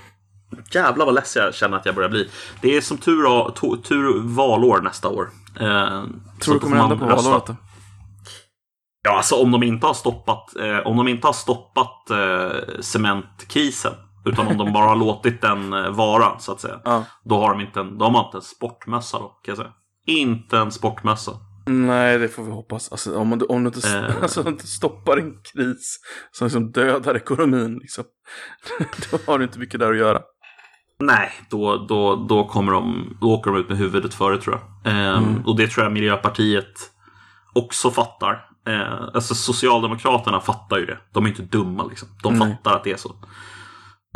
[0.72, 2.30] Jävlar vad less jag känner att jag börjar bli.
[2.62, 5.30] Det är som tur, to- tur valår nästa år.
[5.60, 6.04] Eh,
[6.42, 7.30] Tror du kommer hända på rösta.
[7.30, 7.56] valåret då?
[9.04, 13.94] Ja, alltså om de inte har stoppat, eh, om de inte har stoppat eh, cementkrisen.
[14.30, 16.80] Utan om de bara har låtit den eh, vara, så att säga.
[16.86, 17.04] Ja.
[17.24, 19.72] Då har de inte en, de har inte en sportmössa då, kan jag säga.
[20.06, 21.32] Inte en sportmössa.
[21.66, 22.92] Nej, det får vi hoppas.
[22.92, 24.16] Alltså, om, du, om du inte, Eh.
[24.22, 26.00] alltså, inte stoppar en kris
[26.32, 28.04] som liksom dödar ekonomin, liksom,
[29.12, 30.22] då har du inte mycket där att göra.
[31.00, 34.94] Nej, då, då, då, kommer de, då åker de ut med huvudet före tror jag.
[34.94, 35.46] Ehm, Mm.
[35.46, 36.74] Och det tror jag Miljöpartiet
[37.54, 38.46] också fattar.
[38.68, 40.98] Eh, alltså Socialdemokraterna fattar ju det.
[41.14, 42.08] De är inte dumma liksom.
[42.24, 42.50] De Nej.
[42.52, 43.16] fattar att det är så.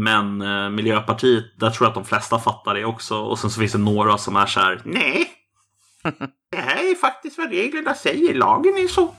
[0.01, 3.17] Men eh, Miljöpartiet, där tror jag att de flesta fattar det också.
[3.19, 5.31] Och sen så finns det några som är så här, nej.
[6.51, 8.33] Det här är faktiskt vad reglerna säger.
[8.33, 9.15] Lagen är så.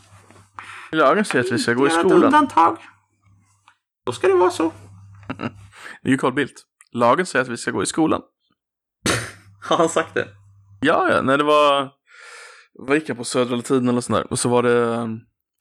[0.93, 2.25] Lagen säger att vi ska gå i ett skolan.
[2.25, 2.79] undantag.
[4.07, 4.73] Då ska det vara så.
[6.03, 6.63] Det är ju Carl Bildt.
[6.93, 8.23] Lagen säger att vi ska gå i skolan.
[9.69, 10.29] Har han sagt det?
[10.81, 11.91] Ja, ja, när det var...
[12.75, 14.33] Vad gick jag på Södra Latin eller sånt där?
[14.33, 15.09] Och så var det...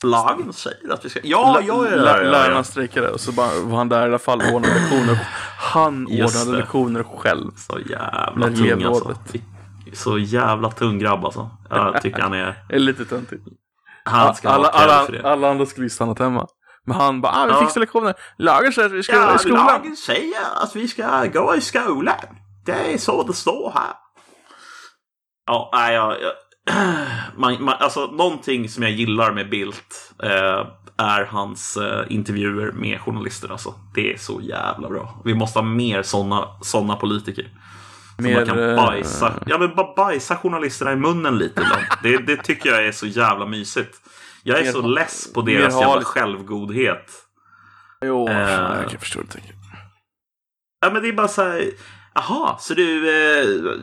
[0.04, 1.20] Lagen säger att vi ska...
[1.24, 4.06] Ja, lä- ja, ja, ja, ja, Lärarna strejkade och så bara, var han där i
[4.06, 5.28] alla fall och ordnade lektioner.
[5.60, 6.58] Han Just ordnade det.
[6.64, 7.52] lektioner själv.
[7.58, 9.08] Så jävla tung elevrådet.
[9.18, 9.38] alltså.
[9.94, 11.50] Så jävla tung grabb alltså.
[11.70, 12.64] Jag tycker han är...
[12.70, 13.44] Är lite töntigt.
[14.06, 15.32] Han ska alla, ha alla, för det.
[15.32, 16.48] alla andra skulle ju stannat hemma.
[16.86, 17.60] Men han bara, ah, vi Ja.
[17.60, 18.14] fixar lektioner.
[18.38, 19.66] Lagen säger att vi ska gå Ja, i skolan.
[19.66, 22.16] lagen säger att vi ska gå i skolan.
[22.66, 23.94] Det är så det står här.
[25.48, 26.12] Ja, nej, jag...
[26.22, 26.32] jag
[27.36, 30.68] man, man, alltså, någonting som jag gillar med Bildt eh,
[30.98, 33.52] är hans eh, intervjuer med journalister.
[33.52, 33.74] Alltså.
[33.96, 35.22] Det är så jävla bra.
[35.26, 37.48] Vi måste ha mer sådana såna politiker.
[38.16, 41.84] Som Mer, man kan eh, bajsa, ja, men bara bajsa journalisterna i munnen lite ibland.
[42.04, 43.98] Det, det tycker jag är så jävla mysigt.
[44.44, 47.12] Jag är Mer så less på deras jävla självgodhet.
[48.06, 48.50] Jo, Eh.
[48.82, 49.40] jag kan förstå det.
[50.82, 51.70] Ja, men det är bara så här.
[52.16, 53.78] Jaha, så du, eh,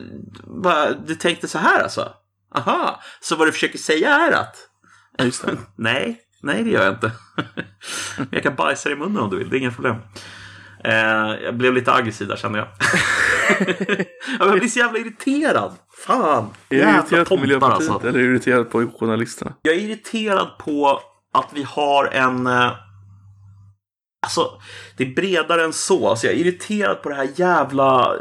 [0.63, 2.13] bara, du tänkte så här alltså?
[2.55, 4.55] Aha, så vad du försöker säga är att?
[5.17, 5.57] Ja, just det.
[5.77, 7.11] Nej, nej det gör jag inte.
[8.17, 9.95] Men jag kan bajsa dig i munnen om du vill, det är inga problem.
[10.83, 10.93] Eh,
[11.43, 12.67] jag blev lite aggressiv där kände jag.
[14.39, 15.75] Jag blir så jävla irriterad.
[16.07, 18.07] Fan, Är du irriterad på Miljöpartiet alltså.
[18.07, 19.53] eller är du irriterad på journalisterna?
[19.61, 21.01] Jag är irriterad på
[21.33, 22.47] att vi har en...
[22.47, 22.71] eh,
[24.25, 24.61] Alltså,
[24.97, 26.09] det är bredare än så.
[26.09, 28.13] Alltså, jag är irriterad på det här jävla...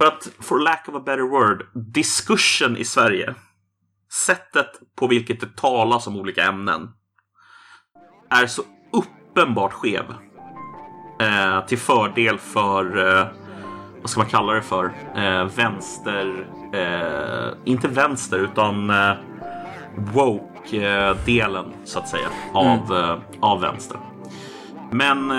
[0.00, 3.34] För att, for lack of a better word, diskursen i Sverige.
[4.26, 4.66] Sättet
[4.96, 6.88] på vilket det talas om olika ämnen.
[8.30, 8.62] Är så
[8.92, 10.04] uppenbart skev.
[11.20, 13.08] Eh, till fördel för...
[13.18, 13.26] Eh,
[14.00, 14.84] vad ska man kalla det för?
[15.16, 16.46] Eh, vänster...
[16.72, 18.90] Eh, inte vänster, utan...
[18.90, 19.14] Eh,
[19.96, 23.20] woke-delen så att säga av, mm.
[23.40, 23.98] av vänster.
[24.90, 25.30] Men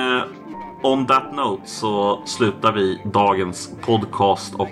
[0.83, 4.69] on that note så slutar vi dagens podcast och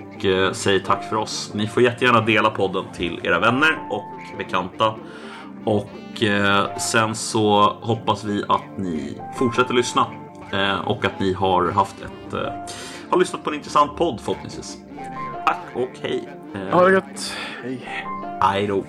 [0.52, 1.50] säger tack för oss.
[1.54, 4.94] Ni får jättegärna dela podden till era vänner och bekanta.
[5.64, 5.90] Och
[6.80, 10.06] sen så hoppas vi att ni fortsätter lyssna
[10.84, 12.34] och att ni har haft ett
[13.10, 14.78] har lyssnat på en intressant podd förhoppningsvis.
[15.46, 16.28] Tack och hej.
[16.72, 17.36] Ha det gött.
[17.62, 18.06] Hej.
[18.40, 18.84] Hej då.